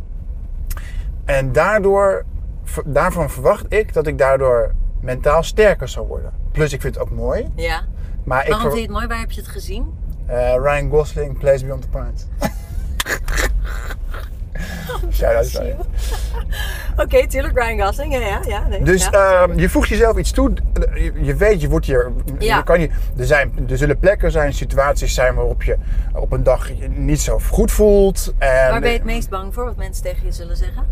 En 1.25 1.53
daardoor, 1.53 2.25
daarvan 2.85 3.31
verwacht 3.31 3.65
ik 3.69 3.93
dat 3.93 4.07
ik 4.07 4.19
daardoor 4.19 4.73
mentaal 5.01 5.43
sterker 5.43 5.89
zal 5.89 6.07
worden. 6.07 6.33
Plus, 6.53 6.73
ik 6.73 6.81
vind 6.81 6.95
het 6.95 7.03
ook 7.05 7.11
mooi. 7.11 7.51
Ja. 7.55 7.83
Maar 8.25 8.43
ik 8.43 8.51
Waarom 8.51 8.67
vind 8.67 8.81
je 8.81 8.87
het 8.87 8.97
mooi? 8.97 9.07
Waar 9.07 9.19
heb 9.19 9.31
je 9.31 9.41
het 9.41 9.51
gezien? 9.51 9.99
Eh, 10.31 10.55
Ryan 10.63 10.91
Gosling, 10.91 11.39
Place 11.39 11.65
Beyond 11.65 11.83
the 11.83 11.89
Pines. 11.89 12.27
Shout-out 15.13 15.53
naar 15.53 15.67
je. 15.67 15.75
Oké, 16.97 17.27
tuurlijk, 17.27 17.59
Ryan 17.59 17.87
Gosling. 17.87 18.13
Ja, 18.13 18.21
ja, 18.21 18.41
ja. 18.47 18.67
Nee, 18.69 18.83
Dus 18.83 19.05
ja. 19.05 19.43
ehm, 19.43 19.59
je 19.59 19.69
voegt 19.69 19.89
jezelf 19.89 20.17
iets 20.17 20.31
toe. 20.31 20.53
Je, 20.95 21.13
je 21.21 21.35
weet, 21.35 21.61
je 21.61 21.69
wordt 21.69 21.87
hier. 21.87 22.13
Ja. 22.39 22.57
Je 22.57 22.63
kan 22.63 22.79
niet, 22.79 22.93
er, 23.17 23.27
zijn, 23.27 23.53
er 23.69 23.79
zullen 23.79 23.99
plekken 23.99 24.31
zijn, 24.31 24.53
situaties 24.53 25.15
zijn 25.15 25.35
waarop 25.35 25.63
je 25.63 25.77
op 26.13 26.33
een 26.33 26.43
dag 26.43 26.69
je 26.69 26.89
niet 26.89 27.21
zo 27.21 27.39
goed 27.39 27.73
voelt. 27.73 28.35
En, 28.39 28.71
Waar 28.71 28.81
ben 28.81 28.91
je 28.91 28.97
het 28.97 29.05
meest 29.05 29.29
bang 29.29 29.55
voor, 29.55 29.65
wat 29.65 29.77
mensen 29.77 30.03
tegen 30.03 30.25
je 30.25 30.33
zullen 30.33 30.57
zeggen? 30.57 30.87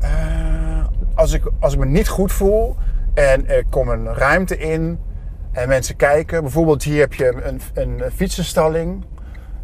Eh, 0.00 0.84
als, 1.14 1.32
ik, 1.32 1.42
als 1.58 1.72
ik 1.72 1.78
me 1.78 1.86
niet 1.86 2.08
goed 2.08 2.32
voel 2.32 2.76
en 3.14 3.46
ik 3.58 3.66
kom 3.70 3.88
een 3.88 4.14
ruimte 4.14 4.58
in 4.58 4.98
en 5.52 5.68
mensen 5.68 5.96
kijken. 5.96 6.42
Bijvoorbeeld 6.42 6.82
hier 6.82 7.00
heb 7.00 7.14
je 7.14 7.42
een, 7.42 7.60
een 7.74 8.02
fietsenstalling. 8.14 9.04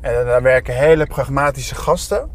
En 0.01 0.25
daar 0.25 0.43
werken 0.43 0.75
hele 0.75 1.07
pragmatische 1.07 1.75
gasten. 1.75 2.31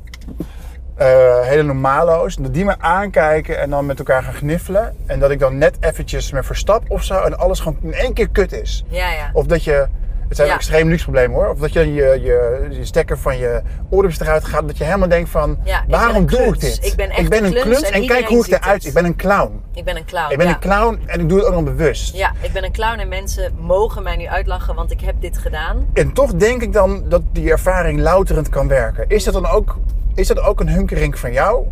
Eh, 0.95 1.41
hele 1.41 1.63
normalo's. 1.63 2.35
Dat 2.35 2.53
die 2.53 2.65
me 2.65 2.79
aankijken 2.79 3.59
en 3.59 3.69
dan 3.69 3.85
met 3.85 3.99
elkaar 3.99 4.23
gaan 4.23 4.33
gniffelen. 4.33 4.95
En 5.05 5.19
dat 5.19 5.31
ik 5.31 5.39
dan 5.39 5.57
net 5.57 5.77
eventjes 5.79 6.31
me 6.31 6.43
verstap 6.43 6.83
of 6.87 7.03
zo. 7.03 7.21
En 7.21 7.37
alles 7.37 7.59
gewoon 7.59 7.77
in 7.81 7.93
één 7.93 8.13
keer 8.13 8.29
kut 8.29 8.51
is. 8.51 8.85
Ja, 8.87 9.11
ja. 9.11 9.29
Of 9.33 9.45
dat 9.45 9.63
je... 9.63 9.87
Het 10.31 10.39
zijn 10.39 10.51
Ja. 10.51 10.57
extreem 10.59 10.89
luxe 10.89 11.03
problemen 11.03 11.35
hoor. 11.35 11.49
Of 11.49 11.59
dat 11.59 11.73
je 11.73 11.93
je, 11.93 12.19
je, 12.21 12.67
je 12.69 12.85
stekker 12.85 13.17
van 13.17 13.37
je 13.37 13.61
oordopjes 13.89 14.19
eruit 14.19 14.45
gaat. 14.45 14.67
Dat 14.67 14.77
je 14.77 14.83
helemaal 14.83 15.07
denkt 15.07 15.29
van... 15.29 15.57
Ja, 15.63 15.83
waarom 15.87 16.25
doe 16.25 16.39
ik 16.39 16.59
dit? 16.59 16.85
Ik 16.85 16.95
ben 16.95 17.09
echt 17.09 17.19
ik 17.19 17.29
ben 17.29 17.43
een 17.45 17.53
kluns 17.53 17.81
en 17.81 17.93
en, 17.93 18.07
kijk 18.07 18.27
hoe 18.27 18.37
ik 18.37 18.43
ziet 18.43 18.53
eruit 18.53 18.73
het. 18.75 18.85
Ik 18.85 18.93
ben 18.93 19.05
een 19.05 19.15
clown. 19.15 19.61
Ik 19.73 19.85
ben 19.85 19.95
een 19.95 20.05
clown. 20.05 20.31
ik 20.31 20.37
ben 20.37 20.47
ja. 20.47 20.53
een 20.53 20.59
clown 20.59 20.99
en 21.05 21.19
ik 21.19 21.29
doe 21.29 21.37
het 21.37 21.47
ook 21.47 21.53
nog 21.53 21.63
bewust. 21.63 22.15
Ja, 22.15 22.31
ik 22.39 22.51
ben 22.51 22.63
een 22.63 22.71
clown 22.71 22.99
en 22.99 23.07
mensen 23.07 23.53
mogen 23.59 24.03
mij 24.03 24.15
nu 24.15 24.27
uitlachen, 24.27 24.75
want 24.75 24.91
ik 24.91 25.01
heb 25.01 25.15
dit 25.19 25.37
gedaan. 25.37 25.87
En 25.93 26.13
toch 26.13 26.33
denk 26.33 26.61
ik 26.61 26.73
dan 26.73 27.03
dat 27.09 27.21
die 27.31 27.51
ervaring 27.51 27.99
louterend 27.99 28.49
kan 28.49 28.67
werken. 28.67 29.05
Is 29.07 29.23
dat 29.23 29.33
dan 29.33 29.47
ook, 29.47 29.77
is 30.15 30.27
dat 30.27 30.39
ook 30.39 30.59
een 30.59 30.69
hunkering 30.69 31.19
van 31.19 31.31
jou? 31.31 31.65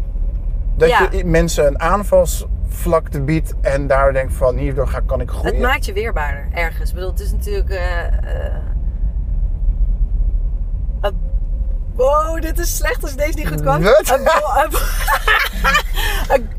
Dat 0.76 0.90
je 0.90 1.26
mensen 1.26 1.66
een 1.66 1.78
aanvalsvlakte 2.70 3.22
biedt 3.22 3.54
en 3.62 3.88
daar 3.88 4.14
denkt 4.14 4.34
van 4.34 4.58
hierdoor 4.58 4.88
ga, 4.88 5.00
kan 5.06 5.22
ik 5.22 5.30
groeien? 5.30 5.54
Het 5.54 5.62
maakt 5.64 5.86
je 5.86 5.94
weerbaarder 5.94 6.48
ergens. 6.54 6.90
Ik 6.90 6.96
bedoel, 6.96 7.10
het 7.10 7.20
is 7.20 7.32
natuurlijk. 7.32 7.70
een- 11.02 11.18
wow, 11.96 12.42
dit 12.42 12.60
is 12.60 12.76
slecht 12.76 13.04
als 13.04 13.16
deze 13.16 13.38
niet 13.38 13.48
goed 13.48 13.62
kwam. 13.62 13.82
Bo- 13.82 13.90
een- 16.34 16.50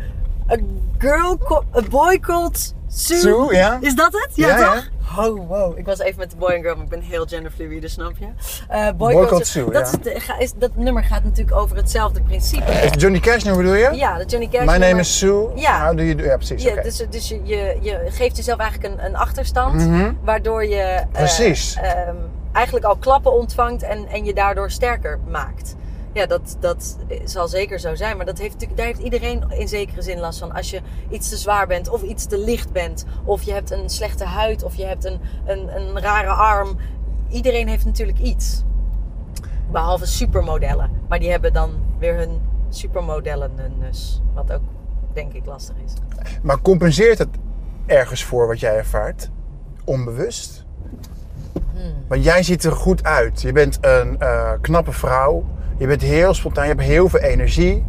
een 0.46 0.92
girl, 0.98 1.38
a 1.76 1.80
boy 1.90 2.18
called 2.18 2.74
Sue. 2.92 3.54
Ja. 3.54 3.78
Is 3.80 3.94
dat 3.94 4.12
het? 4.12 4.28
Ja, 4.34 4.48
Ja, 4.48 4.58
ja. 4.58 4.74
toch? 4.74 4.88
Oh, 5.18 5.48
wow. 5.48 5.78
Ik 5.78 5.84
was 5.86 5.98
even 5.98 6.18
met 6.18 6.30
de 6.30 6.36
boy 6.36 6.48
en 6.50 6.60
girl, 6.62 6.74
maar 6.74 6.84
ik 6.84 6.90
ben 6.90 7.00
heel 7.00 7.26
genderfluide, 7.26 7.88
snap 7.88 8.12
je? 8.18 8.26
Eh, 8.68 8.84
boy, 8.96 9.12
Boy 9.12 9.26
called 9.26 9.46
Sue. 9.46 9.70
Dat, 9.70 9.98
ja. 10.02 10.10
is 10.14 10.22
de- 10.26 10.34
is, 10.38 10.52
dat 10.56 10.70
nummer 10.76 11.04
gaat 11.04 11.24
natuurlijk 11.24 11.56
over 11.56 11.76
hetzelfde 11.76 12.20
principe. 12.22 12.70
Is 12.72 12.90
het 12.90 13.00
Johnny 13.00 13.20
Cash 13.20 13.42
nu 13.44 13.54
bedoel 13.54 13.74
je? 13.74 13.90
Ja, 13.94 14.18
dat 14.18 14.30
Johnny 14.30 14.48
Cash 14.48 14.60
My 14.60 14.66
name 14.66 14.78
nummer. 14.78 15.00
is 15.00 15.18
Sue. 15.18 15.48
Ja. 15.54 15.84
How 15.86 15.96
do 15.96 16.02
you 16.02 16.14
do? 16.14 16.24
Ja, 16.24 16.36
precies. 16.36 16.62
Ja, 16.62 16.82
dus, 16.82 17.02
dus 17.10 17.28
je, 17.28 17.40
je, 17.44 17.76
je 17.80 18.00
geeft 18.08 18.36
jezelf 18.36 18.58
eigenlijk 18.58 18.94
een, 18.94 19.04
een 19.04 19.16
achterstand, 19.16 19.74
Mhm. 19.74 20.12
waardoor 20.24 20.64
je 20.66 20.76
eh, 20.82 21.06
Precies. 21.12 21.74
ehm, 21.82 22.14
eigenlijk 22.52 22.86
al 22.86 22.96
klappen 22.96 23.32
ontvangt 23.32 23.82
en, 23.82 24.06
en 24.08 24.24
je 24.24 24.34
daardoor 24.34 24.70
sterker 24.70 25.18
maakt. 25.30 25.74
Ja, 26.12 26.26
dat, 26.26 26.56
dat 26.60 26.96
zal 27.24 27.48
zeker 27.48 27.80
zo 27.80 27.94
zijn, 27.94 28.16
maar 28.16 28.26
dat 28.26 28.38
heeft, 28.38 28.52
natuurlijk- 28.52 28.78
daar 28.78 28.86
heeft 28.88 29.02
iedereen 29.02 29.44
in 29.50 29.68
zekere 29.68 30.02
zin 30.02 30.18
last 30.18 30.38
van. 30.38 30.52
Als 30.52 30.70
je 30.70 30.80
iets 31.10 31.28
te 31.28 31.36
zwaar 31.36 31.66
bent, 31.66 31.88
of 31.88 32.02
iets 32.02 32.26
te 32.26 32.38
licht 32.38 32.72
bent, 32.72 33.04
of 33.24 33.42
je 33.42 33.52
hebt 33.52 33.70
een 33.70 33.88
slechte 33.90 34.24
huid, 34.24 34.62
of 34.62 34.74
je 34.74 34.84
hebt 34.84 35.04
een, 35.04 35.20
een, 35.46 35.76
een 35.76 36.00
rare 36.00 36.28
arm. 36.30 36.76
Iedereen 37.28 37.68
heeft 37.68 37.84
natuurlijk 37.84 38.18
iets. 38.18 38.62
Behalve 39.70 40.06
supermodellen. 40.06 40.90
Maar 41.08 41.18
die 41.18 41.30
hebben 41.30 41.52
dan 41.52 41.70
weer 41.98 42.16
hun 42.16 42.40
supermodellenness. 42.68 44.22
Wat 44.34 44.52
ook, 44.52 44.62
denk 45.12 45.32
ik, 45.32 45.46
lastig 45.46 45.74
is. 45.84 45.92
Maar 46.42 46.60
compenseert 46.60 47.18
het 47.18 47.28
ergens 47.86 48.24
voor 48.24 48.46
wat 48.46 48.60
jij 48.60 48.76
ervaart? 48.76 49.30
Onbewust? 49.84 50.64
Hmm. 51.52 51.92
Want 52.08 52.24
jij 52.24 52.42
ziet 52.42 52.64
er 52.64 52.72
goed 52.72 53.04
uit. 53.04 53.40
Je 53.42 53.52
bent 53.52 53.78
een 53.80 54.18
eh, 54.18 54.52
knappe 54.60 54.92
vrouw. 54.92 55.44
Je 55.80 55.86
bent 55.86 56.02
heel 56.02 56.34
spontaan. 56.34 56.64
Je 56.64 56.70
hebt 56.70 56.84
heel 56.84 57.08
veel 57.08 57.20
energie. 57.20 57.84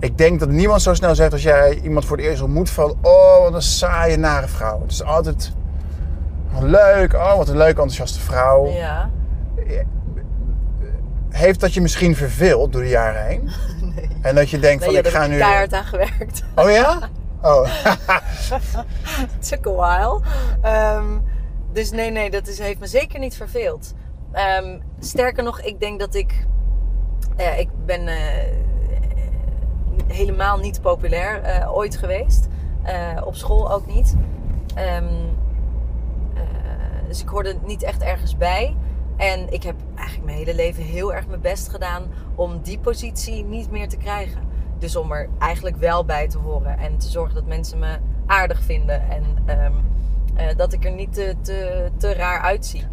Ik 0.00 0.18
denk 0.18 0.40
dat 0.40 0.48
niemand 0.48 0.82
zo 0.82 0.94
snel 0.94 1.14
zegt 1.14 1.32
als 1.32 1.42
jij 1.42 1.78
iemand 1.82 2.04
voor 2.04 2.16
het 2.16 2.26
eerst 2.26 2.42
ontmoet 2.42 2.70
van... 2.70 2.96
Oh, 3.02 3.42
wat 3.42 3.54
een 3.54 3.62
saaie, 3.62 4.16
nare 4.16 4.48
vrouw. 4.48 4.80
Het 4.80 4.90
is 4.90 5.02
altijd 5.02 5.52
leuk. 6.60 7.14
Oh, 7.14 7.36
wat 7.36 7.48
een 7.48 7.56
leuke, 7.56 7.80
enthousiaste 7.80 8.20
vrouw. 8.20 8.66
Ja. 8.66 9.10
Heeft 11.30 11.60
dat 11.60 11.74
je 11.74 11.80
misschien 11.80 12.16
verveeld 12.16 12.72
door 12.72 12.82
de 12.82 12.88
jaren 12.88 13.26
heen? 13.26 13.50
Nee. 13.94 14.08
En 14.22 14.34
dat 14.34 14.50
je 14.50 14.58
denkt 14.58 14.78
Nee, 14.80 14.84
van, 14.84 14.92
ja, 14.92 14.98
ik 14.98 15.04
daar 15.04 15.12
ga 15.12 15.20
heb 15.20 15.28
nu... 15.30 15.34
ik 15.36 15.42
keihard 15.42 15.72
aan 15.72 15.84
gewerkt. 15.84 16.44
Oh 16.54 16.70
ja? 16.70 16.98
Oh. 17.42 17.68
It 19.40 19.48
took 19.48 19.66
a 19.66 19.70
while. 19.70 20.20
Ehm, 20.62 21.04
dus 21.72 21.90
nee, 21.90 22.10
nee, 22.10 22.30
dat 22.30 22.48
is, 22.48 22.58
heeft 22.58 22.80
me 22.80 22.86
zeker 22.86 23.18
niet 23.18 23.36
verveeld. 23.36 23.94
Ehm, 24.32 24.78
sterker 24.98 25.42
nog, 25.44 25.60
ik 25.60 25.80
denk 25.80 26.00
dat 26.00 26.14
ik... 26.14 26.46
eh, 27.36 27.58
ik 27.58 27.68
ben 27.84 28.08
eh, 28.08 28.16
helemaal 30.06 30.58
niet 30.58 30.80
populair 30.80 31.42
eh, 31.42 31.76
ooit 31.76 31.96
geweest. 31.96 32.48
Eh, 32.82 33.22
op 33.24 33.34
school 33.34 33.72
ook 33.72 33.86
niet. 33.86 34.16
Ehm, 34.74 35.04
eh, 36.34 36.42
dus 37.08 37.22
ik 37.22 37.28
hoorde 37.28 37.56
niet 37.66 37.82
echt 37.82 38.02
ergens 38.02 38.36
bij. 38.36 38.76
En 39.16 39.52
ik 39.52 39.62
heb 39.62 39.76
eigenlijk 39.94 40.26
mijn 40.26 40.38
hele 40.38 40.54
leven 40.54 40.82
heel 40.82 41.14
erg 41.14 41.26
mijn 41.26 41.40
best 41.40 41.68
gedaan 41.68 42.02
om 42.34 42.60
die 42.62 42.78
positie 42.78 43.44
niet 43.44 43.70
meer 43.70 43.88
te 43.88 43.96
krijgen. 43.96 44.40
Dus 44.78 44.96
om 44.96 45.12
er 45.12 45.28
eigenlijk 45.38 45.76
wel 45.76 46.04
bij 46.04 46.28
te 46.28 46.38
horen 46.38 46.78
en 46.78 46.98
te 46.98 47.08
zorgen 47.08 47.34
dat 47.34 47.46
mensen 47.46 47.78
me 47.78 47.98
aardig 48.26 48.62
vinden 48.62 49.10
en 49.10 49.24
ehm, 49.46 49.72
eh, 50.34 50.56
dat 50.56 50.72
ik 50.72 50.84
er 50.84 50.92
niet 50.92 51.12
te, 51.12 51.34
te, 51.40 51.90
te 51.96 52.14
raar 52.14 52.40
uitzie. 52.40 52.86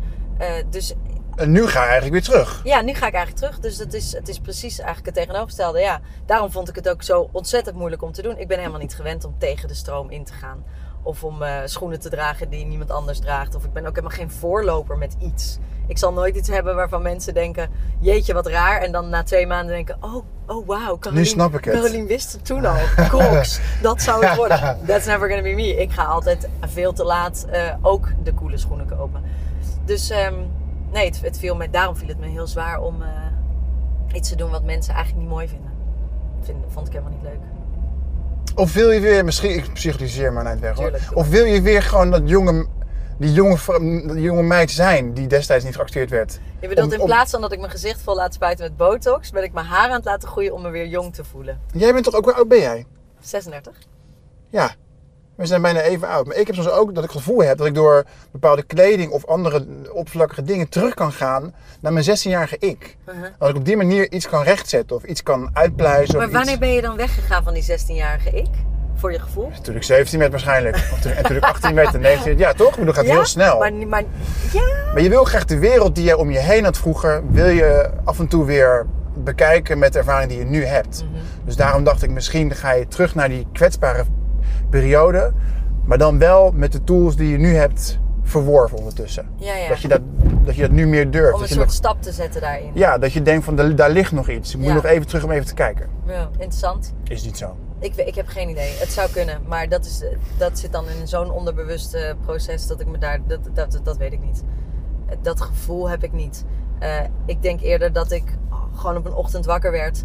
Dus 0.70 0.96
En 1.36 1.52
nu 1.52 1.67
ga 1.67 1.84
je 1.84 1.89
eigenlijk 1.89 2.12
weer 2.12 2.36
terug. 2.36 2.62
ja, 2.63 2.82
nu 2.82 2.94
ga 2.94 3.08
ik 3.08 3.13
eigenlijk 3.13 3.46
terug. 3.46 3.60
Dus 3.60 3.78
dat 3.78 3.94
is, 3.94 4.12
het 4.13 4.28
is 4.28 4.39
precies 4.39 4.78
eigenlijk 4.78 5.06
het 5.06 5.15
tegenovergestelde. 5.15 5.80
Ja, 5.80 6.00
daarom 6.26 6.52
vond 6.52 6.70
ik 6.70 6.76
het 6.76 6.89
ook 6.89 7.04
zo 7.04 7.30
ontzettend 7.32 7.76
moeilijk 7.76 8.02
om 8.02 8.12
te 8.12 8.22
doen. 8.22 8.38
Ik 8.38 8.48
ben 8.48 8.58
helemaal 8.58 8.80
niet 8.80 8.96
gewend 8.96 9.26
om 9.26 9.36
tegen 9.38 9.67
de 9.67 9.74
stroom 9.74 10.10
in 10.10 10.24
te 10.24 10.34
gaan. 10.34 10.63
Of 11.04 11.24
om 11.24 11.44
eh, 11.44 11.58
schoenen 11.65 12.00
te 12.00 12.10
dragen 12.10 12.50
die 12.50 12.65
niemand 12.65 12.91
anders 12.91 13.20
draagt. 13.20 13.56
Of 13.56 13.63
ik 13.63 13.74
ben 13.74 13.86
ook 13.86 13.96
helemaal 13.96 14.17
geen 14.17 14.32
voorloper 14.32 14.98
met 14.98 15.15
iets. 15.20 15.58
Ik 15.88 15.98
zal 15.98 16.13
nooit 16.13 16.36
iets 16.36 16.50
hebben 16.50 16.76
waarvan 16.76 17.02
mensen 17.02 17.34
denken... 17.34 17.70
Jeetje, 18.00 18.34
wat 18.34 18.48
raar. 18.48 18.82
En 18.82 18.91
dan 18.91 19.10
na 19.10 19.24
twee 19.24 19.48
maanden 19.48 19.76
denken... 19.76 19.98
Oh, 20.00 20.26
oh 20.48 20.67
wauw. 20.67 20.98
Carolien, 20.98 21.26
snap 21.26 21.54
ik 21.54 21.65
het. 21.65 21.74
Carolien 21.74 22.08
wist 22.08 22.32
het 22.32 22.46
toen 22.46 22.65
al. 22.65 22.78
Crocs. 23.08 23.60
dat 23.82 24.02
zou 24.02 24.26
het 24.26 24.36
worden. 24.36 24.60
That's 24.88 25.06
never 25.06 25.28
gonna 25.28 25.41
be 25.41 25.54
me. 25.54 25.76
Ik 25.76 25.91
ga 25.91 26.04
altijd 26.04 26.50
veel 26.62 26.94
te 26.94 27.04
laat 27.04 27.46
eh, 27.52 27.74
ook 27.82 28.08
de 28.24 28.34
coole 28.34 28.58
schoenen 28.58 28.88
kopen. 28.88 29.24
Dus 29.86 30.10
ehm, 30.10 30.34
nee, 30.92 31.06
het, 31.06 31.22
het 31.22 31.40
viel 31.40 31.56
me, 31.56 31.70
daarom 31.70 31.96
viel 31.96 32.08
het 32.08 32.20
me 32.20 32.28
heel 32.28 32.48
zwaar 32.48 32.82
om 32.82 33.02
eh, 33.02 33.08
iets 34.16 34.30
te 34.30 34.36
doen 34.36 34.50
wat 34.52 34.64
mensen 34.64 34.94
eigenlijk 34.94 35.24
niet 35.24 35.34
mooi 35.34 35.48
vinden. 35.48 35.72
Vind, 36.42 36.58
vond 36.68 36.88
ik 36.88 36.94
helemaal 36.94 37.14
niet 37.14 37.24
leuk. 37.24 37.40
Of 38.56 38.74
wil 38.74 38.92
je 38.92 39.00
weer, 39.00 39.26
misschien, 39.26 39.50
ik 39.52 39.74
psychologiseer 39.74 40.34
maar 40.34 40.44
net 40.44 40.60
weg 40.60 40.76
hoor. 40.78 40.92
Of 41.14 41.30
wil 41.30 41.46
je 41.46 41.62
weer 41.62 41.84
gewoon 41.84 42.12
dat 42.12 42.22
jonge, 42.26 42.68
die 43.18 43.32
jonge, 43.34 43.58
die 44.14 44.22
jonge 44.22 44.44
meid 44.44 44.72
zijn 44.72 45.14
die 45.14 45.28
destijds 45.28 45.64
niet 45.66 45.76
geaccepteerd 45.76 46.10
werd? 46.10 46.40
Je 46.60 46.68
bedoelt, 46.68 46.88
Om- 46.88 46.94
in 46.94 47.00
om- 47.00 47.06
plaats 47.06 47.32
van 47.32 47.42
dat 47.42 47.52
ik 47.52 47.60
mijn 47.60 47.72
gezicht 47.72 48.02
vol 48.02 48.16
laat 48.16 48.34
spuiten 48.34 48.66
met 48.66 48.78
botox, 48.78 49.30
ben 49.32 49.44
ik 49.44 49.54
mijn 49.54 49.66
haar 49.66 49.90
aan 49.90 49.96
het 49.96 50.06
laten 50.06 50.28
groeien 50.30 50.54
om 50.54 50.62
me 50.62 50.70
weer 50.70 50.88
jong 50.88 51.14
te 51.16 51.24
voelen. 51.24 51.60
Jij 51.74 51.94
bent 51.94 52.06
toch 52.06 52.14
ook, 52.14 52.24
hoe 52.24 52.34
oud 52.34 52.48
ben 52.48 52.60
jij? 52.60 52.86
36? 53.20 53.78
Ja, 54.50 54.72
we 55.36 55.46
zijn 55.46 55.62
bijna 55.62 55.82
even 55.82 56.08
oud. 56.08 56.28
Maar 56.28 56.36
ik 56.36 56.48
heb 56.48 56.56
soms 56.56 56.70
ook 56.70 56.96
dat 56.96 57.04
ik 57.04 57.10
het 57.10 57.20
gevoel 57.20 57.44
heb 57.44 57.58
dat 57.58 57.67
ik 57.67 57.76
door 57.76 58.04
bepaalde 58.32 58.63
kleding 58.63 59.12
of 59.12 59.26
andere 59.26 59.65
oppervlakkige 59.91 60.44
dingen 60.44 60.70
terug 60.70 60.94
kan 60.94 61.12
gaan 61.12 61.54
naar 61.80 61.94
mijn 61.94 62.06
16-jarige 62.06 62.58
ik. 62.60 62.98
Uh-huh. 63.08 63.24
Dat 63.38 63.50
ik 63.50 63.56
op 63.56 63.65
die 63.65 63.78
manier 63.78 64.12
iets 64.12 64.28
kan 64.28 64.44
rechtzetten 64.44 64.96
of 64.96 65.04
iets 65.04 65.24
kan 65.24 65.50
uitpluizen. 65.54 66.17
Maar 66.17 66.30
wanneer 66.30 66.52
iets... 66.52 66.60
ben 66.60 66.74
je 66.74 66.82
dan 66.82 66.96
weggegaan 66.96 67.44
van 67.44 67.54
die 67.54 67.63
16-jarige 67.63 68.30
ik? 68.30 68.50
Voor 68.96 69.12
je 69.12 69.20
gevoel? 69.20 69.52
Toen 69.62 69.76
ik 69.76 69.84
17 69.84 70.20
werd 70.20 70.32
waarschijnlijk. 70.32 70.76
Of 70.76 71.00
toen, 71.00 71.12
en 71.12 71.24
toen 71.24 71.36
ik 71.36 71.44
18 71.44 71.76
werd 71.76 71.94
en 71.94 72.02
19 72.02 72.38
Ja, 72.38 72.54
toch? 72.54 72.70
Ik 72.70 72.76
bedoel, 72.76 72.94
het 72.94 72.96
gaat 72.96 73.06
heel 73.06 73.26
snel. 73.26 73.60
Maar, 73.60 73.74
maar 73.74 74.04
ja, 74.52 74.62
Maar 74.94 75.02
je 75.02 75.10
wil 75.10 75.24
graag 75.24 75.46
de 75.46 75.60
wereld 75.60 75.96
die 75.96 76.06
je 76.06 76.17
om 76.17 76.32
je 76.32 76.39
heen 76.39 76.63
had 76.63 76.78
vroeger, 76.78 77.24
wil 77.32 77.48
je 77.48 77.89
af 78.04 78.20
en 78.20 78.28
toe 78.28 78.46
weer 78.46 78.86
bekijken 79.13 79.80
met 79.80 79.94
de 79.94 80.00
ervaring 80.00 80.30
die 80.30 80.39
je 80.39 80.46
nu 80.46 80.65
hebt. 80.65 81.04
Mhm. 81.04 81.22
Dus 81.46 81.56
daarom 81.56 81.84
dacht 81.84 82.04
ik, 82.04 82.10
misschien 82.10 82.56
ga 82.56 82.72
je 82.72 82.88
terug 82.88 83.15
naar 83.15 83.30
die 83.30 83.48
kwetsbare 83.54 84.06
periode, 84.72 85.32
maar 85.86 85.98
dan 85.98 86.18
wel 86.18 86.52
met 86.56 86.72
de 86.72 86.84
tools 86.84 87.16
die 87.16 87.30
je 87.32 87.38
nu 87.38 87.56
hebt 87.56 88.00
verworven 88.24 88.78
ondertussen. 88.78 89.26
ja, 89.36 89.56
ja. 89.56 89.68
Dat, 89.70 89.80
je 89.82 89.88
dat, 89.88 90.02
dat 90.44 90.56
je 90.56 90.62
dat 90.62 90.72
nu 90.72 90.88
meer 90.88 91.12
durft. 91.12 91.34
om 91.34 91.40
dat 91.40 91.42
een 91.42 91.48
je 91.48 91.54
soort 91.54 91.66
nog, 91.66 91.76
stap 91.76 92.02
te 92.02 92.12
zetten 92.12 92.42
daarin. 92.42 92.72
ja, 92.74 92.98
dat 92.98 93.14
je 93.14 93.22
denkt 93.22 93.46
van 93.46 93.56
daar, 93.56 93.76
daar 93.76 93.90
ligt 93.90 94.12
nog 94.12 94.30
iets. 94.30 94.54
Ik 94.54 94.60
moet 94.60 94.68
Ja. 94.68 94.74
nog 94.74 94.86
even 94.86 95.08
terug 95.08 95.24
om 95.24 95.32
even 95.32 95.46
te 95.46 95.54
kijken. 95.54 95.90
Ja, 96.06 96.30
interessant. 96.32 96.94
Is 97.08 97.24
niet 97.24 97.38
zo. 97.38 97.56
Ik, 97.80 97.96
ik 97.96 98.16
heb 98.16 98.28
geen 98.28 98.50
idee. 98.50 98.72
Het 98.80 98.92
zou 98.92 99.10
kunnen, 99.12 99.42
maar 99.48 99.70
dat, 99.70 99.86
is, 99.86 100.04
dat 100.38 100.60
zit 100.60 100.72
dan 100.72 100.86
in 101.00 101.08
zo'n 101.08 101.32
onderbewust 101.32 101.98
proces 102.26 102.68
dat 102.68 102.80
ik 102.82 102.88
me 102.88 102.98
daar. 102.98 103.20
Dat, 103.28 103.40
dat, 103.54 103.80
dat 103.84 103.98
weet 103.98 104.14
ik 104.14 104.22
niet. 104.22 104.44
Dat 105.22 105.42
gevoel 105.42 105.90
heb 105.90 106.04
ik 106.04 106.12
niet. 106.12 106.46
Eh, 106.80 107.00
ik 107.26 107.42
denk 107.42 107.62
eerder 107.62 107.94
dat 107.94 108.12
ik 108.12 108.24
gewoon 108.76 108.98
op 108.98 109.06
een 109.06 109.14
ochtend 109.14 109.46
wakker 109.46 109.72
werd 109.72 110.04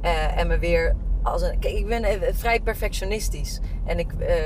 Eh, 0.00 0.38
en 0.38 0.46
me 0.46 0.58
weer 0.58 0.94
als 1.26 1.42
een. 1.42 1.58
Kijk, 1.58 1.74
ik 1.74 1.86
ben 1.86 2.04
eh, 2.04 2.34
vrij 2.34 2.60
perfectionistisch. 2.60 3.60
En 3.84 3.98
ik, 3.98 4.12
eh, 4.12 4.36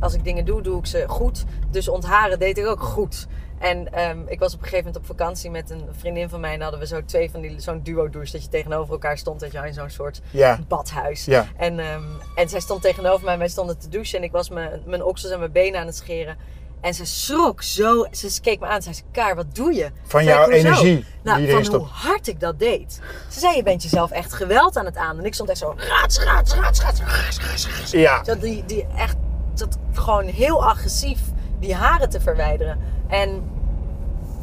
als 0.00 0.14
ik 0.14 0.24
dingen 0.24 0.44
doe, 0.44 0.62
doe 0.62 0.78
ik 0.78 0.86
ze 0.86 1.04
goed. 1.06 1.44
Dus 1.70 1.88
ontharen 1.88 2.38
deed 2.38 2.58
ik 2.58 2.66
ook 2.66 2.82
goed. 2.82 3.26
En 3.58 3.92
ehm, 3.92 4.18
ik 4.26 4.38
was 4.38 4.54
op 4.54 4.58
een 4.58 4.64
gegeven 4.64 4.84
moment 4.84 4.96
op 4.96 5.16
vakantie 5.16 5.50
met 5.50 5.70
een 5.70 5.84
vriendin 5.90 6.28
van 6.28 6.40
mij. 6.40 6.54
En 6.54 6.60
hadden 6.60 6.80
we 6.80 6.86
zo 6.86 7.04
twee 7.04 7.30
van 7.30 7.40
die 7.40 7.60
zo'n 7.60 7.82
duo 7.82 8.10
douche. 8.10 8.32
Dat 8.32 8.42
je 8.42 8.48
tegenover 8.48 8.92
elkaar 8.92 9.18
stond. 9.18 9.40
Dat 9.40 9.52
je 9.52 9.66
in 9.66 9.74
zo'n 9.74 9.90
soort 9.90 10.20
badhuis. 10.68 11.26
En, 11.56 11.78
ehm, 11.78 12.02
en 12.34 12.48
zij 12.48 12.60
stond 12.60 12.82
tegenover 12.82 13.24
mij. 13.24 13.38
Wij 13.38 13.48
stonden 13.48 13.78
te 13.78 13.88
douchen. 13.88 14.18
En 14.18 14.24
ik 14.24 14.32
was 14.32 14.50
mijn, 14.50 14.82
mijn 14.86 15.04
oksels 15.04 15.32
en 15.32 15.38
mijn 15.38 15.52
benen 15.52 15.80
aan 15.80 15.86
het 15.86 15.96
scheren. 15.96 16.36
En 16.82 16.94
ze 16.94 17.04
schrok 17.04 17.62
zo. 17.62 18.06
Ze 18.10 18.40
keek 18.40 18.60
me 18.60 18.66
aan 18.66 18.74
en 18.74 18.82
zei: 18.82 18.94
ze, 18.94 19.02
Kaar, 19.12 19.34
wat 19.34 19.54
doe 19.54 19.74
je? 19.74 19.90
Van 20.02 20.24
jouw 20.24 20.48
energie 20.48 21.04
Nou, 21.22 21.38
die 21.46 21.64
van 21.64 21.74
hoe 21.78 21.86
hard 21.90 22.28
ik 22.28 22.40
dat 22.40 22.58
deed. 22.58 23.00
Ze 23.28 23.38
zei: 23.40 23.56
Je 23.56 23.62
bent 23.62 23.82
jezelf 23.82 24.10
echt 24.10 24.32
geweld 24.32 24.76
aan 24.76 24.84
het 24.84 24.96
aan. 24.96 25.18
En 25.18 25.24
ik 25.24 25.34
stond 25.34 25.48
echt 25.48 25.58
zo. 25.58 25.74
Raats, 25.76 26.18
raats, 26.18 26.54
raats, 26.54 26.80
raats, 26.82 27.00
raats, 27.00 27.38
raats, 27.40 27.66
raats. 27.68 27.90
Ja. 27.90 28.24
Zo 28.24 28.38
die, 28.38 28.64
die 28.66 28.86
echt. 28.96 29.16
Dat 29.54 29.78
gewoon 29.92 30.24
heel 30.24 30.64
agressief 30.64 31.20
die 31.58 31.74
haren 31.74 32.10
te 32.10 32.20
verwijderen. 32.20 32.78
En 33.08 33.50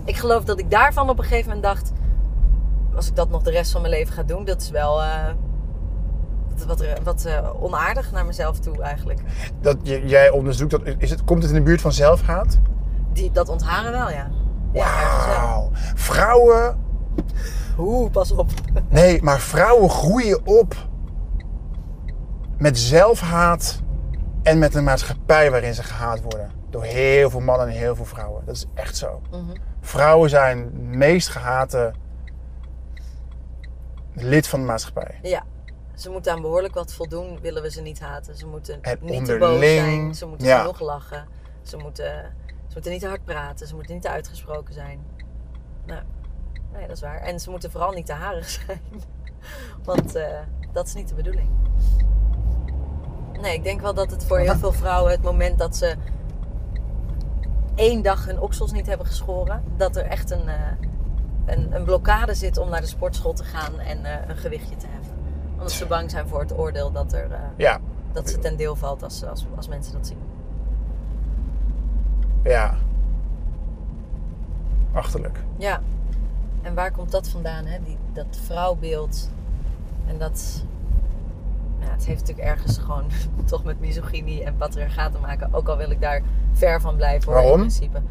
ik 0.06 0.17
geloof 0.17 0.43
dat 0.43 0.60
ik 0.60 0.71
daarvan 0.71 1.10
op 1.10 1.17
een 1.17 1.23
gegeven 1.23 1.45
moment 1.47 1.63
dacht. 1.63 1.91
Als 2.95 3.08
ik 3.08 3.15
dat 3.15 3.30
nog 3.30 3.41
de 3.41 3.52
rest 3.52 3.71
van 3.71 3.82
mijn 3.82 3.93
leven 3.93 4.13
ga 4.13 4.23
doen, 4.23 4.45
dat 4.45 4.62
is 4.62 4.69
wel. 4.69 5.02
eh, 5.02 5.28
wat, 6.65 6.80
wat, 6.80 7.00
wat 7.04 7.26
eh, 7.26 7.63
onaardig 7.63 8.12
naar 8.12 8.26
mezelf 8.26 8.60
toe 8.60 8.82
eigenlijk. 8.82 9.19
Dat 9.62 9.78
j- 9.84 10.02
jij 10.06 10.30
onderzoekt, 10.30 10.72
dat, 10.72 10.82
is 10.98 11.10
het, 11.10 11.24
komt 11.24 11.41
het 11.41 11.52
in 11.52 11.58
de 11.58 11.63
buurt 11.63 11.82
van 11.82 11.91
zelfhaat? 11.91 12.60
Die, 13.13 13.32
dat 13.32 13.50
ontharen 13.50 13.91
wel, 13.91 14.10
ja. 14.10 14.30
Ja. 14.74 15.26
Wauw. 15.28 15.69
Vrouwen, 15.95 16.78
Oeh, 17.78 18.12
pas 18.12 18.32
op. 18.32 18.50
nee, 18.89 19.22
maar 19.24 19.39
vrouwen 19.39 19.89
groeien 19.89 20.45
op 20.45 20.76
met 22.58 22.80
zelfhaat 22.80 23.82
en 24.43 24.58
met 24.60 24.76
een 24.76 24.84
maatschappij 24.84 25.52
waarin 25.52 25.74
ze 25.74 25.84
gehaat 25.84 26.22
worden. 26.22 26.52
Door 26.69 26.84
heel 26.84 27.30
veel 27.30 27.39
mannen 27.39 27.67
en 27.67 27.74
heel 27.74 27.95
veel 27.95 28.06
vrouwen. 28.06 28.45
Dat 28.45 28.56
is 28.56 28.65
echt 28.74 28.98
zo. 28.98 29.22
Mhm. 29.32 29.41
Vrouwen 29.82 30.30
zijn 30.30 30.58
het 30.60 30.74
meest 30.82 31.28
gehate 31.30 31.91
lid 34.13 34.48
van 34.48 34.60
de 34.60 34.65
maatschappij. 34.65 35.19
Ja. 35.22 35.43
Ze 36.00 36.10
moeten 36.10 36.32
aan 36.32 36.42
behoorlijk 36.42 36.74
wat 36.74 36.94
voldoen, 36.94 37.40
willen 37.42 37.62
we 37.62 37.72
ze 37.72 37.82
niet 37.82 38.00
haten. 38.00 38.38
Ze 38.38 38.48
moeten 38.48 38.82
En 38.82 38.98
niet 39.02 39.26
te 39.26 39.38
boos 39.38 39.60
zijn. 39.60 40.16
Ze 40.16 40.26
moeten 40.26 40.48
ja. 40.48 40.60
genoeg 40.60 40.80
lachen. 40.80 41.28
Ze 41.62 41.78
moeten, 41.78 42.36
ze 42.68 42.74
moeten 42.74 42.92
niet 42.92 43.02
te 43.02 43.08
hard 43.08 43.24
praten. 43.24 43.68
Ze 43.68 43.76
moeten 43.76 43.94
niet 43.94 44.04
te 44.04 44.10
uitgesproken 44.10 44.74
zijn. 44.74 45.00
Nou, 45.86 46.02
nee, 46.74 46.88
dat 46.88 46.96
is 46.96 47.02
waar. 47.02 47.22
En 47.22 47.40
ze 47.40 47.50
moeten 47.50 47.72
vooral 47.72 47.92
niet 47.92 48.06
te 48.06 48.14
harig 48.14 48.50
zijn. 48.66 48.82
Want 49.84 50.16
eh, 50.16 50.40
dat 50.74 50.88
is 50.88 50.94
niet 50.94 51.08
de 51.08 51.16
bedoeling. 51.16 51.50
Nee, 53.42 53.54
ik 53.54 53.64
denk 53.64 53.82
wel 53.82 53.94
dat 53.94 54.12
het 54.12 54.26
voor 54.26 54.40
heel 54.40 54.58
veel 54.58 54.72
vrouwen 54.72 55.12
het 55.12 55.22
moment 55.22 55.60
dat 55.60 55.76
ze 55.76 55.96
één 57.76 58.02
dag 58.02 58.26
hun 58.26 58.40
oksels 58.40 58.72
niet 58.72 58.88
hebben 58.88 59.06
geschoren, 59.06 59.64
dat 59.78 59.96
er 59.96 60.06
echt 60.06 60.32
een, 60.32 60.48
eh, 60.48 60.72
een, 61.46 61.76
een 61.76 61.84
blokkade 61.84 62.34
zit 62.34 62.58
om 62.58 62.70
naar 62.70 62.82
de 62.82 62.88
sportschool 62.88 63.34
te 63.34 63.44
gaan 63.44 63.80
en 63.80 64.06
eh, 64.06 64.30
een 64.30 64.38
gewichtje 64.38 64.76
te 64.76 64.86
heffen. 64.88 64.99
Omdat 65.60 65.72
ze 65.72 65.86
bang 65.86 66.12
zijn 66.12 66.28
voor 66.28 66.39
het 66.39 66.58
oordeel 66.58 66.91
dat, 66.91 67.13
er, 67.13 67.32
eh, 67.32 67.39
Ja, 67.56 67.80
dat 68.12 68.30
ze 68.30 68.39
ten 68.39 68.58
deel 68.58 68.76
valt 68.76 69.04
als, 69.04 69.24
als, 69.26 69.45
als 69.56 69.67
mensen 69.67 69.93
dat 69.93 70.08
zien. 70.08 70.17
ja. 72.43 72.76
Achterlijk. 74.91 75.43
Ja, 75.58 75.82
en 76.62 76.74
waar 76.74 76.91
komt 76.91 77.12
dat 77.12 77.28
vandaan, 77.30 77.65
hè? 77.65 77.78
Die, 77.84 77.98
dat 78.13 78.39
vrouwbeeld. 78.45 79.30
En 80.08 80.17
dat. 80.17 80.63
Ja, 81.80 81.86
het 81.92 82.06
heeft 82.06 82.20
natuurlijk 82.20 82.48
ergens 82.48 82.78
gewoon 82.78 83.04
toch 83.50 83.63
met 83.63 83.80
misogynie 83.80 84.44
en 84.44 84.56
patriarchaat 84.58 85.12
te 85.12 85.18
maken. 85.20 85.50
Ook 85.52 85.68
al 85.68 85.78
wil 85.78 85.92
ik 85.92 86.02
daar 86.02 86.22
ver 86.54 86.82
van 86.82 86.96
blijven 86.96 87.26
hoor, 87.26 87.34
Waarom? 87.42 87.54
in 87.54 87.60
principe. 87.60 88.02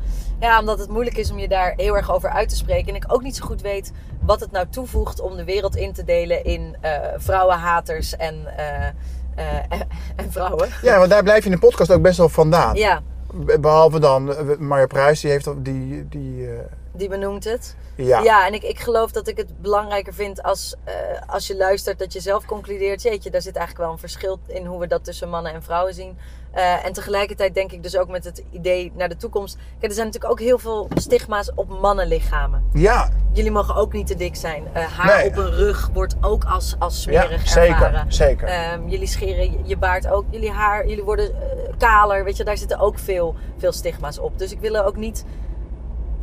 Ja, 0.40 0.60
omdat 0.60 0.78
het 0.78 0.88
moeilijk 0.88 1.16
is 1.16 1.30
om 1.30 1.38
je 1.38 1.48
daar 1.48 1.72
heel 1.76 1.96
erg 1.96 2.12
over 2.12 2.30
uit 2.30 2.48
te 2.48 2.56
spreken. 2.56 2.88
En 2.88 2.94
ik 2.94 3.04
ook 3.12 3.22
niet 3.22 3.36
zo 3.36 3.44
goed 3.46 3.60
weet 3.60 3.92
wat 4.22 4.40
het 4.40 4.50
nou 4.50 4.66
toevoegt 4.70 5.20
om 5.20 5.36
de 5.36 5.44
wereld 5.44 5.76
in 5.76 5.92
te 5.92 6.04
delen 6.04 6.44
in 6.44 6.76
eh, 6.80 6.92
vrouwenhaters 7.16 8.16
en, 8.16 8.56
eh, 8.56 8.86
eh, 8.86 9.54
en, 9.68 9.88
en 10.24 10.32
vrouwen. 10.32 10.68
Ja, 10.82 10.98
want 10.98 11.10
daar 11.10 11.22
blijf 11.22 11.44
je 11.44 11.50
in 11.50 11.54
de 11.60 11.66
podcast 11.66 11.90
ook 11.90 12.02
best 12.02 12.18
wel 12.18 12.28
vandaan. 12.28 12.74
Ja, 12.76 13.00
Be- 13.34 13.58
Behalve 13.60 13.98
dan 14.00 14.34
Marja 14.58 14.86
Pruis, 14.86 15.20
die 15.20 15.30
heeft 15.30 15.48
die, 15.64 16.08
die 16.08 16.48
die 16.92 17.08
benoemt 17.08 17.44
het. 17.44 17.76
ja. 17.96 18.20
Ja, 18.22 18.46
en 18.46 18.54
ik, 18.54 18.62
ik 18.62 18.80
geloof 18.80 19.10
dat 19.12 19.28
ik 19.28 19.36
het 19.36 19.60
belangrijker 19.62 20.14
vind 20.14 20.42
als, 20.42 20.74
eh, 20.84 20.94
als 21.26 21.46
je 21.46 21.56
luistert 21.56 21.98
dat 21.98 22.12
je 22.12 22.20
zelf 22.20 22.44
concludeert. 22.44 23.02
Jeetje, 23.02 23.30
daar 23.30 23.42
zit 23.42 23.56
eigenlijk 23.56 23.84
wel 23.86 23.94
een 23.94 24.00
verschil 24.02 24.38
in 24.46 24.66
hoe 24.66 24.80
we 24.80 24.86
dat 24.86 25.04
tussen 25.04 25.28
mannen 25.28 25.52
en 25.52 25.62
vrouwen 25.62 25.94
zien. 25.94 26.18
Eh, 26.52 26.84
en 26.86 26.92
tegelijkertijd 26.92 27.54
denk 27.54 27.72
ik 27.72 27.82
dus 27.82 27.96
ook 27.96 28.08
met 28.08 28.24
het 28.24 28.42
idee 28.50 28.92
naar 28.94 29.08
de 29.08 29.16
toekomst. 29.16 29.54
Kijk, 29.56 29.82
er 29.82 29.92
zijn 29.92 30.06
natuurlijk 30.06 30.32
ook 30.32 30.40
heel 30.40 30.58
veel 30.58 30.88
stigma's 30.94 31.50
op 31.54 31.80
mannenlichamen. 31.80 32.64
Ja, 32.72 33.10
Jullie 33.32 33.50
mogen 33.52 33.74
ook 33.74 33.92
niet 33.92 34.06
te 34.06 34.14
dik 34.14 34.36
zijn. 34.36 34.64
Eh, 34.72 34.84
haar 34.84 35.16
Nee. 35.16 35.28
op 35.28 35.36
een 35.36 35.50
rug 35.50 35.90
wordt 35.92 36.14
ook 36.20 36.44
als, 36.44 36.76
als 36.78 37.04
ja 37.04 37.22
smerig 37.22 37.48
zeker, 37.48 37.74
ervaren. 37.74 38.12
zeker. 38.12 38.48
Ehm, 38.48 38.88
jullie 38.88 39.06
scheren 39.06 39.66
je- 39.66 39.76
baard 39.76 40.08
ook. 40.08 40.24
Jullie 40.30 40.50
haar, 40.50 40.86
jullie 40.88 41.04
worden 41.04 41.34
kaler. 41.78 42.24
Weet 42.24 42.36
je, 42.36 42.44
daar 42.44 42.56
zitten 42.58 42.78
ook 42.78 42.98
veel, 42.98 43.34
veel 43.58 43.72
stigma's 43.72 44.18
op. 44.18 44.38
Dus 44.38 44.52
ik 44.52 44.60
wil 44.60 44.74
er 44.74 44.84
ook 44.84 44.96
niet. 44.96 45.24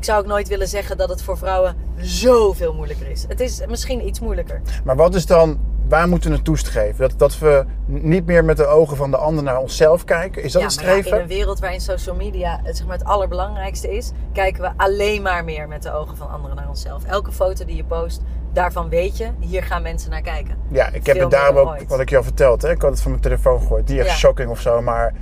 Ik 0.06 0.12
zou 0.12 0.24
ook 0.24 0.30
nooit 0.30 0.48
willen 0.48 0.68
zeggen 0.68 0.98
dat 0.98 1.10
het 1.10 1.22
voor 1.24 1.38
vrouwen 1.38 1.76
zoveel 1.98 2.74
moeilijker 2.74 3.08
is. 3.10 3.26
Het 3.28 3.40
is 3.40 3.62
misschien 3.68 4.08
iets 4.08 4.20
moeilijker. 4.20 4.62
Maar 4.84 4.96
wat 4.96 5.16
is 5.16 5.26
dan, 5.26 5.60
waar 5.88 6.08
moeten 6.08 6.30
we 6.30 6.36
naartoe 6.36 6.58
streven? 6.58 7.00
Dat, 7.10 7.20
dat 7.20 7.40
we 7.40 7.66
niet 7.86 8.26
meer 8.26 8.46
met 8.46 8.58
de 8.58 8.66
ogen 8.66 8.98
van 8.98 9.12
de 9.12 9.18
ander 9.18 9.44
naar 9.44 9.58
onszelf 9.60 10.04
kijken? 10.04 10.44
Is 10.44 10.52
dat 10.52 10.62
ja, 10.62 10.68
het 10.68 10.76
maar 10.78 10.86
ja, 10.86 10.92
streven? 10.92 11.18
in 11.18 11.24
een 11.24 11.38
wereld 11.38 11.60
waarin 11.60 11.82
social 11.82 12.16
media 12.16 12.60
het, 12.64 12.78
zeg 12.78 12.88
maar, 12.88 12.98
het 12.98 13.08
allerbelangrijkste 13.08 13.96
is, 13.96 14.12
kijken 14.34 14.62
we 14.62 14.72
alleen 14.78 15.22
maar 15.22 15.44
meer 15.44 15.68
met 15.68 15.84
de 15.84 15.92
ogen 15.92 16.18
van 16.18 16.30
anderen 16.30 16.56
naar 16.56 16.70
onszelf. 16.70 17.04
Elke 17.04 17.32
foto 17.32 17.66
die 17.66 17.76
je 17.76 17.84
post, 17.84 18.22
daarvan 18.54 18.90
weet 18.90 19.18
je, 19.18 19.30
hier 19.40 19.64
gaan 19.64 19.82
mensen 19.82 20.10
naar 20.10 20.22
kijken. 20.22 20.58
Ja, 20.72 20.88
ik 20.88 21.06
heb 21.06 21.16
Veel 21.16 21.22
het 21.22 21.32
daarom 21.32 21.58
ook, 21.58 21.68
ooit. 21.68 21.90
wat 21.90 22.00
ik 22.00 22.10
je 22.10 22.18
al 22.18 22.24
verteld, 22.24 22.62
hè? 22.62 22.70
ik 22.72 22.82
had 22.82 22.92
het 22.92 23.02
van 23.02 23.12
mijn 23.12 23.24
telefoon 23.24 23.60
gegooid. 23.60 23.88
Die 23.88 24.00
echt 24.00 24.10
Ja. 24.10 24.16
shocking 24.16 24.50
of 24.50 24.60
zo, 24.60 24.82
maar 24.82 25.14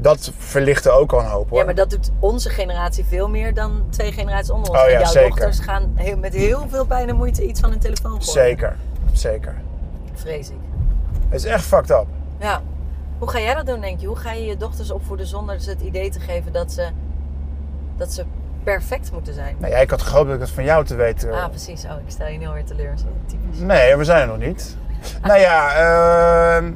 dat 0.00 0.32
verlichtte 0.38 0.90
ook 0.90 1.12
al 1.12 1.18
een 1.18 1.26
hoop 1.26 1.48
hoor. 1.50 1.58
Ja, 1.58 1.64
maar 1.64 1.74
dat 1.74 1.90
doet 1.90 2.10
onze 2.18 2.50
generatie 2.50 3.04
veel 3.04 3.28
meer 3.28 3.54
dan 3.54 3.82
twee 3.90 4.12
generaties 4.12 4.50
onder 4.50 4.70
ons. 4.70 4.78
Oh 4.80 4.86
ja, 4.86 4.94
en 4.94 5.00
jouw 5.00 5.10
zeker. 5.10 5.28
dochters 5.28 5.58
gaan 5.58 5.92
heel, 5.94 6.16
met 6.16 6.32
heel 6.32 6.66
veel 6.68 6.86
pijn 6.86 7.08
en 7.08 7.16
moeite 7.16 7.46
iets 7.46 7.60
van 7.60 7.70
hun 7.70 7.78
telefoon 7.78 8.10
gooien. 8.10 8.24
Zeker, 8.24 8.76
zeker. 9.12 9.54
Vrees 10.14 10.48
ik. 10.50 10.56
Het 11.28 11.44
is 11.44 11.44
echt 11.44 11.64
fucked 11.64 11.90
up. 11.90 12.06
Ja. 12.38 12.62
Hoe 13.18 13.30
ga 13.30 13.40
jij 13.40 13.54
dat 13.54 13.66
doen, 13.66 13.80
denk 13.80 14.00
je? 14.00 14.06
Hoe 14.06 14.16
ga 14.16 14.32
je 14.32 14.44
je 14.44 14.56
dochters 14.56 14.90
opvoeden 14.90 15.26
zonder 15.26 15.60
ze 15.60 15.70
het 15.70 15.80
idee 15.80 16.10
te 16.10 16.20
geven 16.20 16.52
dat 16.52 16.72
ze, 16.72 16.88
dat 17.96 18.12
ze 18.12 18.24
perfect 18.62 19.12
moeten 19.12 19.34
zijn? 19.34 19.56
Nou 19.58 19.72
ja, 19.72 19.78
ik 19.78 19.90
had 19.90 20.02
gehoopt 20.02 20.26
dat 20.26 20.34
ik 20.34 20.40
dat 20.40 20.50
van 20.50 20.64
jou 20.64 20.84
te 20.84 20.94
weten. 20.94 21.32
Ah, 21.32 21.48
precies. 21.48 21.84
Oh, 21.84 21.90
ik 21.90 22.10
stel 22.10 22.26
je 22.26 22.38
nu 22.38 22.46
alweer 22.46 22.64
teleur. 22.64 22.98
Zo 22.98 23.06
typisch. 23.26 23.58
Nee, 23.58 23.96
we 23.96 24.04
zijn 24.04 24.20
er 24.20 24.26
nog 24.26 24.46
niet. 24.46 24.76
nou 25.22 25.40
ja, 25.40 25.72
ehm, 25.74 26.72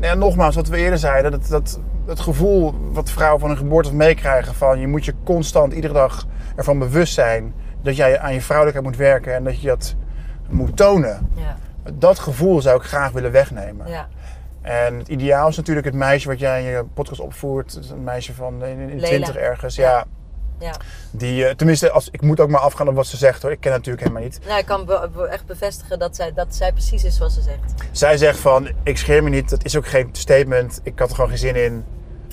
ja, 0.00 0.14
nogmaals, 0.14 0.54
wat 0.54 0.68
we 0.68 0.76
eerder 0.76 0.98
zeiden, 0.98 1.30
dat, 1.30 1.46
dat, 1.48 1.80
het 2.06 2.20
gevoel 2.20 2.74
wat 2.92 3.10
vrouwen 3.10 3.40
van 3.40 3.48
hun 3.48 3.58
geboorte 3.58 3.94
meekrijgen 3.94 4.54
van 4.54 4.80
je 4.80 4.86
moet 4.86 5.04
je 5.04 5.14
constant 5.24 5.72
iedere 5.72 5.92
dag 5.92 6.26
ervan 6.56 6.78
bewust 6.78 7.14
zijn 7.14 7.54
dat 7.82 7.96
jij 7.96 8.18
aan 8.18 8.32
je 8.32 8.40
vrouwelijkheid 8.40 8.88
moet 8.88 8.96
werken 8.96 9.34
en 9.34 9.44
dat 9.44 9.60
je 9.60 9.66
dat 9.66 9.94
moet 10.48 10.76
tonen. 10.76 11.30
Ja. 11.34 11.56
Dat 11.92 12.18
gevoel 12.18 12.60
zou 12.60 12.76
ik 12.76 12.82
graag 12.82 13.10
willen 13.12 13.32
wegnemen. 13.32 13.88
Ja. 13.88 14.08
En 14.62 14.98
het 14.98 15.08
ideaal 15.08 15.48
is 15.48 15.56
natuurlijk 15.56 15.86
het 15.86 15.94
meisje 15.94 16.28
wat 16.28 16.38
jij 16.38 16.64
in 16.64 16.70
je 16.70 16.84
podcast 16.94 17.20
opvoert. 17.20 17.80
Een 17.90 18.04
meisje 18.04 18.34
van 18.34 18.64
in, 18.64 18.78
in 18.78 18.88
Lela. 18.88 19.06
20 19.06 19.36
ergens. 19.36 19.74
Ja. 19.74 19.90
Ja. 19.90 20.04
Ja. 20.60 20.74
Die, 21.10 21.44
eh, 21.46 21.54
tenminste, 21.54 21.90
als, 21.90 22.08
ik 22.10 22.22
moet 22.22 22.40
ook 22.40 22.48
maar 22.48 22.60
afgaan 22.60 22.88
op 22.88 22.94
wat 22.94 23.06
ze 23.06 23.16
zegt 23.16 23.42
hoor. 23.42 23.50
Ik 23.50 23.60
ken 23.60 23.70
natuurlijk 23.72 24.02
helemaal 24.02 24.22
niet. 24.24 24.38
Nou, 24.46 24.58
ik 24.58 24.66
kan 24.66 24.84
be- 24.84 25.08
be- 25.14 25.26
echt 25.26 25.46
bevestigen 25.46 25.98
dat 25.98 26.16
zij, 26.16 26.32
dat 26.32 26.54
zij 26.54 26.72
precies 26.72 27.04
is 27.04 27.16
zoals 27.16 27.34
ze 27.34 27.40
zegt. 27.42 27.74
Zij 27.90 28.16
zegt 28.16 28.38
van, 28.38 28.68
ik 28.82 28.96
scheer 28.98 29.22
me 29.22 29.30
niet. 29.30 29.50
Dat 29.50 29.64
is 29.64 29.76
ook 29.76 29.86
geen 29.86 30.08
statement. 30.12 30.80
Ik 30.82 30.98
had 30.98 31.08
er 31.08 31.14
gewoon 31.14 31.30
geen 31.30 31.38
zin 31.38 31.56
in. 31.56 31.84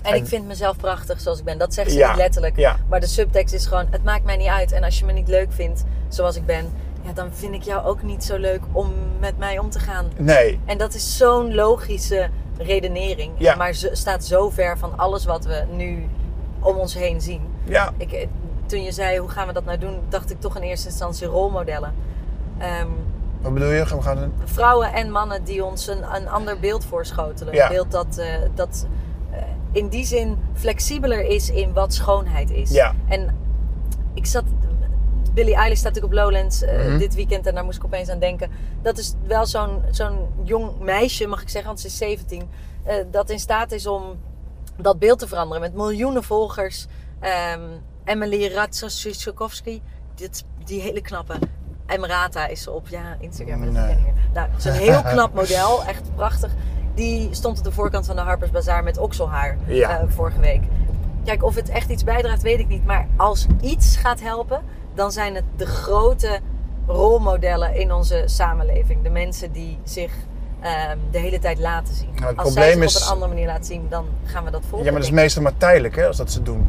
En, 0.01 0.13
En- 0.13 0.15
ik 0.15 0.27
vind 0.27 0.47
mezelf 0.47 0.77
prachtig 0.77 1.19
zoals 1.21 1.39
ik 1.39 1.45
ben. 1.45 1.57
Dat 1.57 1.73
zegt 1.73 1.91
ze 1.91 1.97
Ja, 1.97 2.07
niet 2.09 2.17
letterlijk. 2.17 2.57
ja. 2.57 2.77
Maar 2.89 2.99
de 2.99 3.07
subtekst 3.07 3.53
is 3.53 3.65
gewoon, 3.65 3.87
het 3.89 4.03
maakt 4.03 4.23
mij 4.23 4.37
niet 4.37 4.47
uit. 4.47 4.71
En 4.71 4.83
als 4.83 4.99
je 4.99 5.05
me 5.05 5.11
niet 5.11 5.27
leuk 5.27 5.51
vindt 5.51 5.83
zoals 6.07 6.35
ik 6.35 6.45
ben, 6.45 6.71
ja, 7.01 7.11
dan 7.13 7.29
vind 7.33 7.53
ik 7.53 7.61
jou 7.63 7.85
ook 7.85 8.03
niet 8.03 8.23
zo 8.23 8.37
leuk 8.37 8.61
om 8.71 8.93
met 9.19 9.37
mij 9.37 9.59
om 9.59 9.69
te 9.69 9.79
gaan. 9.79 10.05
Nee. 10.17 10.59
En 10.65 10.77
dat 10.77 10.93
is 10.93 11.17
zo'n 11.17 11.55
logische 11.55 12.29
redenering. 12.57 13.31
Ja. 13.37 13.55
Maar 13.55 13.73
ze 13.73 13.89
staat 13.93 14.25
zo 14.25 14.49
ver 14.49 14.77
van 14.77 14.97
alles 14.97 15.25
wat 15.25 15.45
we 15.45 15.63
nu 15.71 16.07
om 16.59 16.75
ons 16.75 16.93
heen 16.93 17.21
zien. 17.21 17.41
Ja. 17.67 17.93
Ik, 17.97 18.11
eh, 18.11 18.27
toen 18.65 18.83
je 18.83 18.91
zei, 18.91 19.19
hoe 19.19 19.29
gaan 19.29 19.47
we 19.47 19.53
dat 19.53 19.65
nou 19.65 19.77
doen? 19.77 19.99
Dacht 20.09 20.31
ik 20.31 20.39
toch 20.39 20.55
in 20.55 20.61
eerste 20.61 20.87
instantie 20.87 21.27
rolmodellen. 21.27 21.93
Ehm, 22.57 22.87
Wat 23.41 23.53
bedoel 23.53 23.69
je? 23.71 23.79
We 23.83 24.01
gaan 24.01 24.33
vrouwen 24.45 24.93
en 24.93 25.11
mannen 25.11 25.43
die 25.43 25.63
ons 25.65 25.87
een, 25.87 26.15
een 26.15 26.29
ander 26.29 26.59
beeld 26.59 26.85
voorschotelen. 26.85 27.53
Ja. 27.53 27.63
Een 27.67 27.71
beeld 27.73 27.91
dat, 27.91 28.17
eh, 28.17 28.27
dat 28.55 28.87
eh, 29.31 29.37
in 29.71 29.87
die 29.87 30.05
zin 30.05 30.37
flexibeler 30.53 31.25
is 31.25 31.49
in 31.49 31.73
wat 31.73 31.93
schoonheid 31.93 32.49
is. 32.51 32.69
Ja. 32.71 32.93
En 33.07 33.35
ik 34.13 34.25
zat 34.25 34.43
Billie 35.33 35.55
Eilish 35.55 35.79
staat 35.79 35.93
natuurlijk 35.93 36.19
op 36.19 36.25
Lowlands 36.31 36.61
Mhm. 36.65 36.97
dit 36.97 37.15
weekend 37.15 37.45
en 37.47 37.55
daar 37.55 37.63
moest 37.63 37.77
ik 37.77 37.83
opeens 37.85 38.09
aan 38.09 38.19
denken. 38.19 38.49
Dat 38.81 38.97
is 38.97 39.13
wel 39.27 39.45
zo'n 39.45 39.81
zo'n 39.91 40.17
jong 40.43 40.79
meisje, 40.79 41.27
mag 41.27 41.41
ik 41.41 41.49
zeggen, 41.49 41.69
want 41.69 41.79
ze 41.81 41.87
is 41.87 41.97
17. 41.97 42.49
eh, 42.83 42.95
dat 43.11 43.29
in 43.29 43.39
staat 43.39 43.71
is 43.71 43.87
om 43.87 44.03
dat 44.77 44.99
beeld 44.99 45.19
te 45.19 45.27
veranderen 45.27 45.61
met 45.61 45.73
miljoenen 45.73 46.23
volgers. 46.23 46.87
Ehm 47.19 47.61
Emily 48.05 48.47
Ratajkowski, 48.53 49.81
dit 50.15 50.43
die 50.65 50.81
hele 50.81 51.01
knappe. 51.01 51.33
Emirata 51.87 52.47
is 52.47 52.61
ze 52.61 52.71
op 52.71 52.87
ja, 52.87 53.17
Instagram. 53.19 53.57
maar 53.59 53.67
dat 53.67 53.75
Nee. 53.75 53.85
ken 53.87 53.97
ik 53.97 54.05
niet 54.05 54.13
meer. 54.15 54.23
Nou, 54.33 54.47
zo'n 54.57 54.71
heel 54.71 55.01
knap 55.13 55.33
model, 55.33 55.83
echt 55.85 56.15
prachtig. 56.15 56.51
Die 56.93 57.27
stond 57.33 57.57
op 57.57 57.63
de 57.63 57.71
voorkant 57.71 58.05
van 58.05 58.15
de 58.15 58.21
Harper's 58.21 58.51
Bazaar 58.51 58.83
met 58.83 58.97
okselhaar 58.97 59.57
Ja. 59.65 59.99
eh, 59.99 60.03
vorige 60.09 60.39
week. 60.39 60.61
Kijk, 61.25 61.43
of 61.43 61.55
het 61.55 61.69
echt 61.69 61.89
iets 61.89 62.03
bijdraagt, 62.03 62.41
weet 62.41 62.59
ik 62.59 62.67
niet. 62.67 62.85
Maar 62.85 63.07
als 63.17 63.45
iets 63.61 63.97
gaat 63.97 64.21
helpen, 64.21 64.61
dan 64.93 65.11
zijn 65.11 65.35
het 65.35 65.43
de 65.55 65.65
grote 65.65 66.39
rolmodellen 66.87 67.75
in 67.75 67.91
onze 67.93 68.23
samenleving. 68.25 69.03
De 69.03 69.09
mensen 69.09 69.51
die 69.51 69.77
zich 69.83 70.11
ehm, 70.61 70.97
de 71.11 71.17
hele 71.17 71.39
tijd 71.39 71.59
laten 71.59 71.93
zien. 71.95 72.09
Nou, 72.15 72.27
het 72.27 72.37
als 72.37 72.53
zij 72.53 72.73
zich 72.73 72.83
is- 72.83 72.95
op 72.95 73.01
een 73.01 73.13
andere 73.13 73.31
manier 73.31 73.47
laten 73.47 73.65
zien, 73.65 73.85
dan 73.89 74.05
gaan 74.23 74.43
we 74.43 74.51
dat 74.51 74.61
volgen. 74.61 74.85
Ja, 74.85 74.91
maar 74.91 74.99
dat 75.01 75.09
is 75.09 75.15
meestal 75.15 75.43
maar 75.43 75.57
tijdelijk 75.57 75.95
hè, 75.95 76.07
als 76.07 76.17
dat 76.17 76.31
ze 76.31 76.41
doen. 76.41 76.67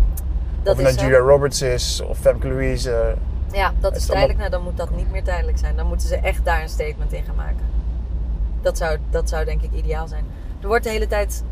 Of 0.68 0.76
het 0.76 0.96
nou. 0.96 1.06
Julia 1.08 1.18
Roberts 1.18 1.62
is 1.62 2.00
of 2.00 2.18
Femke 2.18 2.48
Louise. 2.48 3.14
Ja, 3.52 3.72
dat 3.80 3.96
is 3.96 4.02
is 4.02 4.10
allemaal- 4.10 4.26
tijdelijk. 4.26 4.38
Nou, 4.38 4.50
dan 4.50 4.62
moet 4.62 4.76
dat 4.76 4.96
niet 4.96 5.10
meer 5.10 5.24
tijdelijk 5.24 5.58
zijn. 5.58 5.76
Dan 5.76 5.86
moeten 5.86 6.08
ze 6.08 6.16
echt 6.16 6.44
daar 6.44 6.62
een 6.62 6.68
statement 6.68 7.12
in 7.12 7.22
gaan 7.22 7.34
maken. 7.34 7.66
Dat 8.62 8.78
zou, 8.78 8.98
dat 9.10 9.28
zou 9.28 9.44
denk 9.44 9.62
ik 9.62 9.70
ideaal 9.72 10.08
zijn. 10.08 10.24
Er 10.60 10.66
wordt 10.68 10.84
de 10.84 10.90
hele 10.90 11.06
tijd, 11.06 11.42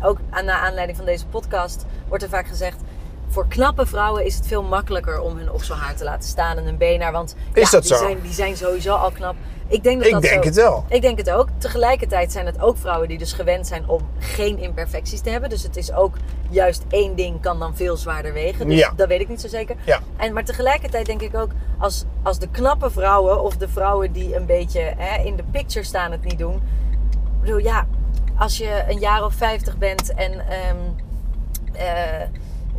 ook 0.00 0.18
aan, 0.30 0.44
naar 0.44 0.58
aanleiding 0.58 0.96
van 0.96 1.06
deze 1.06 1.26
podcast, 1.26 1.84
wordt 2.08 2.22
er 2.24 2.30
vaak 2.30 2.46
gezegd... 2.46 2.80
Voor 3.28 3.46
knappe 3.48 3.86
vrouwen 3.86 4.24
is 4.24 4.34
het 4.34 4.46
veel 4.46 4.62
makkelijker 4.62 5.20
om 5.20 5.36
hun 5.36 5.52
okselhaar 5.52 5.94
te 5.96 6.04
laten 6.04 6.28
staan 6.28 6.56
en 6.56 6.64
hun 6.64 6.76
benen. 6.76 7.12
Want 7.12 7.36
Is 7.52 7.62
ja, 7.64 7.70
dat 7.70 7.82
die, 7.82 7.92
zo? 7.96 8.02
Zijn, 8.02 8.20
die 8.22 8.32
zijn 8.32 8.56
sowieso 8.56 8.94
al 8.94 9.10
knap. 9.10 9.34
Ik 9.68 9.82
denk 9.82 9.96
dat 9.98 10.06
Ik 10.06 10.12
dat 10.12 10.22
denk 10.22 10.34
zo- 10.42 10.48
het 10.48 10.54
wel. 10.56 10.84
Ik 10.88 11.02
denk 11.02 11.18
het 11.18 11.30
ook. 11.30 11.48
Tegelijkertijd 11.58 12.32
zijn 12.32 12.46
het 12.46 12.60
ook 12.60 12.76
vrouwen 12.78 13.08
die 13.08 13.18
dus 13.18 13.32
gewend 13.32 13.66
zijn 13.66 13.88
om 13.88 14.00
geen 14.18 14.58
imperfecties 14.58 15.20
te 15.20 15.30
hebben. 15.30 15.50
Dus 15.50 15.62
het 15.62 15.76
is 15.76 15.92
ook 15.92 16.14
juist 16.48 16.84
één 16.88 17.14
ding 17.16 17.40
kan 17.40 17.58
dan 17.58 17.76
veel 17.76 17.96
zwaarder 17.96 18.32
wegen. 18.32 18.68
Dus 18.68 18.78
Ja. 18.78 18.92
dat 18.96 19.08
weet 19.08 19.20
ik 19.20 19.28
niet 19.28 19.40
zo 19.40 19.48
zeker. 19.48 19.76
Ja. 19.84 20.00
En, 20.16 20.32
maar 20.32 20.44
tegelijkertijd 20.44 21.06
denk 21.06 21.20
ik 21.22 21.36
ook, 21.36 21.50
als, 21.78 22.04
als 22.22 22.38
de 22.38 22.48
knappe 22.48 22.90
vrouwen 22.90 23.42
of 23.42 23.56
de 23.56 23.68
vrouwen 23.68 24.12
die 24.12 24.36
een 24.36 24.46
beetje 24.46 24.80
hè, 24.96 25.22
in 25.22 25.36
de 25.36 25.44
picture 25.50 25.84
staan 25.84 26.10
het 26.12 26.24
niet 26.24 26.38
doen. 26.38 26.54
Ik 26.54 27.40
bedoel, 27.40 27.58
ja, 27.58 27.86
als 28.38 28.58
je 28.58 28.84
een 28.88 28.98
jaar 28.98 29.24
of 29.24 29.34
50 29.34 29.76
bent 29.78 30.14
en 30.14 30.32
eh, 30.48 32.20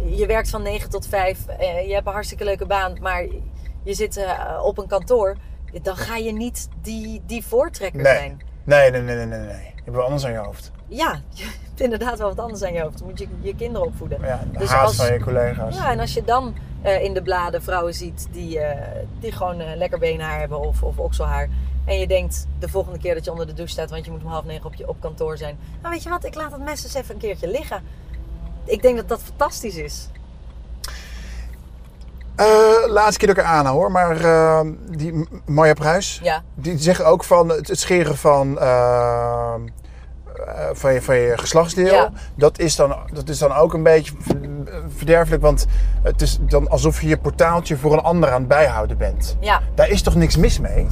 je 0.06 0.26
werkt 0.26 0.50
van 0.50 0.62
9 0.62 0.90
tot 0.90 1.08
5, 1.08 1.48
eh, 1.48 1.88
je 1.88 1.94
hebt 1.94 2.08
een 2.08 2.14
hartstikke 2.14 2.44
leuke 2.44 2.66
baan, 2.66 2.98
maar 3.02 3.26
je 3.84 3.94
zit 3.94 4.18
eh, 4.18 4.60
op 4.64 4.78
een 4.78 4.88
kantoor, 4.88 5.36
dan 5.82 5.96
ga 5.98 6.16
je 6.16 6.34
niet 6.34 6.68
die, 6.82 7.22
die 7.26 7.46
voortrekker 7.46 8.02
Nee. 8.02 8.14
zijn. 8.14 8.42
Nee, 8.64 8.92
nee, 8.92 9.02
nee, 9.02 9.16
nee, 9.16 9.26
nee, 9.26 9.40
nee. 9.40 9.48
Je 9.76 9.82
hebt 9.84 9.96
wel 9.96 10.06
anders 10.06 10.26
aan 10.26 10.32
je 10.32 10.38
hoofd. 10.38 10.72
Ja, 10.88 11.22
je 11.34 11.44
hebt 11.68 11.82
inderdaad 11.82 12.18
wel 12.18 12.28
wat 12.28 12.40
anders 12.40 12.64
aan 12.64 12.74
je 12.74 12.82
hoofd. 12.82 12.98
Dan 12.98 13.08
moet 13.08 13.20
je 13.20 13.28
je 13.42 13.56
kinderen 13.56 13.88
opvoeden. 13.88 14.22
Ja, 14.22 14.44
de 14.52 14.58
Dus 14.58 14.70
haat 14.70 14.86
als- 14.86 14.96
van 14.96 15.14
je 15.14 15.20
collega's. 15.20 15.76
Ja, 15.76 15.92
en 15.92 16.00
als 16.00 16.14
je 16.14 16.24
dan 16.24 16.56
eh, 16.82 17.04
in 17.04 17.14
de 17.14 17.22
bladen 17.22 17.64
vrouwen 17.64 17.94
ziet 17.94 18.28
die, 18.32 18.60
die 19.20 19.32
gewoon 19.32 19.76
lekker 19.78 20.00
beenhaar 20.00 20.40
hebben 20.40 20.60
of, 20.60 20.84
of 20.84 20.98
okselhaar. 21.00 21.50
En 21.86 22.00
je 22.00 22.08
denkt 22.08 22.48
de 22.60 22.70
volgende 22.70 23.00
keer 23.00 23.14
dat 23.14 23.26
je 23.26 23.32
onder 23.32 23.48
de 23.48 23.54
douche 23.54 23.72
staat, 23.72 23.90
want 23.90 24.06
je 24.06 24.12
moet 24.12 24.24
om 24.24 24.30
half 24.30 24.46
negen 24.46 24.66
op, 24.66 24.74
je, 24.76 24.88
op 24.90 25.00
kantoor 25.02 25.38
zijn. 25.38 25.58
Nou 25.82 25.94
weet 25.94 26.04
je 26.04 26.10
wat, 26.10 26.26
ik 26.26 26.36
laat 26.36 26.52
het 26.52 26.64
mes 26.64 26.84
eens 26.84 26.94
even 26.94 27.14
een 27.14 27.22
keertje 27.22 27.48
liggen. 27.48 27.82
Ik 28.68 28.82
denk 28.82 28.96
dat 28.96 29.08
dat 29.08 29.22
fantastisch 29.24 29.76
is. 29.76 30.10
Eh, 32.36 32.46
laatste 32.88 33.18
keer 33.20 33.28
dat 33.28 33.38
ik 33.38 33.44
aan 33.52 33.66
hoor, 33.66 33.92
maar 33.92 34.20
eh, 34.22 34.60
die 34.90 35.14
M- 35.14 35.28
Maya 35.46 35.74
Pruis, 35.74 36.20
Ja, 36.24 36.44
die 36.56 36.78
zeggen 36.78 37.06
ook 37.06 37.24
van 37.24 37.50
het, 37.50 37.68
het 37.68 37.80
scheren 37.80 38.18
van, 38.18 38.60
eh, 38.60 39.54
van, 40.74 40.94
je, 40.94 41.02
van 41.02 41.16
je 41.16 41.34
geslachtsdeel, 41.38 41.94
Ja. 41.94 42.12
dat, 42.36 42.60
is 42.60 42.76
dan, 42.76 42.96
dat 43.14 43.30
is 43.30 43.38
dan 43.38 43.54
ook 43.54 43.74
een 43.74 43.84
beetje 43.84 44.14
ver- 44.20 44.40
verderfelijk, 44.96 45.42
want 45.42 45.66
het 46.04 46.22
is 46.22 46.38
dan 46.42 46.70
alsof 46.70 47.02
je 47.02 47.08
je 47.08 47.18
portaaltje 47.18 47.78
voor 47.78 47.94
een 47.94 48.02
ander 48.02 48.30
aan 48.32 48.40
het 48.40 48.48
bijhouden 48.48 48.98
bent. 48.98 49.38
ja. 49.40 49.62
Daar 49.76 49.90
is 49.90 50.02
toch 50.02 50.16
niks 50.16 50.38
mis 50.38 50.60
mee? 50.60 50.88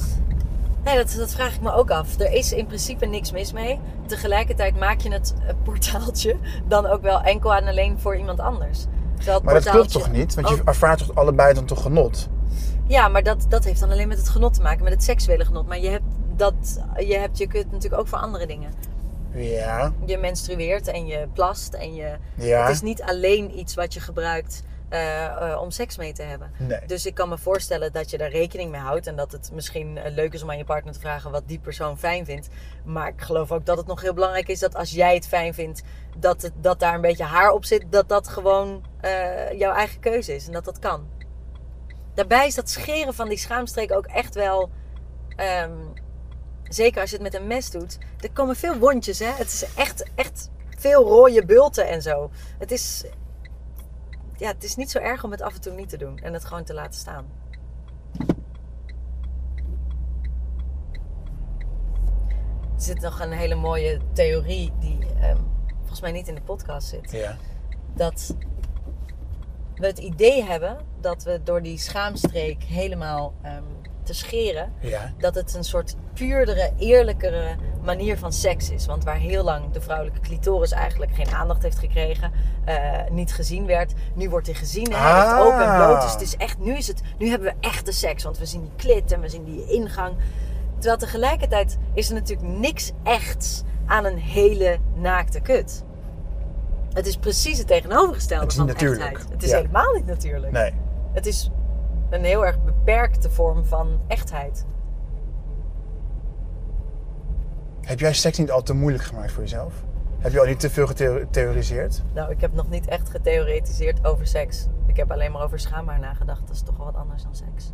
Nee, 0.86 0.96
dat, 0.96 1.16
dat 1.18 1.34
vraag 1.34 1.56
ik 1.56 1.62
me 1.62 1.74
ook 1.74 1.92
af. 1.92 2.20
Er 2.20 2.32
is 2.32 2.54
in 2.54 2.66
principe 2.66 3.06
niks 3.06 3.32
mis 3.32 3.54
mee. 3.54 3.80
Tegelijkertijd 4.06 4.80
maak 4.80 5.00
je 5.00 5.12
het 5.12 5.34
eh, 5.48 5.54
portaaltje 5.64 6.38
dan 6.68 6.86
ook 6.86 7.02
wel 7.02 7.22
enkel 7.22 7.54
en 7.54 7.68
alleen 7.68 8.00
voor 8.00 8.18
iemand 8.18 8.40
anders. 8.40 8.86
Terwijl 9.16 9.42
Maar 9.44 9.54
dat 9.54 9.70
klopt 9.70 9.92
toch 9.92 10.12
niet? 10.12 10.36
Want 10.36 10.50
je 10.50 10.62
ervaart 10.66 10.98
toch 10.98 11.16
allebei 11.16 11.54
dan 11.54 11.66
toch 11.66 11.82
genot? 11.82 12.30
Ja, 12.88 13.08
maar 13.08 13.24
dat, 13.24 13.46
dat 13.50 13.64
heeft 13.64 13.80
dan 13.80 13.92
alleen 13.92 14.08
met 14.08 14.18
het 14.18 14.30
genot 14.30 14.54
te 14.54 14.62
maken, 14.62 14.84
met 14.84 14.94
het 14.94 15.04
seksuele 15.04 15.46
genot. 15.46 15.68
Maar 15.68 15.80
je 15.80 15.90
hebt, 15.90 16.06
dat, 16.36 16.84
je 16.98 17.18
hebt 17.18 17.38
je 17.38 17.48
kunt 17.48 17.72
natuurlijk 17.72 18.02
ook 18.02 18.08
voor 18.08 18.18
andere 18.18 18.48
dingen. 18.48 18.72
Ja, 19.34 19.94
Je 20.06 20.18
menstrueert 20.18 20.88
en 20.88 21.06
je 21.06 21.28
plast 21.34 21.74
en 21.74 21.96
je... 21.96 22.16
ja. 22.36 22.62
Het 22.62 22.76
is 22.76 22.82
niet 22.82 23.02
alleen 23.02 23.60
iets 23.60 23.76
wat 23.76 23.94
je 23.94 24.00
gebruikt 24.00 24.64
eh, 24.96 25.52
eh, 25.52 25.62
om 25.62 25.72
seks 25.72 25.98
mee 25.98 26.14
te 26.14 26.22
hebben. 26.22 26.52
Nee. 26.58 26.80
Dus 26.86 27.06
ik 27.06 27.14
kan 27.14 27.30
me 27.30 27.38
voorstellen 27.38 27.92
dat 27.92 28.10
je 28.10 28.18
daar 28.18 28.30
rekening 28.30 28.72
mee 28.72 28.82
houdt. 28.82 29.08
En 29.08 29.16
dat 29.16 29.32
het 29.32 29.52
misschien 29.54 29.98
eh, 29.98 30.14
leuk 30.14 30.34
is 30.34 30.44
om 30.44 30.50
aan 30.50 30.58
je 30.58 30.64
partner 30.64 30.94
te 30.94 31.00
vragen 31.00 31.32
wat 31.32 31.48
die 31.48 31.60
persoon 31.60 31.98
fijn 31.98 32.26
vindt. 32.26 32.48
Maar 32.84 33.08
ik 33.08 33.22
geloof 33.22 33.52
ook 33.52 33.66
dat 33.66 33.78
het 33.78 33.88
nog 33.88 34.02
heel 34.02 34.14
belangrijk 34.14 34.48
is 34.48 34.60
dat 34.60 34.76
als 34.76 34.92
jij 34.92 35.16
het 35.16 35.28
fijn 35.28 35.54
vindt, 35.54 35.82
dat, 36.18 36.42
het, 36.42 36.54
dat 36.56 36.80
daar 36.80 36.94
een 36.96 37.02
beetje 37.02 37.24
haar 37.24 37.52
op 37.52 37.66
zit. 37.66 37.86
Dat 37.90 38.10
dat 38.10 38.28
gewoon 38.28 38.84
jouw 39.58 39.74
eigen 39.74 40.00
keuze 40.00 40.36
is 40.36 40.48
en 40.48 40.54
dat 40.54 40.66
dat 40.66 40.80
kan. 40.80 41.08
Daarbij 42.14 42.48
is 42.48 42.56
dat 42.56 42.70
scheren 42.70 43.14
van 43.14 43.30
die 43.30 43.38
schaamstreek 43.38 43.92
ook 43.92 44.06
echt 44.06 44.36
wel. 44.36 44.70
ehm, 45.36 45.72
zeker 46.64 47.02
als 47.02 47.10
je 47.10 47.16
het 47.16 47.32
met 47.32 47.42
een 47.42 47.48
mes 47.48 47.72
doet. 47.72 47.98
Er 48.20 48.32
komen 48.32 48.56
veel 48.56 48.78
wondjes, 48.78 49.20
hè? 49.20 49.32
Het 49.32 49.48
is 49.48 49.66
echt, 49.76 50.06
echt 50.16 50.50
veel 50.78 51.04
rode 51.04 51.46
bulten 51.46 51.88
en 51.88 52.02
zo. 52.02 52.30
Het 52.58 52.72
is. 52.72 53.04
Ja, 54.38 54.48
het 54.48 54.64
is 54.64 54.76
niet 54.76 54.92
zo 54.92 55.00
erg 55.00 55.24
om 55.24 55.32
het 55.32 55.42
af 55.42 55.54
en 55.54 55.62
toe 55.62 55.74
niet 55.74 55.90
te 55.90 55.98
doen 55.98 56.18
en 56.20 56.34
het 56.34 56.46
gewoon 56.46 56.64
te 56.64 56.74
laten 56.74 57.00
staan. 57.00 57.26
Er 62.76 62.82
zit 62.82 63.02
nog 63.02 63.20
een 63.20 63.32
hele 63.32 63.56
mooie 63.56 64.00
theorie 64.14 64.72
die 64.80 65.00
ehm, 65.22 65.38
volgens 65.80 66.02
mij 66.02 66.12
niet 66.12 66.28
in 66.28 66.36
de 66.36 66.42
podcast 66.42 66.88
zit 66.88 67.12
Ja. 67.12 67.38
dat 67.94 68.36
we 69.76 69.86
het 69.86 69.98
idee 70.00 70.44
hebben 70.44 70.78
dat 71.00 71.24
we 71.24 71.42
door 71.44 71.62
die 71.62 71.78
schaamstreek 71.78 72.64
helemaal 72.64 73.34
ehm, 73.42 73.64
te 74.06 74.14
scheren, 74.14 74.72
Ja. 74.80 75.14
dat 75.18 75.36
het 75.36 75.54
een 75.56 75.64
soort 75.64 75.96
puurdere, 76.14 76.72
eerlijkere 76.78 77.56
manier 77.84 78.18
van 78.18 78.34
seks 78.34 78.70
is. 78.70 78.86
Want 78.86 79.04
waar 79.04 79.16
heel 79.18 79.44
lang 79.44 79.72
de 79.72 79.82
vrouwelijke 79.82 80.20
clitoris 80.20 80.72
eigenlijk 80.72 81.12
geen 81.16 81.30
aandacht 81.34 81.64
heeft 81.64 81.80
gekregen, 81.80 82.32
eh, 82.66 82.76
niet 83.12 83.34
gezien 83.34 83.66
werd, 83.66 83.94
nu 84.14 84.30
wordt 84.30 84.48
hij 84.48 84.56
gezien 84.56 84.86
en 84.86 85.02
hij 85.02 85.12
Ah. 85.12 85.40
open 85.40 85.66
en 85.72 85.76
bloot. 85.76 86.02
Dus 86.02 86.12
het 86.12 86.22
is 86.22 86.38
echt, 86.38 86.58
nu, 86.60 86.78
is 86.78 86.88
het, 86.88 87.02
nu 87.18 87.30
hebben 87.30 87.48
we 87.48 87.68
echte 87.68 87.92
seks, 87.92 88.24
want 88.24 88.38
we 88.38 88.46
zien 88.46 88.62
die 88.62 88.72
klit 88.76 89.12
en 89.12 89.22
we 89.22 89.30
zien 89.30 89.44
die 89.44 89.66
ingang. 89.66 90.14
Terwijl 90.78 90.98
tegelijkertijd 90.98 91.78
is 91.94 92.08
er 92.10 92.14
natuurlijk 92.16 92.48
niks 92.58 92.92
echts 93.04 93.64
aan 93.86 94.06
een 94.06 94.18
hele 94.18 94.78
naakte 94.96 95.40
kut. 95.40 95.84
Het 96.94 97.08
is 97.08 97.18
precies 97.18 97.58
het 97.58 97.68
tegenovergestelde 97.68 98.44
Het 98.44 98.52
is 98.52 98.58
van 98.58 98.68
natuurlijk. 98.68 99.02
echtheid. 99.02 99.30
Het 99.32 99.44
is 99.44 99.50
Ja. 99.50 99.56
helemaal 99.56 99.94
niet 99.94 100.06
natuurlijk. 100.06 100.52
Nee. 100.52 100.74
Het 101.14 101.26
is 101.26 101.50
een 102.10 102.24
heel 102.24 102.46
erg 102.46 102.58
beperkte 102.86 103.30
vorm 103.30 103.66
van 103.66 104.00
echtheid. 104.08 104.66
Heb 107.82 108.00
jij 108.00 108.14
seks 108.14 108.38
niet 108.38 108.52
al 108.52 108.62
te 108.64 108.74
moeilijk 108.74 109.04
gemaakt 109.04 109.32
voor 109.32 109.42
jezelf? 109.44 109.84
Heb 110.18 110.32
je 110.32 110.40
al 110.40 110.46
niet 110.46 110.60
te 110.60 110.70
veel 110.70 110.88
getheoretiseerd? 110.88 112.04
Nou, 112.14 112.32
ik 112.32 112.42
heb 112.42 112.54
nog 112.54 112.70
niet 112.70 112.88
echt 112.88 113.10
getheoretiseerd 113.10 114.06
over 114.06 114.28
seks. 114.28 114.68
Ik 114.88 114.98
heb 114.98 115.12
alleen 115.12 115.32
maar 115.32 115.44
over 115.44 115.60
schaambaar 115.60 116.00
nagedacht. 116.00 116.48
Dat 116.48 116.56
is 116.56 116.62
toch 116.62 116.78
wel 116.78 116.86
wat 116.86 116.96
anders 116.96 117.24
dan 117.24 117.36
seks. 117.36 117.72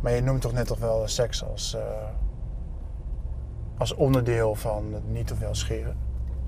Maar 0.00 0.12
je 0.12 0.20
noemt 0.22 0.40
toch 0.40 0.52
net 0.52 0.66
toch 0.66 0.78
wel 0.78 1.08
seks 1.08 1.44
als, 1.44 1.74
eh, 1.74 1.82
als 3.78 3.94
onderdeel 3.94 4.54
van 4.54 4.92
het 4.92 5.08
niet 5.08 5.26
te 5.26 5.34
veel 5.34 5.54
scheren? 5.54 5.96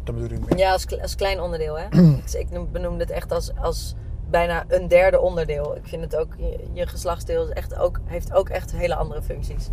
Dat 0.04 0.14
bedoel 0.14 0.30
ik 0.38 0.48
meer. 0.48 0.58
Ja, 0.58 0.72
als, 0.72 1.00
als 1.00 1.14
klein 1.14 1.40
onderdeel, 1.40 1.78
hè. 1.78 1.86
Ik 2.40 2.50
noem- 2.50 2.72
benoemde 2.72 3.00
het 3.04 3.10
echt 3.12 3.32
als, 3.32 3.56
als 3.56 3.94
bijna 4.30 4.64
een 4.68 4.88
derde 4.88 5.20
onderdeel. 5.20 5.76
Ik 5.76 5.86
vind 5.86 6.02
het 6.02 6.16
ook, 6.16 6.34
je, 6.36 6.58
je 6.72 6.86
geslachtsdeel 6.86 7.42
is 7.42 7.50
echt 7.50 7.76
ook, 7.78 8.00
heeft 8.04 8.32
ook 8.32 8.48
echt 8.48 8.72
hele 8.72 8.94
andere 8.96 9.22
functies. 9.22 9.68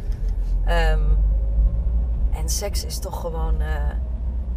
Ehm, 0.66 1.02
en 2.32 2.50
seks 2.50 2.86
is 2.86 3.00
toch 3.00 3.20
gewoon, 3.22 3.62
eh, 3.62 3.68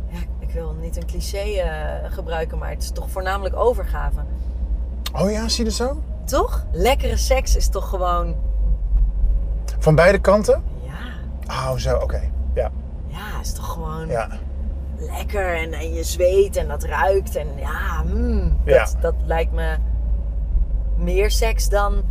ja, 0.08 0.18
ik 0.38 0.50
wil 0.50 0.74
niet 0.80 0.96
een 0.96 1.06
cliché 1.06 1.38
eh, 1.38 2.12
gebruiken, 2.12 2.58
maar 2.58 2.70
het 2.70 2.82
is 2.82 2.90
toch 2.90 3.10
voornamelijk 3.10 3.56
overgave. 3.56 4.20
Oh 5.14 5.30
ja, 5.30 5.48
zie 5.48 5.64
je 5.64 5.70
dat 5.70 5.78
zo? 5.78 6.02
Toch? 6.24 6.66
Lekkere 6.72 7.16
seks 7.16 7.56
is 7.56 7.68
toch 7.68 7.88
gewoon, 7.88 8.34
Van 9.78 9.94
beide 9.94 10.18
kanten? 10.18 10.62
ja, 10.82 11.70
Oh, 11.70 11.76
zo, 11.76 11.96
oké. 11.96 12.20
Ja, 12.54 12.70
ja, 13.06 13.40
is 13.40 13.52
toch 13.52 13.72
gewoon 13.72 14.08
ja. 14.08 14.28
lekker 14.98 15.56
en, 15.56 15.72
en 15.72 15.92
je 15.94 16.02
zweet 16.04 16.56
en 16.56 16.68
dat 16.68 16.82
ruikt 16.84 17.36
en 17.36 17.46
ja, 17.56 18.02
mm, 18.02 18.60
Ja. 18.64 18.84
Dat, 18.84 18.96
dat 19.00 19.14
lijkt 19.24 19.52
me 19.52 19.76
meer 21.00 21.30
seks 21.30 21.68
dan 21.68 22.04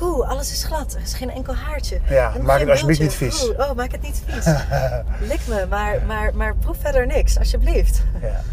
Oeh, 0.00 0.28
alles 0.28 0.52
is 0.52 0.64
glad. 0.64 0.94
Er 0.94 1.00
is 1.00 1.14
geen 1.14 1.30
enkel 1.30 1.54
haartje. 1.54 2.00
Ja, 2.08 2.34
maak 2.42 2.60
het 2.60 2.68
alsjeblieft 2.68 3.00
niet 3.00 3.14
vies. 3.14 3.48
Oeh, 3.48 3.58
oh, 3.58 3.72
maak 3.72 3.92
het 3.92 4.02
niet 4.02 4.22
vies. 4.26 4.44
Lik 5.30 5.46
me, 5.46 5.66
maar, 5.68 6.02
maar, 6.06 6.36
maar 6.36 6.56
proef 6.56 6.76
verder 6.78 7.06
niks, 7.06 7.38
alsjeblieft. 7.38 8.02
Ja. 8.22 8.40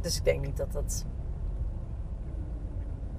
Dus 0.00 0.16
ik 0.16 0.24
denk 0.24 0.44
niet 0.44 0.56
dat 0.56 0.72
dat. 0.72 1.04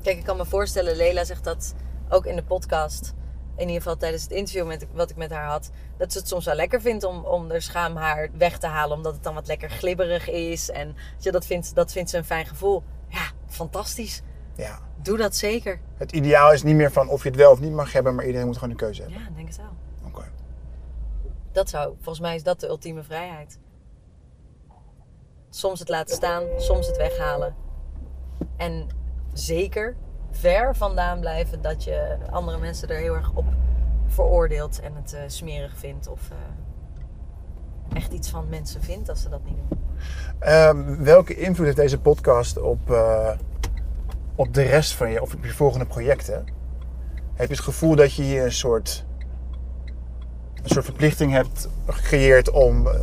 Kijk, 0.01 0.17
ik 0.17 0.23
kan 0.23 0.37
me 0.37 0.45
voorstellen, 0.45 0.95
Lela 0.95 1.23
zegt 1.23 1.43
dat 1.43 1.73
ook 2.09 2.25
in 2.25 2.35
de 2.35 2.43
podcast. 2.43 3.13
In 3.55 3.67
ieder 3.67 3.81
geval 3.81 3.97
tijdens 3.97 4.23
het 4.23 4.31
interview 4.31 4.67
met, 4.67 4.85
wat 4.93 5.09
ik 5.09 5.15
met 5.15 5.31
haar 5.31 5.47
had. 5.47 5.69
Dat 5.97 6.11
ze 6.11 6.17
het 6.17 6.27
soms 6.27 6.45
wel 6.45 6.55
lekker 6.55 6.81
vindt 6.81 7.03
om, 7.03 7.25
om 7.25 7.51
er 7.51 7.61
schaamhaar 7.61 8.29
weg 8.37 8.57
te 8.57 8.67
halen. 8.67 8.97
Omdat 8.97 9.13
het 9.13 9.23
dan 9.23 9.33
wat 9.33 9.47
lekker 9.47 9.69
glibberig 9.69 10.29
is. 10.29 10.69
En 10.69 10.95
dat, 11.21 11.45
vindt, 11.45 11.75
dat 11.75 11.91
vindt 11.91 12.09
ze 12.09 12.17
een 12.17 12.25
fijn 12.25 12.45
gevoel. 12.45 12.83
Fantastisch. 13.57 14.21
ja. 14.55 14.79
Doe 15.01 15.17
dat 15.17 15.35
zeker. 15.35 15.79
Het 15.95 16.11
ideaal 16.11 16.53
is 16.53 16.63
niet 16.63 16.75
meer 16.75 16.91
van 16.91 17.09
of 17.09 17.23
je 17.23 17.29
het 17.29 17.37
wel 17.37 17.51
of 17.51 17.59
niet 17.59 17.71
mag 17.71 17.93
hebben, 17.93 18.15
maar 18.15 18.25
iedereen 18.25 18.45
moet 18.47 18.55
gewoon 18.55 18.69
een 18.69 18.75
keuze 18.75 19.01
hebben. 19.01 19.19
Ja, 19.19 19.27
ik 19.27 19.35
denk 19.35 19.47
het 19.47 19.57
wel. 19.57 19.75
Oké. 20.05 20.23
Dat 21.51 21.69
zou, 21.69 21.93
volgens 21.95 22.19
mij 22.19 22.35
is 22.35 22.43
dat 22.43 22.59
de 22.59 22.67
ultieme 22.67 23.03
vrijheid. 23.03 23.59
Soms 25.49 25.79
het 25.79 25.89
laten 25.89 26.15
staan, 26.15 26.43
soms 26.57 26.87
het 26.87 26.97
weghalen. 26.97 27.55
En 28.57 28.87
zeker 29.33 29.95
ver 30.31 30.75
vandaan 30.75 31.19
blijven 31.19 31.61
dat 31.61 31.83
je 31.83 32.17
andere 32.31 32.57
mensen 32.57 32.89
er 32.89 32.97
heel 32.97 33.15
erg 33.15 33.31
op 33.33 33.45
veroordeelt 34.07 34.79
en 34.79 34.95
het 34.95 35.13
eh, 35.13 35.21
smerig 35.27 35.77
vindt. 35.77 36.07
Of 36.07 36.29
eh, 36.29 36.37
echt 37.93 38.11
iets 38.11 38.29
van 38.29 38.45
mensen 38.49 38.81
vindt 38.81 39.09
als 39.09 39.21
ze 39.21 39.29
dat 39.29 39.39
niet 39.45 39.55
doen. 39.69 39.79
Ehm, 40.39 41.03
welke 41.03 41.35
invloed 41.35 41.65
heeft 41.65 41.77
deze 41.77 41.99
podcast 41.99 42.57
op, 42.61 42.91
eh, 42.91 43.29
op 44.35 44.53
de 44.53 44.61
rest 44.61 44.93
van 44.93 45.09
je, 45.09 45.21
of 45.21 45.33
op 45.33 45.45
je 45.45 45.53
volgende 45.53 45.85
projecten? 45.85 46.45
Heb 47.33 47.47
je 47.47 47.53
het 47.53 47.63
gevoel 47.63 47.95
dat 47.95 48.13
je 48.13 48.21
hier 48.21 48.43
een 48.43 48.51
soort, 48.51 49.05
een 50.63 50.69
soort 50.69 50.85
verplichting 50.85 51.31
hebt 51.31 51.69
gecreëerd 51.87 52.49
om 52.49 52.87
eh, 52.87 52.99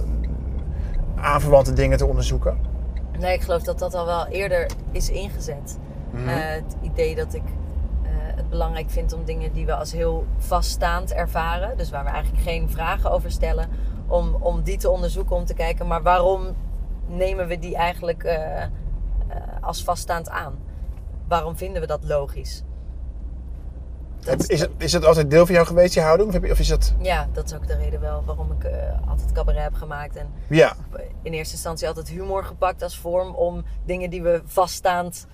aanverwante 1.15 1.73
dingen 1.73 1.99
te 1.99 2.07
onderzoeken? 2.07 2.59
Nee, 3.19 3.35
ik 3.35 3.43
geloof 3.43 3.63
dat 3.63 3.79
dat 3.79 3.95
al 3.95 4.07
wel 4.07 4.27
eerder 4.27 4.71
is 4.93 5.11
ingezet. 5.11 5.79
Mhm. 6.11 6.29
Eh, 6.29 6.35
het 6.37 6.77
idee 6.83 7.15
dat 7.15 7.35
ik 7.35 7.43
het 8.37 8.49
belangrijk 8.49 8.91
vind 8.91 9.13
om 9.13 9.25
dingen 9.25 9.53
die 9.53 9.67
we 9.67 9.75
als 9.75 9.93
heel 9.93 10.27
vaststaand 10.39 11.13
ervaren, 11.13 11.77
dus 11.77 11.91
waar 11.91 12.05
we 12.05 12.11
eigenlijk 12.11 12.43
geen 12.43 12.71
vragen 12.71 13.11
over 13.11 13.31
stellen, 13.31 13.69
om, 14.07 14.35
om 14.35 14.63
die 14.63 14.77
te 14.79 14.91
onderzoeken, 14.91 15.37
om 15.37 15.45
te 15.45 15.55
kijken, 15.55 15.87
maar 15.87 16.03
waarom 16.03 16.57
nemen 17.07 17.47
we 17.47 17.59
die 17.59 17.77
eigenlijk 17.77 18.25
eh, 18.25 18.63
eh, 18.63 18.69
als 19.61 19.85
vaststaand 19.85 20.29
aan? 20.29 20.59
Waarom 21.29 21.57
vinden 21.57 21.81
we 21.81 21.87
dat 21.87 22.05
logisch? 22.05 22.63
Dat- 24.21 24.49
is, 24.49 24.61
het, 24.61 24.71
is 24.77 24.93
het 24.93 25.05
altijd 25.05 25.31
deel 25.31 25.47
van 25.47 25.55
jou 25.55 25.67
geweest, 25.67 25.95
die 25.95 26.03
houding? 26.03 26.29
Of, 26.29 26.35
heb 26.35 26.45
je, 26.45 26.51
of 26.51 26.59
is 26.59 26.69
dat... 26.69 26.95
Ja, 27.01 27.29
dat 27.33 27.45
is 27.45 27.55
ook 27.55 27.67
de 27.67 27.77
reden 27.77 28.01
wel 28.01 28.25
waarom 28.25 28.53
ik 28.53 28.65
eh, 28.65 29.09
altijd 29.09 29.33
cabaret 29.33 29.63
heb 29.63 29.75
gemaakt. 29.75 30.17
En 30.17 30.27
Ja, 30.49 30.77
in 31.23 31.33
eerste 31.33 31.55
instantie 31.55 31.89
altijd 31.89 32.09
humor 32.09 32.45
gepakt 32.45 32.83
als 32.83 32.99
vorm 32.99 33.35
om 33.35 33.65
dingen 33.85 34.11
die 34.11 34.23
we 34.23 34.43
vaststaand 34.45 35.27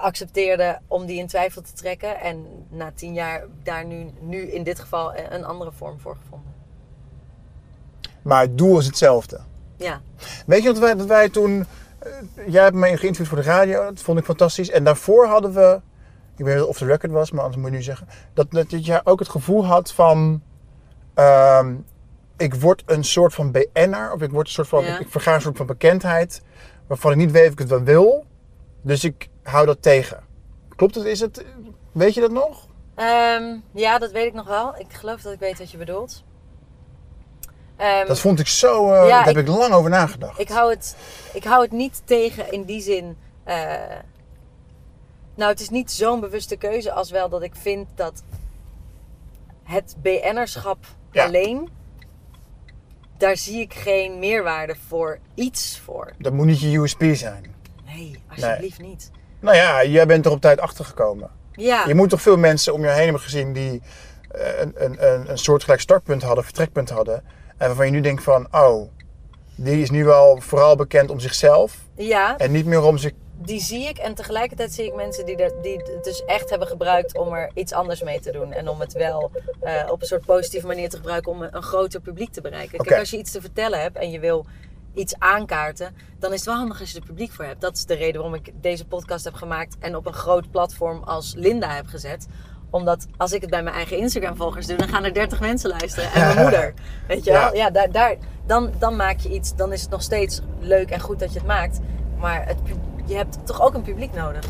accepteerden, 0.00 0.82
om 0.86 1.06
die 1.06 1.18
in 1.18 1.26
twijfel 1.26 1.62
te 1.62 1.72
trekken. 1.72 2.20
En 2.20 2.46
na 2.68 2.92
tien 2.94 3.14
jaar 3.14 3.44
daar 3.62 3.84
nu, 3.84 4.10
nu 4.20 4.38
in 4.52 4.62
dit 4.62 4.78
geval 4.80 5.16
een 5.16 5.44
andere 5.44 5.72
vorm 5.72 6.00
voor 6.00 6.16
gevonden. 6.16 6.52
Maar 8.26 8.40
het 8.40 8.58
doel 8.58 8.78
is 8.78 8.86
hetzelfde. 8.86 9.40
Ja, 9.76 10.00
Weet 10.46 10.62
je 10.62 10.68
dat 10.68 10.78
wij, 10.78 10.94
dat 10.94 11.06
wij 11.06 11.28
toen... 11.28 11.66
eh, 11.98 12.10
jij 12.46 12.62
hebt 12.62 12.74
me 12.76 12.86
geïnterviewd 12.86 13.28
voor 13.28 13.36
de 13.38 13.42
radio, 13.44 13.84
dat 13.84 14.00
vond 14.00 14.18
ik 14.18 14.24
fantastisch. 14.24 14.70
En 14.70 14.84
daarvoor 14.84 15.26
hadden 15.26 15.52
we... 15.52 15.80
Ik 16.36 16.44
weet 16.44 16.54
niet 16.56 16.64
of 16.64 16.78
het 16.78 16.88
record 16.88 17.12
was, 17.12 17.30
maar 17.30 17.42
anders 17.44 17.62
moet 17.62 17.70
je 17.70 17.76
nu 17.76 17.82
zeggen. 17.82 18.08
Dat, 18.34 18.50
dat, 18.50 18.70
dat 18.70 18.86
jij 18.86 19.00
ook 19.04 19.18
het 19.18 19.28
gevoel 19.28 19.66
had 19.66 19.92
van... 19.92 20.42
ehm, 21.14 21.74
ik 22.36 22.54
word 22.54 22.82
een 22.86 23.04
soort 23.04 23.34
van 23.34 23.50
BN'er. 23.50 24.12
Of 24.12 24.22
ik, 24.22 24.30
word 24.30 24.46
een 24.46 24.52
soort 24.52 24.68
van, 24.68 24.84
Ja. 24.84 24.94
ik, 24.94 25.00
ik 25.00 25.10
verga 25.10 25.34
een 25.34 25.40
soort 25.40 25.56
van 25.56 25.66
bekendheid. 25.66 26.42
Waarvan 26.86 27.10
ik 27.10 27.16
niet 27.16 27.30
weet 27.30 27.46
of 27.46 27.52
ik 27.52 27.58
het 27.58 27.68
wel 27.68 27.82
wil. 27.82 28.24
Dus 28.82 29.04
ik 29.04 29.28
hou 29.42 29.66
dat 29.66 29.82
tegen. 29.82 30.20
Klopt 30.76 30.94
het? 30.94 31.04
Is 31.04 31.20
het... 31.20 31.44
Weet 31.92 32.14
je 32.14 32.20
dat 32.20 32.30
nog? 32.30 32.66
Ehm, 32.94 33.56
ja 33.72 33.98
dat 33.98 34.10
weet 34.12 34.26
ik 34.26 34.34
nog 34.34 34.46
wel. 34.46 34.74
Ik 34.78 34.92
geloof 34.92 35.20
dat 35.20 35.32
ik 35.32 35.38
weet 35.38 35.58
wat 35.58 35.70
je 35.70 35.78
bedoelt. 35.78 36.24
Ehm, 37.76 38.06
Dat 38.06 38.18
vond 38.20 38.40
ik 38.40 38.46
zo... 38.48 38.92
eh, 38.92 39.08
Ja, 39.08 39.08
daar 39.16 39.24
heb 39.26 39.36
ik- 39.36 39.48
ik 39.48 39.54
lang 39.56 39.72
over 39.74 39.90
nagedacht. 39.90 40.38
Ik 40.40 40.48
hou 40.48 40.70
het, 40.70 40.96
ik 41.32 41.44
hou 41.44 41.62
het 41.62 41.72
niet 41.72 42.02
tegen 42.04 42.52
in 42.52 42.62
die 42.64 42.80
zin. 42.80 43.16
eh, 43.44 43.56
nou, 45.34 45.50
het 45.50 45.60
is 45.60 45.68
niet 45.70 45.92
zo'n 45.92 46.20
bewuste 46.20 46.56
keuze 46.56 46.92
als 46.92 47.10
wel 47.10 47.28
dat 47.28 47.42
ik 47.42 47.52
vind 47.54 47.86
dat 47.94 48.22
het 49.62 49.96
BN'erschap 50.02 50.78
Ja. 51.10 51.24
alleen. 51.24 51.68
Daar 53.18 53.36
zie 53.36 53.60
ik 53.60 53.74
geen 53.74 54.18
meerwaarde 54.18 54.76
voor 54.88 55.18
iets 55.34 55.78
voor. 55.84 56.12
Dat 56.18 56.32
moet 56.32 56.46
niet 56.46 56.60
je 56.60 56.78
USP 56.78 57.02
zijn. 57.12 57.54
Nee, 57.84 58.22
alsjeblieft 58.30 58.80
niet. 58.80 59.10
Nou 59.40 59.56
ja, 59.56 59.84
jij 59.84 60.06
bent 60.06 60.26
er 60.26 60.32
op 60.32 60.40
tijd 60.40 60.60
achtergekomen. 60.60 61.30
Ja, 61.52 61.84
Je 61.86 61.94
moet 61.94 62.10
toch 62.10 62.22
veel 62.22 62.36
mensen 62.36 62.72
om 62.74 62.80
je 62.82 62.88
heen 62.90 63.02
hebben 63.04 63.20
gezien 63.22 63.52
die 63.52 63.82
eh, 64.30 64.60
een, 64.60 64.72
een, 64.74 65.12
een, 65.12 65.30
een 65.30 65.38
soortgelijk 65.38 65.80
startpunt 65.80 66.22
hadden, 66.22 66.44
vertrekpunt 66.44 66.90
hadden. 66.90 67.22
En 67.56 67.66
waarvan 67.66 67.86
je 67.86 67.92
nu 67.92 68.00
denkt 68.00 68.22
van, 68.22 68.46
oh, 68.50 68.88
die 69.54 69.80
is 69.80 69.90
nu 69.90 70.04
wel 70.04 70.40
vooral 70.40 70.76
bekend 70.76 71.10
om 71.10 71.20
zichzelf. 71.20 71.76
ja, 71.94 72.36
En 72.38 72.52
niet 72.52 72.66
meer 72.66 72.82
om 72.82 72.98
zich... 72.98 73.12
die 73.38 73.60
zie 73.60 73.88
ik. 73.88 73.98
En 73.98 74.14
tegelijkertijd 74.14 74.72
zie 74.72 74.84
ik 74.84 74.94
mensen 74.94 75.26
die, 75.26 75.36
er, 75.36 75.52
die 75.62 75.76
het 75.76 76.04
dus 76.04 76.24
echt 76.24 76.50
hebben 76.50 76.68
gebruikt 76.68 77.18
om 77.18 77.32
er 77.32 77.50
iets 77.54 77.72
anders 77.72 78.02
mee 78.02 78.20
te 78.20 78.32
doen. 78.32 78.52
En 78.52 78.68
om 78.68 78.80
het 78.80 78.92
wel 78.92 79.30
eh, 79.60 79.90
op 79.90 80.00
een 80.00 80.06
soort 80.06 80.24
positieve 80.24 80.66
manier 80.66 80.88
te 80.88 80.96
gebruiken 80.96 81.32
om 81.32 81.42
een, 81.42 81.56
een 81.56 81.62
groter 81.62 82.00
publiek 82.00 82.32
te 82.32 82.40
bereiken. 82.40 82.78
Kijk, 82.78 82.98
als 83.00 83.10
je 83.10 83.18
iets 83.18 83.32
te 83.32 83.40
vertellen 83.40 83.80
hebt 83.80 83.96
en 83.96 84.10
je 84.10 84.20
wil 84.20 84.46
iets 84.94 85.14
aankaarten, 85.18 85.94
dan 86.18 86.32
is 86.32 86.38
het 86.38 86.48
wel 86.48 86.56
handig 86.56 86.80
als 86.80 86.90
je 86.90 86.98
er 86.98 87.06
publiek 87.06 87.32
voor 87.32 87.44
hebt. 87.44 87.60
Dat 87.60 87.76
is 87.76 87.84
de 87.84 87.94
reden 87.94 88.20
waarom 88.22 88.34
ik 88.34 88.52
deze 88.60 88.86
podcast 88.86 89.24
heb 89.24 89.34
gemaakt 89.34 89.76
en 89.78 89.96
op 89.96 90.06
een 90.06 90.12
groot 90.12 90.50
platform 90.50 91.02
als 91.02 91.34
Linda 91.36 91.74
heb 91.74 91.86
gezet 91.86 92.26
omdat 92.76 93.06
als 93.16 93.32
ik 93.32 93.40
het 93.40 93.50
bij 93.50 93.62
mijn 93.62 93.76
eigen 93.76 93.98
Instagram-volgers 93.98 94.66
doe, 94.66 94.76
dan 94.76 94.88
gaan 94.88 95.04
er 95.04 95.14
30 95.14 95.40
mensen 95.40 95.70
luisteren. 95.70 96.12
En 96.12 96.20
mijn 96.26 96.38
moeder. 96.42 96.74
Weet 97.08 97.24
je 97.24 97.32
wel? 97.32 97.40
Ja. 97.40 97.50
Ja, 97.52 97.70
daar, 97.70 97.90
daar, 97.90 98.14
dan, 98.46 98.70
dan 98.78 98.96
maak 98.96 99.18
je 99.18 99.28
iets. 99.28 99.54
Dan 99.56 99.72
is 99.72 99.80
het 99.82 99.90
nog 99.90 100.02
steeds 100.02 100.40
leuk 100.60 100.90
en 100.90 101.00
goed 101.00 101.18
dat 101.18 101.32
je 101.32 101.38
het 101.38 101.48
maakt. 101.48 101.78
Maar 102.18 102.46
het, 102.46 102.56
je 103.04 103.14
hebt 103.14 103.38
toch 103.44 103.62
ook 103.62 103.74
een 103.74 103.82
publiek 103.82 104.14
nodig. 104.14 104.44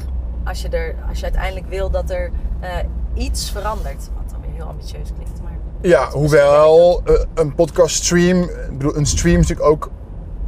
Als 0.44 0.62
je, 0.62 0.68
er, 0.68 0.94
als 1.08 1.18
je 1.18 1.24
uiteindelijk 1.24 1.66
wil 1.68 1.90
dat 1.90 2.10
er 2.10 2.30
eh, 2.60 2.70
iets 3.14 3.50
verandert. 3.50 4.08
Wat 4.16 4.30
dan 4.30 4.40
weer 4.40 4.50
heel 4.54 4.66
ambitieus 4.66 5.08
klinkt. 5.14 5.42
Maar 5.42 5.52
Ja, 5.80 6.10
hoewel 6.10 7.02
eh, 7.04 7.14
een 7.34 7.54
podcast 7.54 7.96
stream, 8.04 8.42
ik 8.42 8.78
bedoel, 8.78 8.96
een 8.96 9.06
stream 9.06 9.40
is 9.40 9.48
natuurlijk 9.48 9.68
ook 9.68 9.90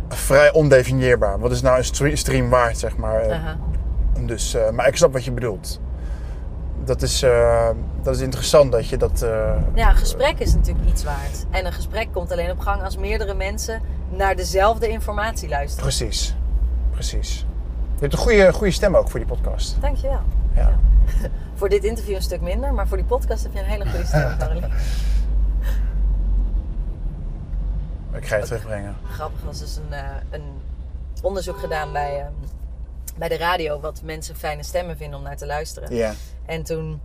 vrij 0.09 0.53
ondefinieerbaar. 0.53 1.39
Wat 1.39 1.51
is 1.51 1.63
nou 1.63 1.79
een 1.79 1.85
stre- 1.85 2.17
stream 2.17 2.49
waard, 2.49 2.79
zeg 2.79 2.97
maar. 2.97 3.57
Dus, 4.27 4.55
eh, 4.55 4.71
maar 4.71 4.87
ik 4.89 4.97
snap 4.97 5.13
wat 5.13 5.25
je 5.25 5.33
bedoelt. 5.33 5.81
Dat 6.89 7.03
is, 7.03 7.23
eh, 7.23 7.69
dat 8.03 8.15
is 8.15 8.21
interessant 8.21 8.73
dat 8.73 8.89
je 8.89 8.97
dat... 8.97 9.23
eh, 9.23 9.55
Ja, 9.75 9.91
een 9.91 9.97
gesprek 9.97 10.39
is 10.39 10.55
natuurlijk 10.55 10.89
iets 10.89 11.05
waard. 11.05 11.47
En 11.51 11.67
een 11.67 11.73
gesprek 11.73 12.09
komt 12.13 12.33
alleen 12.33 12.51
op 12.51 12.59
gang 12.59 12.83
als 12.83 12.97
meerdere 12.97 13.35
mensen 13.35 13.81
naar 14.09 14.37
dezelfde 14.37 14.89
informatie 14.89 15.49
luisteren. 15.49 15.83
Precies, 15.85 16.35
precies. 16.91 17.39
Je 17.95 18.01
hebt 18.01 18.13
een 18.13 18.19
goede, 18.19 18.53
goede 18.53 18.73
stem 18.73 18.97
ook 18.97 19.11
voor 19.11 19.19
die 19.21 19.29
podcast. 19.29 19.77
Dankjewel. 19.81 20.21
Ja. 20.55 20.79
Voor 21.55 21.69
dit 21.69 21.85
interview 21.85 22.15
een 22.15 22.23
stuk 22.23 22.41
minder, 22.41 22.75
maar 22.75 22.89
voor 22.89 22.97
die 22.97 23.07
podcast 23.07 23.43
heb 23.43 23.53
je 23.53 23.59
een 23.59 23.65
hele 23.65 23.87
goede 23.89 24.07
stem, 24.07 24.37
Caroline. 24.39 24.69
Ik 28.13 28.27
ga 28.27 28.37
je 28.37 28.43
terugbrengen. 28.45 28.97
Grappig 29.11 29.41
was 29.45 29.59
dus 29.59 29.77
een, 29.77 29.93
eh, 29.93 30.05
een 30.31 30.43
onderzoek 31.23 31.59
gedaan 31.59 31.93
bij, 31.93 32.19
ehm, 32.21 32.33
bij 33.19 33.29
de 33.29 33.37
radio 33.37 33.81
wat 33.81 34.03
mensen 34.03 34.37
fijne 34.37 34.63
stemmen 34.63 34.97
vinden 34.97 35.19
om 35.19 35.25
naar 35.25 35.37
te 35.37 35.47
luisteren. 35.47 35.95
Ja. 35.95 36.15
En 36.47 36.63
toen 36.63 37.01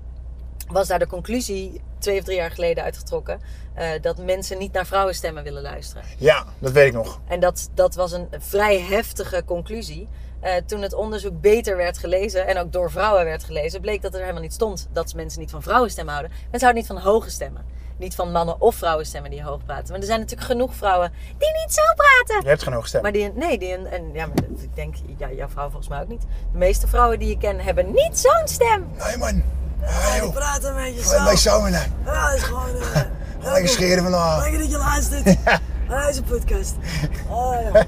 was 0.67 0.87
daar 0.87 0.99
de 0.99 1.07
conclusie 1.07 1.81
twee 1.97 2.17
of 2.19 2.23
drie 2.23 2.37
jaar 2.37 2.51
geleden 2.51 2.83
uitgetrokken 2.83 3.41
eh, 3.73 3.89
dat 4.01 4.17
mensen 4.17 4.57
niet 4.57 4.73
naar 4.73 4.85
vrouwenstemmen 4.85 5.43
willen 5.43 5.61
luisteren. 5.61 6.03
ja, 6.17 6.45
dat 6.59 6.71
weet 6.71 6.87
ik 6.87 6.93
nog. 6.93 7.19
En 7.27 7.39
dat, 7.39 7.69
dat 7.73 7.95
was 7.95 8.11
een 8.11 8.27
vrij 8.39 8.79
heftige 8.79 9.43
conclusie. 9.45 10.07
Eh, 10.39 10.55
toen 10.65 10.81
het 10.81 10.93
onderzoek 10.93 11.41
beter 11.41 11.77
werd 11.77 11.97
gelezen 11.97 12.47
en 12.47 12.57
ook 12.57 12.71
door 12.71 12.91
vrouwen 12.91 13.25
werd 13.25 13.43
gelezen, 13.43 13.81
bleek 13.81 14.01
dat 14.01 14.13
er 14.13 14.19
helemaal 14.19 14.41
niet 14.41 14.53
stond 14.53 14.87
dat 14.91 15.13
mensen 15.13 15.39
niet 15.39 15.51
van 15.51 15.61
vrouwenstemmen 15.61 16.13
houden. 16.13 16.35
Mensen 16.41 16.59
houden 16.59 16.81
niet 16.81 16.91
van 16.91 17.11
hoge 17.11 17.29
stemmen. 17.29 17.65
Niet 17.97 18.15
van 18.15 18.31
mannen 18.31 18.61
of 18.61 18.75
vrouwenstemmen 18.75 19.31
die 19.31 19.43
hoog 19.43 19.65
praten. 19.65 19.91
Maar 19.91 19.99
er 19.99 20.05
zijn 20.05 20.19
natuurlijk 20.19 20.47
genoeg 20.47 20.75
vrouwen 20.75 21.11
die 21.37 21.51
niet 21.63 21.73
zo 21.73 21.81
praten. 21.95 22.43
Je 22.43 22.49
hebt 22.49 22.63
geen 22.63 22.73
hoge 22.73 22.87
stem. 22.87 23.01
Maar 23.01 23.11
die, 23.11 23.31
nee, 23.35 23.57
die, 23.59 23.73
en, 23.73 24.13
ja, 24.13 24.25
maar 24.25 24.35
ik 24.57 24.75
denk, 24.75 24.95
ja, 25.17 25.31
jouw 25.31 25.47
vrouw 25.47 25.65
volgens 25.65 25.87
mij 25.87 26.01
ook 26.01 26.07
niet. 26.07 26.21
De 26.51 26.57
meeste 26.57 26.87
vrouwen 26.87 27.19
die 27.19 27.29
je 27.29 27.37
kent 27.37 27.61
hebben 27.61 27.91
niet 27.91 28.19
zo'n 28.19 28.47
stem. 28.47 28.89
Nee 28.97 29.17
man. 29.17 29.43
Ja, 29.81 30.17
joh. 30.17 30.33
praten 30.33 30.75
met 30.75 30.93
Gewoon 30.97 31.23
bij 31.23 31.37
zomer. 31.37 31.71
Ja, 31.71 32.29
dat 32.29 32.37
is 32.37 32.43
gewoon... 32.43 32.69
Uh, 33.43 33.51
Lekker 33.51 33.69
scheren 33.69 34.03
vandaag. 34.03 34.41
Lekker 34.41 34.59
dat 34.59 34.71
je 34.71 34.77
luistert. 34.77 35.37
Ah, 35.89 36.09
is 36.09 36.17
een 36.17 36.23
podcast. 36.23 36.75
Oh, 37.29 37.55
ja. 37.61 37.85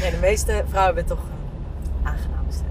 Nee, 0.00 0.10
de 0.10 0.16
meeste 0.20 0.64
vrouwen 0.68 0.94
hebben 0.94 1.06
toch 1.06 1.18
een 1.18 2.06
aangename 2.06 2.52
stem. 2.52 2.66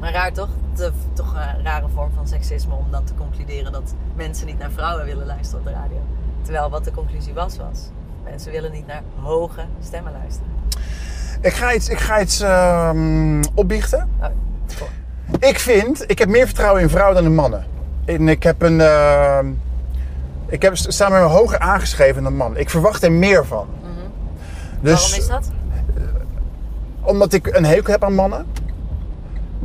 Maar 0.00 0.12
raar 0.12 0.32
toch? 0.32 0.48
Te, 0.74 0.92
toch 1.12 1.34
een 1.34 1.62
rare 1.64 1.88
vorm 1.94 2.10
van 2.14 2.28
seksisme 2.28 2.74
om 2.74 2.86
dan 2.90 3.04
te 3.04 3.14
concluderen 3.14 3.72
dat 3.72 3.94
mensen 4.14 4.46
niet 4.46 4.58
naar 4.58 4.70
vrouwen 4.70 5.04
willen 5.04 5.26
luisteren 5.26 5.60
op 5.60 5.66
de 5.66 5.72
radio. 5.72 6.00
Terwijl 6.42 6.70
wat 6.70 6.84
de 6.84 6.90
conclusie 6.90 7.34
was, 7.34 7.56
was 7.56 7.90
mensen 8.24 8.52
willen 8.52 8.72
niet 8.72 8.86
naar 8.86 9.02
hoge 9.20 9.64
stemmen 9.82 10.12
luisteren. 10.12 10.50
Ik 11.40 11.52
ga 11.52 11.72
iets, 11.72 11.88
ik 11.88 11.98
ga 11.98 12.20
iets 12.20 12.40
ehm, 12.40 13.42
opbiechten. 13.54 14.08
Oh. 14.20 14.28
Ik 15.38 15.58
vind, 15.58 16.10
ik 16.10 16.18
heb 16.18 16.28
meer 16.28 16.46
vertrouwen 16.46 16.82
in 16.82 16.88
vrouwen 16.88 17.14
dan 17.14 17.24
in 17.24 17.34
mannen. 17.34 17.66
En 18.04 18.28
ik 18.28 18.42
heb 18.42 18.62
een, 18.62 18.80
ehm, 18.80 19.46
ik 20.46 20.62
heb 20.62 20.76
samen 20.76 21.20
met 21.20 21.30
me 21.30 21.36
hoger 21.36 21.58
aangeschreven 21.58 22.22
dan 22.22 22.36
man. 22.36 22.56
Ik 22.56 22.70
verwacht 22.70 23.02
er 23.02 23.12
meer 23.12 23.46
van. 23.46 23.66
Dus, 24.80 25.00
Waarom 25.00 25.18
is 25.18 25.26
dat? 25.26 25.50
Omdat 27.00 27.32
ik 27.32 27.46
een 27.46 27.64
hekel 27.64 27.92
heb 27.92 28.04
aan 28.04 28.14
mannen. 28.14 28.46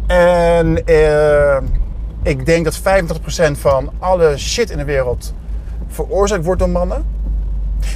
En 0.08 0.86
eh, 0.86 1.58
ik 2.24 2.45
denk 2.45 2.64
dat 2.66 2.80
85% 2.80 3.51
van 3.51 3.91
alle 3.99 4.38
shit 4.38 4.70
in 4.70 4.78
de 4.78 4.86
wereld 4.86 5.34
veroorzaakt 5.88 6.43
wordt 6.43 6.60
door 6.60 6.70
mannen. 6.70 7.05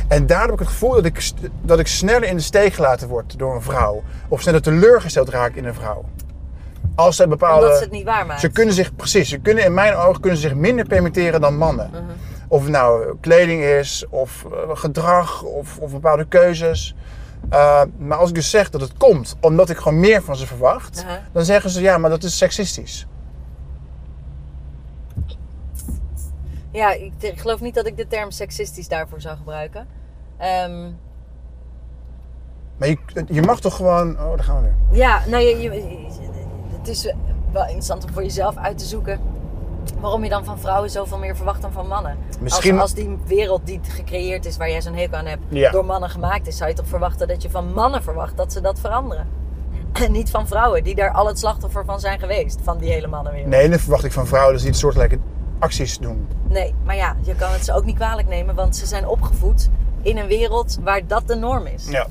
En 0.07 0.27
daardoor 0.27 0.51
heb 0.51 0.59
ik 0.59 0.59
het 0.59 0.67
gevoel 0.67 0.93
dat 0.93 1.05
ik, 1.05 1.31
dat 1.61 1.79
ik 1.79 1.87
sneller 1.87 2.23
in 2.23 2.35
de 2.35 2.41
steek 2.41 2.73
gelaten 2.73 3.07
word 3.07 3.37
door 3.37 3.55
een 3.55 3.61
vrouw. 3.61 4.03
Of 4.27 4.41
sneller 4.41 4.61
teleurgesteld 4.61 5.29
raak 5.29 5.55
in 5.55 5.65
een 5.65 5.73
vrouw. 5.73 6.05
Als 6.95 7.15
ze 7.15 7.27
bepaalde... 7.27 7.65
Omdat 7.65 7.77
ze 7.77 7.83
het 7.83 7.93
niet 7.93 8.05
waarmaakt. 8.05 8.39
Ze 8.39 8.49
kunnen 8.49 8.73
zich, 8.73 8.95
precies, 8.95 9.29
ze 9.29 9.37
kunnen 9.37 9.63
in 9.63 9.73
mijn 9.73 9.95
ogen 9.95 10.21
kunnen 10.21 10.39
ze 10.39 10.47
zich 10.47 10.57
minder 10.57 10.85
permitteren 10.85 11.41
dan 11.41 11.57
mannen. 11.57 11.89
Mhm. 11.89 12.01
Of 12.47 12.61
het 12.61 12.71
nou 12.71 13.15
kleding 13.19 13.63
is, 13.63 14.05
of 14.09 14.45
eh, 14.51 14.57
gedrag, 14.73 15.43
of, 15.43 15.77
of 15.77 15.91
bepaalde 15.91 16.25
keuzes. 16.25 16.95
Uh, 17.53 17.81
maar 17.97 18.17
als 18.17 18.29
ik 18.29 18.35
dus 18.35 18.49
zeg 18.49 18.69
dat 18.69 18.81
het 18.81 18.97
komt 18.97 19.35
omdat 19.41 19.69
ik 19.69 19.77
gewoon 19.77 19.99
meer 19.99 20.21
van 20.23 20.35
ze 20.35 20.47
verwacht, 20.47 21.05
dan 21.31 21.45
zeggen 21.45 21.69
ze 21.69 21.81
ja, 21.81 21.97
maar 21.97 22.09
dat 22.09 22.23
is 22.23 22.37
seksistisch. 22.37 23.07
Ja, 26.71 26.91
ik, 26.91 27.11
ik 27.19 27.39
geloof 27.39 27.59
niet 27.61 27.75
dat 27.75 27.85
ik 27.85 27.97
de 27.97 28.07
term 28.07 28.31
seksistisch 28.31 28.87
daarvoor 28.87 29.21
zou 29.21 29.37
gebruiken. 29.37 29.87
Ehm, 30.37 30.89
Maar 32.77 32.87
je, 32.89 32.97
je 33.27 33.41
mag 33.41 33.59
toch 33.59 33.75
gewoon. 33.75 34.11
Oh, 34.19 34.29
daar 34.35 34.43
gaan 34.43 34.61
we 34.61 34.69
weer. 34.89 34.97
ja, 34.97 35.21
nou, 35.27 35.43
je, 35.43 35.57
je- 35.57 36.05
het 36.77 36.87
is 36.87 37.13
wel 37.51 37.63
interessant 37.63 38.03
om 38.03 38.11
voor 38.13 38.23
jezelf 38.23 38.55
uit 38.57 38.77
te 38.77 38.85
zoeken 38.85 39.19
waarom 39.99 40.23
je 40.23 40.29
dan 40.29 40.45
van 40.45 40.59
vrouwen 40.59 40.89
zoveel 40.89 41.17
meer 41.17 41.35
verwacht 41.35 41.61
dan 41.61 41.71
van 41.71 41.87
mannen. 41.87 42.17
Misschien- 42.39 42.71
Als, 42.73 42.81
als 42.81 42.93
die 42.93 43.17
wereld 43.25 43.61
die 43.65 43.79
gecreëerd 43.83 44.45
is, 44.45 44.57
waar 44.57 44.69
jij 44.69 44.81
zo'n 44.81 44.95
hekel 44.95 45.17
aan 45.17 45.25
hebt, 45.25 45.41
Ja. 45.49 45.71
door 45.71 45.85
mannen 45.85 46.09
gemaakt 46.09 46.47
is, 46.47 46.57
zou 46.57 46.69
je 46.69 46.75
toch 46.75 46.87
verwachten 46.87 47.27
dat 47.27 47.41
je 47.41 47.49
van 47.49 47.73
mannen 47.73 48.03
verwacht 48.03 48.37
dat 48.37 48.53
ze 48.53 48.61
dat 48.61 48.79
veranderen. 48.79 49.27
En 49.91 50.11
niet 50.11 50.29
van 50.29 50.47
vrouwen, 50.47 50.83
die 50.83 50.95
daar 50.95 51.11
al 51.11 51.27
het 51.27 51.39
slachtoffer 51.39 51.85
van 51.85 51.99
zijn 51.99 52.19
geweest, 52.19 52.59
van 52.63 52.77
die 52.77 52.91
hele 52.91 53.07
mannenwereld. 53.07 53.49
Nee, 53.49 53.69
dan 53.69 53.79
verwacht 53.79 54.03
ik 54.03 54.11
van 54.11 54.27
vrouwen 54.27 54.53
dat 54.53 54.61
ze 54.61 54.67
iets 54.67 54.79
soortgelijke 54.79 55.19
acties 55.59 55.97
doen. 55.97 56.27
Nee, 56.49 56.73
maar 56.83 56.95
ja, 56.95 57.15
je 57.21 57.35
kan 57.35 57.51
het 57.51 57.65
ze 57.65 57.73
ook 57.73 57.85
niet 57.85 57.95
kwalijk 57.95 58.27
nemen, 58.27 58.55
want 58.55 58.75
ze 58.75 58.85
zijn 58.85 59.07
opgevoed 59.07 59.69
in 60.01 60.17
een 60.17 60.27
wereld 60.27 60.77
waar 60.83 61.01
dat 61.07 61.27
de 61.27 61.35
norm 61.35 61.65
is. 61.65 61.89
Ja. 61.89 62.07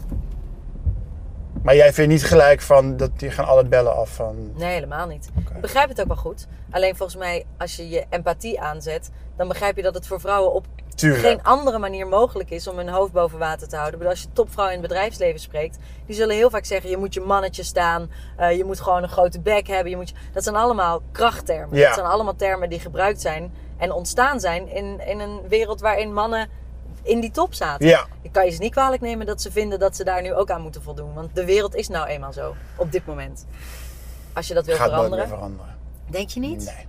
Maar 1.62 1.76
jij 1.76 1.92
vindt 1.92 2.10
niet 2.10 2.24
gelijk 2.24 2.60
van 2.60 2.96
dat 2.96 3.10
die 3.18 3.30
gaan 3.30 3.46
alle 3.46 3.64
bellen 3.64 3.96
af 3.96 4.14
van. 4.14 4.52
Nee, 4.54 4.72
helemaal 4.72 5.06
niet. 5.06 5.30
Ik 5.54 5.60
begrijp 5.60 5.88
het 5.88 6.00
ook 6.00 6.06
wel 6.06 6.16
goed. 6.16 6.46
Alleen 6.70 6.96
volgens 6.96 7.18
mij, 7.18 7.46
als 7.58 7.76
je 7.76 7.88
je 7.88 8.04
empathie 8.10 8.60
aanzet, 8.60 9.10
dan 9.36 9.48
begrijp 9.48 9.76
je 9.76 9.82
dat 9.82 9.94
het 9.94 10.06
voor 10.06 10.20
vrouwen 10.20 10.52
op 10.52 10.66
Tuurlijk. 10.94 11.22
geen 11.22 11.42
andere 11.42 11.78
manier 11.78 12.06
mogelijk 12.06 12.50
is 12.50 12.66
om 12.66 12.76
hun 12.76 12.88
hoofd 12.88 13.12
boven 13.12 13.38
water 13.38 13.68
te 13.68 13.76
houden. 13.76 13.98
Bedoel, 13.98 14.12
als 14.14 14.22
je 14.22 14.32
topvrouwen 14.32 14.76
in 14.76 14.80
het 14.82 14.90
bedrijfsleven 14.90 15.40
spreekt, 15.40 15.78
die 16.06 16.16
zullen 16.16 16.36
heel 16.36 16.50
vaak 16.50 16.64
zeggen: 16.64 16.90
je 16.90 16.96
moet 16.96 17.14
je 17.14 17.20
mannetje 17.20 17.62
staan, 17.62 18.10
eh, 18.36 18.56
je 18.56 18.64
moet 18.64 18.80
gewoon 18.80 19.02
een 19.02 19.08
grote 19.08 19.40
bek 19.40 19.66
hebben. 19.66 19.90
Je 19.90 19.96
moet 19.96 20.08
je... 20.08 20.14
Dat 20.32 20.42
zijn 20.42 20.56
allemaal 20.56 21.02
krachttermen. 21.12 21.78
Ja. 21.78 21.86
Dat 21.86 21.94
zijn 21.94 22.06
allemaal 22.06 22.36
termen 22.36 22.68
die 22.68 22.80
gebruikt 22.80 23.20
zijn 23.20 23.52
en 23.76 23.92
ontstaan 23.92 24.40
zijn 24.40 24.68
in, 24.68 25.00
in 25.06 25.20
een 25.20 25.40
wereld 25.48 25.80
waarin 25.80 26.12
mannen 26.12 26.48
in 27.02 27.20
die 27.20 27.30
top 27.30 27.54
zaten. 27.54 27.86
Ja. 27.86 28.06
Ik 28.22 28.32
kan 28.32 28.44
je 28.44 28.50
ze 28.50 28.60
niet 28.60 28.72
kwalijk 28.72 29.02
nemen 29.02 29.26
dat 29.26 29.42
ze 29.42 29.52
vinden 29.52 29.78
dat 29.78 29.96
ze 29.96 30.04
daar 30.04 30.22
nu 30.22 30.34
ook 30.34 30.50
aan 30.50 30.62
moeten 30.62 30.82
voldoen. 30.82 31.14
Want 31.14 31.34
de 31.34 31.44
wereld 31.44 31.74
is 31.74 31.88
nou 31.88 32.06
eenmaal 32.06 32.32
zo, 32.32 32.54
op 32.76 32.92
dit 32.92 33.06
moment. 33.06 33.46
Als 34.32 34.48
je 34.48 34.54
dat 34.54 34.66
wil 34.66 34.76
Gaat 34.76 34.88
veranderen. 34.88 35.18
meer 35.18 35.36
veranderen. 35.36 35.74
Denk 36.06 36.28
je 36.28 36.40
niet? 36.40 36.64
Nee. 36.64 36.86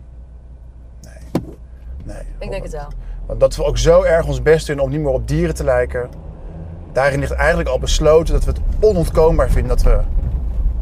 Nee. 1.02 1.56
Nee. 2.04 2.24
Ik 2.40 2.50
denk 2.50 2.64
het 2.64 2.72
wel. 2.72 2.88
Want 3.26 3.40
dat 3.40 3.56
we 3.56 3.64
ook 3.64 3.78
zo 3.78 4.04
erg 4.04 4.26
ons 4.26 4.42
best 4.42 4.68
doen 4.68 4.80
om 4.80 4.90
niet 4.90 5.00
meer 5.00 5.12
op 5.12 5.28
dieren 5.28 5.56
te 5.56 5.64
lijken. 5.64 6.10
Daarin 6.92 7.20
ligt 7.20 7.32
eigenlijk 7.32 7.70
al 7.70 7.80
besloten 7.80 8.34
dat 8.34 8.44
we 8.44 8.52
het 8.52 8.62
onontkoombaar 8.80 9.50
vinden 9.50 9.78
dat 9.78 9.82
we 9.82 10.02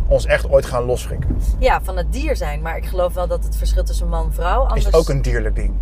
ons 0.08 0.26
echt 0.26 0.50
ooit 0.50 0.66
gaan 0.66 0.84
losfrikken. 0.84 1.38
Ja, 1.60 1.82
van 1.82 1.98
het 1.98 2.14
dier 2.14 2.36
zijn. 2.36 2.62
Maar 2.62 2.78
ik 2.78 2.86
geloof 2.86 3.14
wel 3.14 3.28
dat 3.28 3.44
het 3.44 3.56
verschil 3.58 3.84
tussen 3.84 4.08
man 4.08 4.26
en 4.26 4.34
vrouw 4.34 4.62
anders... 4.62 4.86
Is 4.86 4.94
ook 4.94 5.10
een 5.10 5.22
dierlijk 5.22 5.56
ding. 5.56 5.74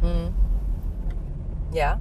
Hmm. 0.00 0.34
Ja. 1.72 2.00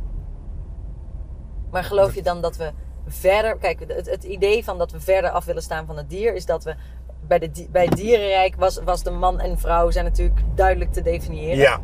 Maar 1.71 1.83
geloof 1.83 2.15
je 2.15 2.21
dan 2.21 2.41
dat 2.41 2.57
we 2.57 2.71
verder... 3.07 3.57
Kijk, 3.57 3.79
het, 3.87 4.09
het 4.09 4.23
idee 4.23 4.63
van 4.63 4.77
dat 4.77 4.91
we 4.91 4.99
verder 4.99 5.29
af 5.29 5.45
willen 5.45 5.61
staan 5.61 5.85
van 5.85 5.97
het 5.97 6.09
dier... 6.09 6.35
is 6.35 6.45
dat 6.45 6.63
we... 6.63 6.75
Bij, 7.27 7.39
de, 7.39 7.67
bij 7.71 7.85
het 7.85 7.95
dierenrijk 7.95 8.55
was, 8.55 8.79
was 8.83 9.03
de 9.03 9.11
man 9.11 9.39
en 9.39 9.59
vrouw 9.59 9.91
zijn 9.91 10.05
natuurlijk 10.05 10.39
duidelijk 10.55 10.93
te 10.93 11.01
definiëren. 11.01 11.57
Ja. 11.57 11.79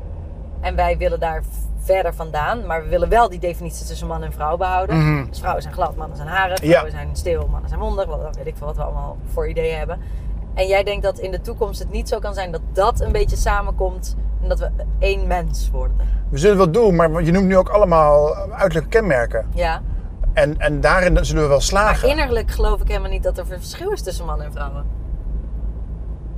En 0.61 0.75
wij 0.75 0.97
willen 0.97 1.19
daar 1.19 1.43
verder 1.77 2.13
vandaan. 2.13 2.65
Maar 2.65 2.83
we 2.83 2.89
willen 2.89 3.09
wel 3.09 3.29
die 3.29 3.39
definitie 3.39 3.85
tussen 3.85 4.07
man 4.07 4.23
en 4.23 4.33
vrouw 4.33 4.57
behouden. 4.57 4.97
Mhm. 4.97 5.27
Dus 5.29 5.39
vrouwen 5.39 5.61
zijn 5.61 5.73
glad, 5.73 5.95
mannen 5.95 6.17
zijn 6.17 6.29
harig. 6.29 6.61
Ja. 6.61 6.67
Vrouwen 6.67 6.91
zijn 6.91 7.15
stil, 7.15 7.47
mannen 7.47 7.69
zijn 7.69 7.81
mondig. 7.81 8.05
Wat 8.05 8.35
weet 8.35 8.47
ik 8.47 8.57
veel 8.57 8.67
wat 8.67 8.75
we 8.75 8.83
allemaal 8.83 9.17
voor 9.33 9.47
ideeën 9.49 9.77
hebben. 9.77 9.99
En 10.58 10.68
jij 10.68 10.84
denkt 10.84 11.03
dat 11.03 11.20
in 11.20 11.32
de 11.32 11.41
toekomst 11.41 11.80
het 11.80 11.91
niet 11.91 12.10
zo 12.10 12.20
kan 12.20 12.34
zijn 12.34 12.51
dat 12.51 12.62
dat 12.74 12.99
een 13.01 13.12
beetje 13.12 13.36
samenkomt. 13.36 14.16
En 14.41 14.49
dat 14.49 14.60
we 14.60 14.70
één 14.99 15.28
mens 15.28 15.70
worden. 15.72 15.95
We 16.30 16.38
zullen 16.38 16.58
wel 16.58 16.72
doen, 16.72 16.95
maar 16.95 17.24
je 17.24 17.32
noemt 17.32 17.47
nu 17.47 17.58
ook 17.58 17.70
allemaal 17.70 18.36
uiterlijke 18.36 18.89
kenmerken. 18.89 19.45
Ja. 19.53 19.82
En, 20.34 20.58
en 20.60 20.82
daarin 20.82 21.26
zullen 21.26 21.41
we 21.41 21.47
wel 21.47 21.58
Maar 21.58 21.66
slagen. 21.66 22.10
innerlijk 22.10 22.51
geloof 22.51 22.82
ik 22.82 22.88
helemaal 22.88 23.10
niet 23.10 23.24
dat 23.24 23.38
er 23.38 23.45
verschil 23.47 23.91
is 23.91 24.01
tussen 24.01 24.26
mannen 24.26 24.45
en 24.45 24.51
vrouwen. 24.51 24.86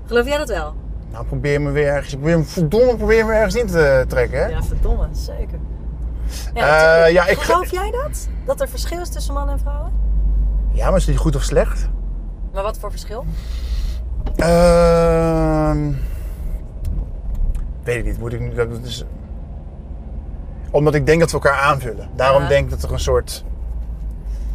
Geloof 0.06 0.26
jij 0.28 0.38
dat 0.38 0.50
wel? 0.50 0.74
Nou, 1.12 1.26
probeer 1.26 1.62
me 1.62 1.72
weer 1.72 1.88
ergens. 1.88 2.14
Probeer 2.14 2.38
me, 2.38 2.44
verdomme, 2.44 2.96
probeer 2.98 3.26
me 3.26 3.34
ergens 3.34 3.56
in 3.56 3.68
te 3.68 4.06
trekken. 4.08 4.40
Hè? 4.40 4.48
Ja, 4.48 4.64
verdomme, 4.64 5.08
zeker. 5.12 5.60
Ja, 6.54 7.04
Eh, 7.06 7.12
ja, 7.12 7.26
ik- 7.28 7.38
Geloof 7.40 7.72
jij 7.72 7.92
dat? 7.92 8.28
Dat 8.46 8.62
er 8.62 8.70
verschil 8.70 9.02
is 9.02 9.10
tussen 9.10 9.34
mannen 9.34 9.54
en 9.56 9.60
vrouwen? 9.62 9.92
Ja, 10.72 10.90
maar 10.90 10.98
is 11.00 11.06
het 11.08 11.18
goed 11.18 11.36
of 11.36 11.44
slecht? 11.44 11.90
Maar 12.54 12.64
wat 12.64 12.78
voor 12.80 12.90
verschil? 12.92 13.26
Ehm 14.36 15.92
weet 17.84 17.98
ik 17.98 18.06
niet. 18.06 18.20
Moet 18.20 18.34
ik 18.34 18.40
nu. 18.40 18.54
Dat 18.54 18.68
is, 18.84 19.04
omdat 20.72 20.96
ik 20.96 21.06
denk 21.06 21.20
dat 21.20 21.32
we 21.32 21.36
elkaar 21.40 21.60
aanvullen. 21.60 22.10
Daarom 22.16 22.42
Ja. 22.42 22.48
denk 22.48 22.64
ik 22.64 22.70
dat 22.70 22.84
er 22.84 22.92
een 22.94 23.00
soort. 23.00 23.44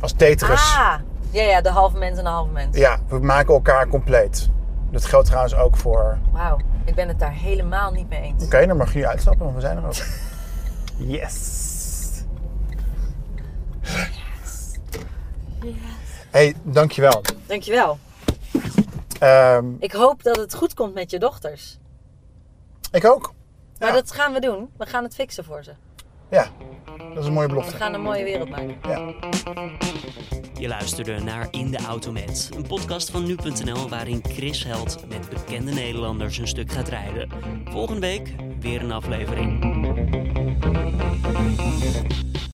Als 0.01 0.13
Tetris. 0.13 0.75
Ah, 0.77 0.95
ja, 1.31 1.43
ja, 1.43 1.61
de 1.61 1.69
halve 1.71 1.99
mens 1.99 2.19
en 2.19 2.25
de 2.25 2.31
halve 2.31 2.53
mens. 2.53 2.77
Ja, 2.77 2.99
we 3.09 3.19
maken 3.19 3.55
elkaar 3.55 3.89
compleet. 3.89 4.51
Dat 4.91 5.05
geldt 5.05 5.27
trouwens 5.27 5.55
ook 5.55 5.77
voor. 5.77 6.19
Wauw, 6.33 6.59
ik 6.85 6.95
ben 6.95 7.09
het 7.09 7.19
daar 7.19 7.33
helemaal 7.33 7.93
niet 7.93 8.09
mee 8.09 8.21
eens. 8.21 8.45
Oké, 8.45 8.67
dan 8.67 8.77
mag 8.77 8.93
je 8.93 8.99
nu 8.99 9.07
uitstappen, 9.07 9.43
want 9.45 9.55
we 9.55 9.63
zijn 9.63 9.77
er 9.77 9.87
ook. 9.87 9.95
Yes. 10.97 11.63
hey, 16.31 16.55
dankjewel. 16.63 17.23
Dankjewel. 17.47 17.99
Ehm 19.19 19.67
Ik 19.79 19.93
hoop 19.93 20.23
dat 20.23 20.37
het 20.37 20.55
goed 20.55 20.75
komt 20.75 20.95
met 20.95 21.11
je 21.11 21.19
dochters. 21.19 21.79
ik 22.93 23.05
ook. 23.05 23.33
Maar 23.79 23.89
Ja. 23.89 23.95
dat 23.95 24.13
gaan 24.13 24.33
we 24.33 24.41
doen. 24.41 24.71
We 24.79 24.87
gaan 24.87 25.03
het 25.05 25.15
fixen 25.15 25.45
voor 25.45 25.65
ze. 25.65 25.73
Ja, 26.31 26.47
dat 27.15 27.19
is 27.19 27.27
een 27.27 27.33
mooie 27.33 27.47
We 27.47 27.53
belofte. 27.55 27.77
gaan 27.77 27.95
een 27.95 28.01
mooie 28.03 28.25
wereld 28.25 28.49
maken. 28.49 28.77
Ja. 28.83 29.13
Je 30.59 30.69
luisterde 30.69 31.21
naar 31.21 31.49
In 31.51 31.71
de 31.71 31.79
Auto 31.79 32.13
Met, 32.13 32.51
een 32.57 32.67
podcast 32.67 33.11
van 33.11 33.25
nu.nl 33.25 33.89
waarin 33.89 34.25
Chris 34.29 34.65
Held 34.65 35.09
met 35.09 35.29
bekende 35.29 35.73
Nederlanders 35.73 36.39
een 36.39 36.49
stuk 36.49 36.73
gaat 36.73 36.89
rijden. 36.89 37.29
Volgende 37.65 38.01
week 38.01 38.35
weer 38.61 38.83
een 38.83 38.93
aflevering. 38.93 39.63